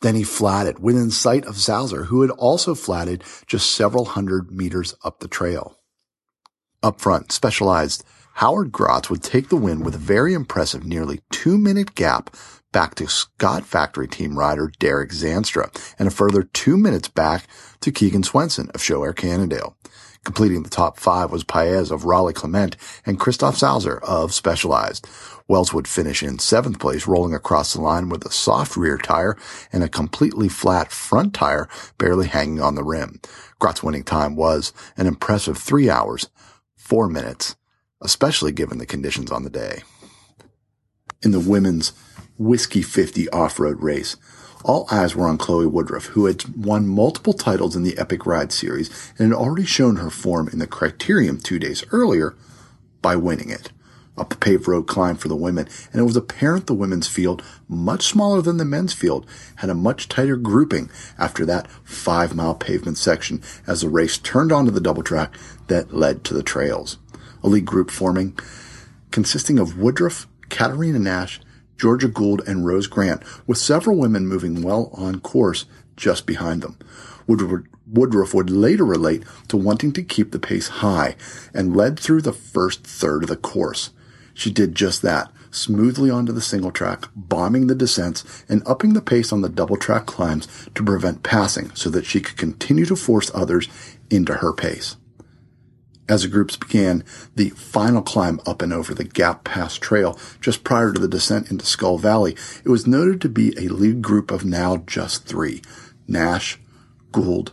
Then 0.00 0.14
he 0.14 0.22
flatted 0.22 0.78
within 0.78 1.10
sight 1.10 1.44
of 1.44 1.56
Sauser, 1.56 2.06
who 2.06 2.22
had 2.22 2.30
also 2.30 2.74
flatted 2.74 3.22
just 3.46 3.70
several 3.70 4.06
hundred 4.06 4.50
meters 4.50 4.94
up 5.04 5.20
the 5.20 5.28
trail. 5.28 5.76
Up 6.82 7.02
front, 7.02 7.32
Specialized 7.32 8.02
Howard 8.34 8.72
Grotts 8.72 9.10
would 9.10 9.22
take 9.22 9.48
the 9.48 9.56
win 9.56 9.80
with 9.80 9.94
a 9.94 9.98
very 9.98 10.34
impressive 10.34 10.84
nearly 10.84 11.20
two 11.30 11.58
minute 11.58 11.94
gap 11.94 12.34
back 12.72 12.94
to 12.94 13.08
Scott 13.08 13.64
Factory 13.64 14.08
team 14.08 14.38
rider 14.38 14.72
Derek 14.78 15.10
Zandstra 15.10 15.70
and 15.98 16.08
a 16.08 16.10
further 16.10 16.44
two 16.44 16.76
minutes 16.76 17.08
back 17.08 17.46
to 17.80 17.92
Keegan 17.92 18.22
Swenson 18.22 18.70
of 18.70 18.80
ShoAir 18.80 19.14
Cannondale. 19.14 19.76
Completing 20.24 20.62
the 20.62 20.70
top 20.70 20.98
five 20.98 21.30
was 21.30 21.44
Paez 21.44 21.90
of 21.90 22.04
Raleigh 22.04 22.34
Clement 22.34 22.76
and 23.06 23.18
Christoph 23.18 23.56
Sauser 23.56 23.98
of 24.02 24.34
Specialized. 24.34 25.08
Wells 25.48 25.72
would 25.72 25.88
finish 25.88 26.22
in 26.22 26.38
seventh 26.38 26.78
place, 26.78 27.06
rolling 27.06 27.34
across 27.34 27.72
the 27.72 27.80
line 27.80 28.10
with 28.10 28.24
a 28.26 28.30
soft 28.30 28.76
rear 28.76 28.98
tire 28.98 29.36
and 29.72 29.82
a 29.82 29.88
completely 29.88 30.48
flat 30.48 30.92
front 30.92 31.34
tire 31.34 31.68
barely 31.98 32.26
hanging 32.26 32.60
on 32.60 32.74
the 32.74 32.84
rim. 32.84 33.20
Grotts' 33.58 33.82
winning 33.82 34.04
time 34.04 34.36
was 34.36 34.74
an 34.96 35.06
impressive 35.06 35.56
three 35.56 35.88
hours, 35.88 36.28
four 36.76 37.08
minutes, 37.08 37.56
especially 38.00 38.52
given 38.52 38.78
the 38.78 38.86
conditions 38.86 39.30
on 39.30 39.44
the 39.44 39.50
day. 39.50 39.82
In 41.22 41.32
the 41.32 41.40
women's 41.40 41.92
Whiskey 42.38 42.82
50 42.82 43.28
off-road 43.30 43.82
race, 43.82 44.16
all 44.64 44.86
eyes 44.90 45.14
were 45.14 45.28
on 45.28 45.38
Chloe 45.38 45.66
Woodruff, 45.66 46.06
who 46.06 46.26
had 46.26 46.44
won 46.56 46.86
multiple 46.86 47.32
titles 47.32 47.76
in 47.76 47.82
the 47.82 47.96
Epic 47.98 48.26
Ride 48.26 48.52
series 48.52 49.12
and 49.18 49.32
had 49.32 49.36
already 49.36 49.64
shown 49.64 49.96
her 49.96 50.10
form 50.10 50.48
in 50.48 50.58
the 50.58 50.66
Criterium 50.66 51.42
two 51.42 51.58
days 51.58 51.84
earlier 51.92 52.34
by 53.02 53.16
winning 53.16 53.50
it. 53.50 53.70
A 54.18 54.24
paved 54.24 54.68
road 54.68 54.86
climb 54.86 55.16
for 55.16 55.28
the 55.28 55.36
women, 55.36 55.66
and 55.92 56.00
it 56.00 56.04
was 56.04 56.16
apparent 56.16 56.66
the 56.66 56.74
women's 56.74 57.08
field, 57.08 57.42
much 57.68 58.04
smaller 58.04 58.42
than 58.42 58.58
the 58.58 58.66
men's 58.66 58.92
field, 58.92 59.24
had 59.56 59.70
a 59.70 59.74
much 59.74 60.08
tighter 60.08 60.36
grouping 60.36 60.90
after 61.18 61.46
that 61.46 61.70
five 61.84 62.34
mile 62.34 62.54
pavement 62.54 62.98
section 62.98 63.42
as 63.66 63.80
the 63.80 63.88
race 63.88 64.18
turned 64.18 64.52
onto 64.52 64.70
the 64.70 64.80
double 64.80 65.02
track 65.02 65.34
that 65.68 65.94
led 65.94 66.22
to 66.24 66.34
the 66.34 66.42
trails. 66.42 66.98
A 67.42 67.48
lead 67.48 67.64
group 67.64 67.90
forming 67.90 68.38
consisting 69.10 69.58
of 69.58 69.78
Woodruff, 69.78 70.26
Katerina 70.48 70.98
Nash, 70.98 71.40
Georgia 71.76 72.08
Gould, 72.08 72.42
and 72.46 72.66
Rose 72.66 72.86
Grant, 72.86 73.22
with 73.46 73.58
several 73.58 73.96
women 73.96 74.26
moving 74.26 74.62
well 74.62 74.90
on 74.94 75.20
course 75.20 75.64
just 75.96 76.26
behind 76.26 76.62
them. 76.62 76.78
Woodruff 77.26 78.34
would 78.34 78.50
later 78.50 78.84
relate 78.84 79.24
to 79.48 79.56
wanting 79.56 79.92
to 79.92 80.02
keep 80.02 80.32
the 80.32 80.38
pace 80.38 80.68
high 80.68 81.16
and 81.54 81.76
led 81.76 81.98
through 81.98 82.22
the 82.22 82.32
first 82.32 82.84
third 82.84 83.24
of 83.24 83.28
the 83.28 83.36
course. 83.36 83.90
She 84.34 84.50
did 84.50 84.74
just 84.74 85.02
that, 85.02 85.30
smoothly 85.50 86.10
onto 86.10 86.32
the 86.32 86.40
single 86.40 86.70
track, 86.70 87.08
bombing 87.16 87.66
the 87.66 87.74
descents 87.74 88.44
and 88.48 88.62
upping 88.66 88.92
the 88.92 89.02
pace 89.02 89.32
on 89.32 89.40
the 89.40 89.48
double 89.48 89.76
track 89.76 90.06
climbs 90.06 90.46
to 90.74 90.84
prevent 90.84 91.22
passing 91.22 91.74
so 91.74 91.90
that 91.90 92.06
she 92.06 92.20
could 92.20 92.36
continue 92.36 92.86
to 92.86 92.96
force 92.96 93.30
others 93.34 93.68
into 94.08 94.34
her 94.34 94.52
pace. 94.52 94.96
As 96.10 96.22
the 96.22 96.28
groups 96.28 96.56
began 96.56 97.04
the 97.36 97.50
final 97.50 98.02
climb 98.02 98.40
up 98.44 98.62
and 98.62 98.72
over 98.72 98.92
the 98.92 99.04
Gap 99.04 99.44
Pass 99.44 99.78
Trail 99.78 100.18
just 100.40 100.64
prior 100.64 100.92
to 100.92 100.98
the 100.98 101.06
descent 101.06 101.52
into 101.52 101.64
Skull 101.64 101.98
Valley, 101.98 102.34
it 102.64 102.68
was 102.68 102.84
noted 102.84 103.20
to 103.20 103.28
be 103.28 103.56
a 103.56 103.72
lead 103.72 104.02
group 104.02 104.32
of 104.32 104.44
now 104.44 104.78
just 104.78 105.26
three, 105.26 105.62
Nash, 106.08 106.58
Gould, 107.12 107.52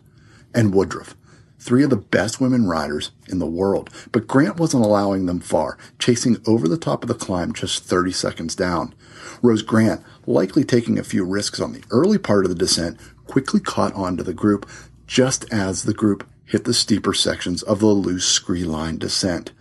and 0.56 0.74
Woodruff, 0.74 1.16
three 1.60 1.84
of 1.84 1.92
the 1.92 1.98
best 1.98 2.42
women 2.42 2.66
riders 2.66 3.12
in 3.28 3.38
the 3.38 3.46
world, 3.46 3.92
but 4.12 4.26
Grant 4.26 4.58
wasn't 4.58 4.84
allowing 4.84 5.28
them 5.28 5.40
far, 5.40 5.78
chasing 6.00 6.38
over 6.48 6.68
the 6.68 6.80
top 6.80 7.04
of 7.04 7.10
the 7.10 7.14
climb 7.14 7.54
just 7.54 7.84
30 7.84 8.12
seconds 8.12 8.56
down. 8.56 8.96
Rose 9.44 9.62
Grant, 9.62 10.02
likely 10.26 10.64
taking 10.64 10.98
a 10.98 11.04
few 11.04 11.24
risks 11.24 11.60
on 11.60 11.74
the 11.74 11.84
early 11.92 12.18
part 12.18 12.44
of 12.44 12.50
the 12.50 12.56
descent, 12.56 13.00
quickly 13.28 13.60
caught 13.60 13.94
on 13.94 14.18
to 14.18 14.24
the 14.24 14.34
group 14.34 14.68
just 15.06 15.46
as 15.54 15.84
the 15.84 15.94
group 15.94 16.28
hit 16.48 16.64
the 16.64 16.74
steeper 16.74 17.14
sections 17.14 17.62
of 17.62 17.80
the 17.80 17.86
loose 17.88 18.26
scree 18.26 18.64
line 18.64 18.98
descent. 18.98 19.52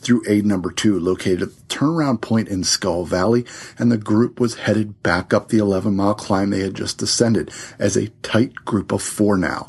Through 0.00 0.24
aid 0.28 0.46
number 0.46 0.70
two, 0.70 0.98
located 0.98 1.42
at 1.42 1.48
the 1.56 1.74
turnaround 1.74 2.20
point 2.20 2.48
in 2.48 2.64
Skull 2.64 3.04
Valley, 3.04 3.44
and 3.78 3.92
the 3.92 3.98
group 3.98 4.40
was 4.40 4.56
headed 4.56 5.02
back 5.02 5.32
up 5.32 5.48
the 5.48 5.58
11 5.58 5.94
mile 5.94 6.14
climb 6.14 6.50
they 6.50 6.60
had 6.60 6.74
just 6.74 6.98
descended 6.98 7.50
as 7.78 7.96
a 7.96 8.08
tight 8.22 8.54
group 8.64 8.92
of 8.92 9.02
four 9.02 9.36
now 9.36 9.66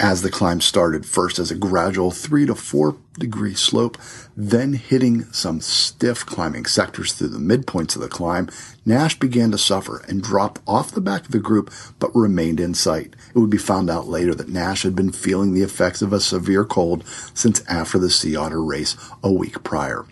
as 0.00 0.22
the 0.22 0.30
climb 0.30 0.62
started, 0.62 1.04
first 1.04 1.38
as 1.38 1.50
a 1.50 1.54
gradual 1.54 2.10
three 2.10 2.46
to 2.46 2.54
four 2.54 2.96
degree 3.18 3.54
slope, 3.54 3.98
then 4.34 4.72
hitting 4.72 5.24
some 5.30 5.60
stiff 5.60 6.24
climbing 6.24 6.64
sectors 6.64 7.12
through 7.12 7.28
the 7.28 7.38
midpoints 7.38 7.94
of 7.94 8.00
the 8.00 8.08
climb, 8.08 8.48
Nash 8.86 9.18
began 9.18 9.50
to 9.50 9.58
suffer 9.58 10.02
and 10.08 10.22
dropped 10.22 10.62
off 10.66 10.90
the 10.90 11.02
back 11.02 11.26
of 11.26 11.32
the 11.32 11.38
group, 11.38 11.70
but 11.98 12.14
remained 12.14 12.60
in 12.60 12.72
sight. 12.72 13.14
It 13.34 13.38
would 13.38 13.50
be 13.50 13.58
found 13.58 13.90
out 13.90 14.08
later 14.08 14.34
that 14.34 14.48
Nash 14.48 14.84
had 14.84 14.96
been 14.96 15.12
feeling 15.12 15.52
the 15.52 15.62
effects 15.62 16.00
of 16.00 16.14
a 16.14 16.20
severe 16.20 16.64
cold 16.64 17.04
since 17.34 17.62
after 17.68 17.98
the 17.98 18.10
Sea 18.10 18.36
Otter 18.36 18.62
race 18.62 18.96
a 19.22 19.30
week 19.30 19.62
prior. 19.62 20.06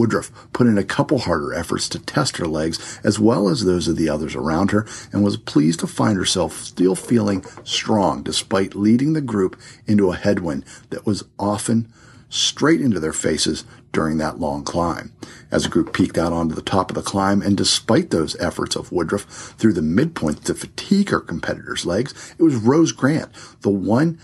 Woodruff 0.00 0.32
put 0.54 0.66
in 0.66 0.78
a 0.78 0.82
couple 0.82 1.18
harder 1.18 1.52
efforts 1.52 1.86
to 1.90 1.98
test 1.98 2.38
her 2.38 2.46
legs 2.46 2.98
as 3.04 3.18
well 3.18 3.50
as 3.50 3.64
those 3.66 3.86
of 3.86 3.96
the 3.96 4.08
others 4.08 4.34
around 4.34 4.70
her 4.70 4.86
and 5.12 5.22
was 5.22 5.36
pleased 5.36 5.80
to 5.80 5.86
find 5.86 6.16
herself 6.16 6.54
still 6.54 6.94
feeling 6.94 7.44
strong 7.64 8.22
despite 8.22 8.74
leading 8.74 9.12
the 9.12 9.20
group 9.20 9.60
into 9.86 10.10
a 10.10 10.16
headwind 10.16 10.64
that 10.88 11.04
was 11.04 11.24
often 11.38 11.92
straight 12.30 12.80
into 12.80 12.98
their 12.98 13.12
faces 13.12 13.64
during 13.92 14.16
that 14.16 14.40
long 14.40 14.64
climb. 14.64 15.12
As 15.50 15.64
the 15.64 15.68
group 15.68 15.92
peeked 15.92 16.16
out 16.16 16.32
onto 16.32 16.54
the 16.54 16.62
top 16.62 16.90
of 16.90 16.94
the 16.94 17.02
climb, 17.02 17.42
and 17.42 17.54
despite 17.54 18.08
those 18.08 18.40
efforts 18.40 18.76
of 18.76 18.92
Woodruff 18.92 19.24
through 19.58 19.74
the 19.74 19.82
midpoint 19.82 20.46
to 20.46 20.54
fatigue 20.54 21.10
her 21.10 21.20
competitor's 21.20 21.84
legs, 21.84 22.34
it 22.38 22.42
was 22.42 22.54
Rose 22.54 22.92
Grant, 22.92 23.30
the 23.60 23.68
one 23.68 24.18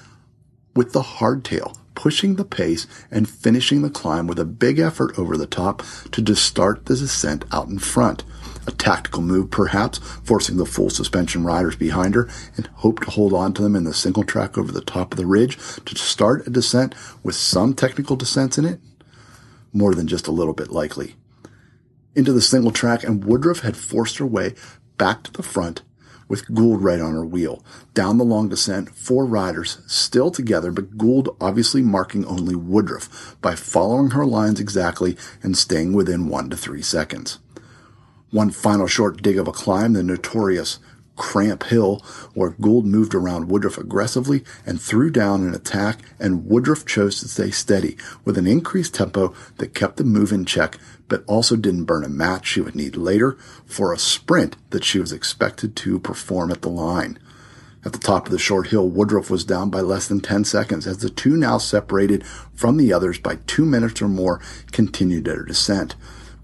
with 0.74 0.92
the 0.92 1.02
hardtail, 1.02 1.76
pushing 1.96 2.36
the 2.36 2.44
pace 2.44 2.86
and 3.10 3.28
finishing 3.28 3.82
the 3.82 3.90
climb 3.90 4.28
with 4.28 4.38
a 4.38 4.44
big 4.44 4.78
effort 4.78 5.18
over 5.18 5.36
the 5.36 5.46
top 5.46 5.82
to 6.12 6.22
just 6.22 6.44
start 6.44 6.86
the 6.86 6.94
descent 6.94 7.44
out 7.50 7.66
in 7.66 7.80
front. 7.80 8.22
A 8.68 8.70
tactical 8.70 9.22
move, 9.22 9.50
perhaps, 9.50 9.98
forcing 9.98 10.56
the 10.56 10.66
full 10.66 10.90
suspension 10.90 11.44
riders 11.44 11.74
behind 11.74 12.14
her 12.14 12.28
and 12.56 12.68
hope 12.74 13.00
to 13.00 13.10
hold 13.10 13.32
on 13.32 13.52
to 13.54 13.62
them 13.62 13.74
in 13.74 13.84
the 13.84 13.94
single 13.94 14.22
track 14.22 14.56
over 14.56 14.70
the 14.70 14.80
top 14.80 15.12
of 15.12 15.18
the 15.18 15.26
ridge 15.26 15.56
to 15.84 15.96
start 15.96 16.46
a 16.46 16.50
descent 16.50 16.94
with 17.22 17.34
some 17.34 17.74
technical 17.74 18.14
descents 18.14 18.58
in 18.58 18.64
it? 18.64 18.80
More 19.72 19.94
than 19.94 20.06
just 20.06 20.28
a 20.28 20.32
little 20.32 20.54
bit 20.54 20.70
likely. 20.70 21.16
Into 22.14 22.32
the 22.32 22.40
single 22.40 22.72
track, 22.72 23.04
and 23.04 23.24
Woodruff 23.24 23.60
had 23.60 23.76
forced 23.76 24.18
her 24.18 24.26
way 24.26 24.54
back 24.96 25.22
to 25.24 25.32
the 25.32 25.42
front 25.42 25.82
with 26.28 26.52
Gould 26.54 26.82
right 26.82 27.00
on 27.00 27.12
her 27.12 27.24
wheel. 27.24 27.64
Down 27.94 28.18
the 28.18 28.24
long 28.24 28.48
descent, 28.48 28.94
four 28.96 29.24
riders 29.24 29.78
still 29.86 30.30
together, 30.30 30.72
but 30.72 30.98
Gould 30.98 31.36
obviously 31.40 31.82
marking 31.82 32.24
only 32.24 32.54
Woodruff 32.54 33.36
by 33.40 33.54
following 33.54 34.10
her 34.10 34.26
lines 34.26 34.60
exactly 34.60 35.16
and 35.42 35.56
staying 35.56 35.92
within 35.92 36.28
one 36.28 36.50
to 36.50 36.56
three 36.56 36.82
seconds. 36.82 37.38
One 38.30 38.50
final 38.50 38.86
short 38.86 39.22
dig 39.22 39.38
of 39.38 39.46
a 39.46 39.52
climb, 39.52 39.92
the 39.92 40.02
notorious 40.02 40.78
Cramp 41.16 41.64
Hill, 41.64 42.02
where 42.34 42.50
Gould 42.60 42.86
moved 42.86 43.14
around 43.14 43.48
Woodruff 43.48 43.78
aggressively 43.78 44.44
and 44.64 44.80
threw 44.80 45.10
down 45.10 45.42
an 45.42 45.54
attack, 45.54 46.00
and 46.18 46.46
Woodruff 46.46 46.86
chose 46.86 47.20
to 47.20 47.28
stay 47.28 47.50
steady 47.50 47.96
with 48.24 48.38
an 48.38 48.46
increased 48.46 48.94
tempo 48.94 49.34
that 49.56 49.74
kept 49.74 49.96
the 49.96 50.04
move 50.04 50.32
in 50.32 50.44
check, 50.44 50.78
but 51.08 51.24
also 51.26 51.56
didn't 51.56 51.84
burn 51.84 52.04
a 52.04 52.08
match 52.08 52.46
she 52.46 52.60
would 52.60 52.74
need 52.74 52.96
later 52.96 53.36
for 53.64 53.92
a 53.92 53.98
sprint 53.98 54.56
that 54.70 54.84
she 54.84 54.98
was 54.98 55.12
expected 55.12 55.74
to 55.76 55.98
perform 55.98 56.50
at 56.50 56.62
the 56.62 56.68
line. 56.68 57.18
At 57.84 57.92
the 57.92 57.98
top 57.98 58.26
of 58.26 58.32
the 58.32 58.38
short 58.38 58.68
hill, 58.68 58.88
Woodruff 58.88 59.30
was 59.30 59.44
down 59.44 59.70
by 59.70 59.80
less 59.80 60.08
than 60.08 60.20
10 60.20 60.42
seconds 60.42 60.88
as 60.88 60.98
the 60.98 61.08
two 61.08 61.36
now 61.36 61.58
separated 61.58 62.26
from 62.52 62.78
the 62.78 62.92
others 62.92 63.18
by 63.20 63.38
two 63.46 63.64
minutes 63.64 64.02
or 64.02 64.08
more 64.08 64.40
continued 64.72 65.24
their 65.24 65.44
descent. 65.44 65.94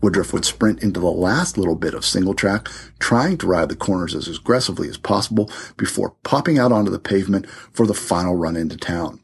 Woodruff 0.02 0.32
would 0.32 0.44
sprint 0.44 0.82
into 0.82 1.00
the 1.00 1.06
last 1.06 1.56
little 1.56 1.76
bit 1.76 1.94
of 1.94 2.04
single 2.04 2.34
track, 2.34 2.68
trying 2.98 3.38
to 3.38 3.46
ride 3.46 3.68
the 3.68 3.76
corners 3.76 4.14
as 4.14 4.28
aggressively 4.28 4.88
as 4.88 4.98
possible 4.98 5.50
before 5.76 6.16
popping 6.24 6.58
out 6.58 6.72
onto 6.72 6.90
the 6.90 6.98
pavement 6.98 7.48
for 7.48 7.86
the 7.86 7.94
final 7.94 8.34
run 8.34 8.56
into 8.56 8.76
town. 8.76 9.20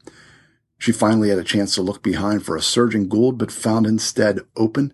She 0.77 0.93
finally 0.93 1.29
had 1.29 1.37
a 1.37 1.43
chance 1.43 1.75
to 1.75 1.81
look 1.81 2.01
behind 2.01 2.45
for 2.45 2.55
a 2.55 2.61
surging 2.61 3.09
Gould, 3.09 3.37
but 3.37 3.51
found 3.51 3.85
instead 3.85 4.39
open 4.55 4.93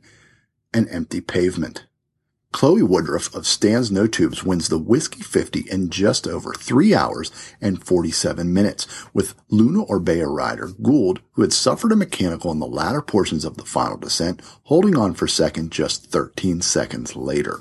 and 0.74 0.90
empty 0.90 1.22
pavement. 1.22 1.86
Chloe 2.56 2.84
Woodruff 2.84 3.36
of 3.36 3.45
Stan's 3.45 3.91
No 3.91 4.08
Tubes 4.08 4.45
wins 4.45 4.70
the 4.70 4.80
Whiskey 4.80 5.22
50 5.22 5.70
in 5.70 5.89
just 5.89 6.26
over 6.26 6.53
three 6.53 6.95
hours 6.95 7.30
and 7.60 7.84
47 7.84 8.53
minutes, 8.53 8.88
with 9.14 9.36
Luna 9.49 9.84
Orbea 9.84 10.26
rider 10.26 10.70
Gould, 10.82 11.20
who 11.34 11.41
had 11.41 11.51
suffered 11.51 11.91
a 11.91 11.97
mechanical 11.97 12.53
in 12.53 12.60
the 12.60 12.66
latter 12.66 13.01
portions 13.01 13.43
of 13.43 13.58
the 13.58 13.66
final 13.66 13.97
descent, 13.97 14.41
holding 14.64 14.95
on 14.95 15.14
for 15.14 15.28
second 15.28 15.74
just 15.74 16.06
13 16.06 16.62
seconds 16.62 17.14
later. 17.18 17.60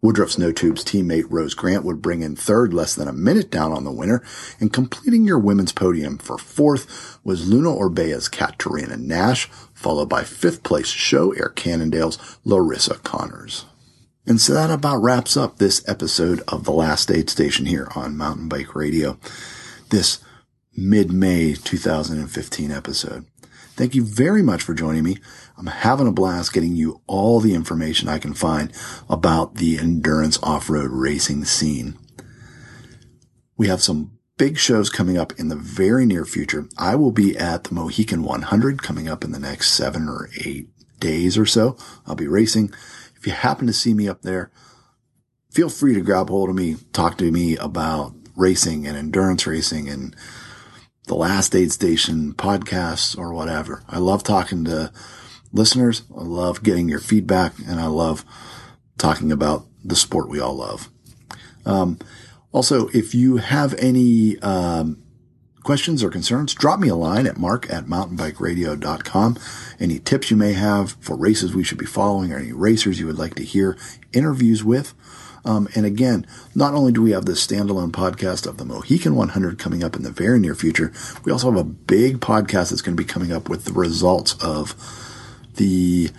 Woodruff's 0.00 0.38
No 0.38 0.52
Tubes 0.52 0.82
teammate 0.82 1.26
Rose 1.28 1.52
Grant 1.52 1.84
would 1.84 2.00
bring 2.00 2.22
in 2.22 2.34
third 2.34 2.72
less 2.72 2.94
than 2.94 3.08
a 3.08 3.12
minute 3.12 3.50
down 3.50 3.72
on 3.72 3.84
the 3.84 3.92
winner, 3.92 4.24
and 4.58 4.72
completing 4.72 5.26
your 5.26 5.38
women's 5.38 5.72
podium 5.72 6.16
for 6.16 6.38
fourth 6.38 7.18
was 7.22 7.46
Luna 7.46 7.68
Orbea's 7.68 8.30
Katerina 8.30 8.96
Nash, 8.96 9.50
followed 9.74 10.08
by 10.08 10.24
fifth 10.24 10.62
place 10.62 10.90
ShoAir 10.90 11.54
Cannondale's 11.54 12.38
Larissa 12.46 12.94
Connors. 13.00 13.66
And 14.26 14.40
so 14.40 14.52
that 14.52 14.70
about 14.70 14.98
wraps 14.98 15.36
up 15.36 15.56
this 15.56 15.86
episode 15.88 16.42
of 16.46 16.64
The 16.64 16.72
Last 16.72 17.10
Aid 17.10 17.30
Station 17.30 17.66
here 17.66 17.88
on 17.94 18.16
Mountain 18.18 18.48
Bike 18.48 18.74
Radio. 18.74 19.18
This 19.88 20.22
mid-May 20.76 21.54
2015 21.54 22.70
episode. 22.70 23.26
Thank 23.76 23.94
you 23.94 24.04
very 24.04 24.42
much 24.42 24.62
for 24.62 24.74
joining 24.74 25.04
me. 25.04 25.16
I'm 25.56 25.66
having 25.66 26.06
a 26.06 26.12
blast 26.12 26.52
getting 26.52 26.76
you 26.76 27.00
all 27.06 27.40
the 27.40 27.54
information 27.54 28.08
I 28.08 28.18
can 28.18 28.34
find 28.34 28.72
about 29.08 29.54
the 29.54 29.78
endurance 29.78 30.38
off-road 30.42 30.90
racing 30.90 31.46
scene. 31.46 31.98
We 33.56 33.68
have 33.68 33.82
some 33.82 34.18
big 34.36 34.58
shows 34.58 34.90
coming 34.90 35.16
up 35.16 35.32
in 35.38 35.48
the 35.48 35.56
very 35.56 36.04
near 36.04 36.26
future. 36.26 36.68
I 36.76 36.94
will 36.94 37.12
be 37.12 37.38
at 37.38 37.64
the 37.64 37.74
Mohican 37.74 38.22
100 38.22 38.82
coming 38.82 39.08
up 39.08 39.24
in 39.24 39.32
the 39.32 39.38
next 39.38 39.72
seven 39.72 40.08
or 40.08 40.28
eight 40.44 40.68
days 40.98 41.38
or 41.38 41.46
so. 41.46 41.76
I'll 42.06 42.14
be 42.14 42.28
racing. 42.28 42.72
If 43.20 43.26
you 43.26 43.32
happen 43.32 43.66
to 43.66 43.72
see 43.72 43.92
me 43.92 44.08
up 44.08 44.22
there, 44.22 44.50
feel 45.50 45.68
free 45.68 45.94
to 45.94 46.00
grab 46.00 46.30
hold 46.30 46.48
of 46.48 46.56
me, 46.56 46.76
talk 46.92 47.18
to 47.18 47.30
me 47.30 47.56
about 47.58 48.14
racing 48.34 48.86
and 48.86 48.96
endurance 48.96 49.46
racing 49.46 49.90
and 49.90 50.16
the 51.06 51.14
last 51.14 51.54
aid 51.54 51.70
station 51.70 52.32
podcasts 52.32 53.18
or 53.18 53.34
whatever. 53.34 53.82
I 53.88 53.98
love 53.98 54.22
talking 54.22 54.64
to 54.64 54.90
listeners. 55.52 56.04
I 56.16 56.22
love 56.22 56.62
getting 56.62 56.88
your 56.88 57.00
feedback 57.00 57.52
and 57.58 57.78
I 57.78 57.86
love 57.86 58.24
talking 58.96 59.32
about 59.32 59.66
the 59.84 59.96
sport 59.96 60.30
we 60.30 60.40
all 60.40 60.54
love. 60.54 60.88
Um, 61.66 61.98
also, 62.52 62.88
if 62.88 63.14
you 63.14 63.36
have 63.36 63.74
any, 63.74 64.38
um, 64.40 64.99
questions 65.70 66.02
or 66.02 66.10
concerns, 66.10 66.52
drop 66.52 66.80
me 66.80 66.88
a 66.88 66.96
line 66.96 67.28
at 67.28 67.38
mark 67.38 67.72
at 67.72 67.84
mountainbikeradio.com. 67.84 69.38
Any 69.78 70.00
tips 70.00 70.28
you 70.28 70.36
may 70.36 70.52
have 70.54 70.96
for 70.98 71.14
races 71.14 71.54
we 71.54 71.62
should 71.62 71.78
be 71.78 71.86
following 71.86 72.32
or 72.32 72.38
any 72.38 72.52
racers 72.52 72.98
you 72.98 73.06
would 73.06 73.20
like 73.20 73.36
to 73.36 73.44
hear 73.44 73.78
interviews 74.12 74.64
with. 74.64 74.94
Um, 75.44 75.68
and 75.76 75.86
again, 75.86 76.26
not 76.56 76.74
only 76.74 76.90
do 76.90 77.00
we 77.00 77.12
have 77.12 77.24
this 77.24 77.46
standalone 77.46 77.92
podcast 77.92 78.48
of 78.48 78.56
the 78.56 78.64
Mohican 78.64 79.14
100 79.14 79.60
coming 79.60 79.84
up 79.84 79.94
in 79.94 80.02
the 80.02 80.10
very 80.10 80.40
near 80.40 80.56
future, 80.56 80.92
we 81.24 81.30
also 81.30 81.52
have 81.52 81.60
a 81.60 81.62
big 81.62 82.18
podcast 82.18 82.70
that's 82.70 82.82
going 82.82 82.96
to 82.96 83.00
be 83.00 83.06
coming 83.08 83.30
up 83.30 83.48
with 83.48 83.64
the 83.64 83.72
results 83.72 84.34
of 84.42 84.74
the 85.54 86.10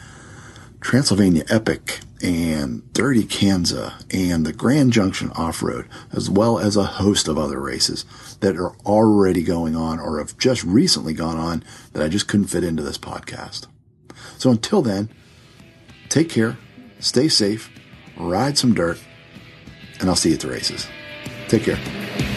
Transylvania 0.81 1.45
Epic 1.47 1.99
and 2.23 2.91
Dirty 2.93 3.23
Kanza 3.23 4.03
and 4.13 4.45
the 4.45 4.53
Grand 4.53 4.91
Junction 4.91 5.31
Off 5.31 5.63
Road, 5.63 5.87
as 6.11 6.29
well 6.29 6.59
as 6.59 6.75
a 6.75 6.83
host 6.83 7.27
of 7.27 7.37
other 7.37 7.59
races 7.59 8.05
that 8.41 8.57
are 8.57 8.75
already 8.79 9.43
going 9.43 9.75
on 9.75 9.99
or 9.99 10.17
have 10.19 10.37
just 10.37 10.63
recently 10.63 11.13
gone 11.13 11.37
on 11.37 11.63
that 11.93 12.03
I 12.03 12.09
just 12.09 12.27
couldn't 12.27 12.47
fit 12.47 12.63
into 12.63 12.83
this 12.83 12.97
podcast. 12.97 13.67
So 14.37 14.49
until 14.49 14.81
then, 14.81 15.09
take 16.09 16.29
care, 16.29 16.57
stay 16.99 17.27
safe, 17.27 17.71
ride 18.17 18.57
some 18.57 18.73
dirt, 18.73 18.99
and 19.99 20.09
I'll 20.09 20.15
see 20.15 20.29
you 20.29 20.35
at 20.35 20.41
the 20.41 20.49
races. 20.49 20.87
Take 21.47 21.63
care. 21.63 22.30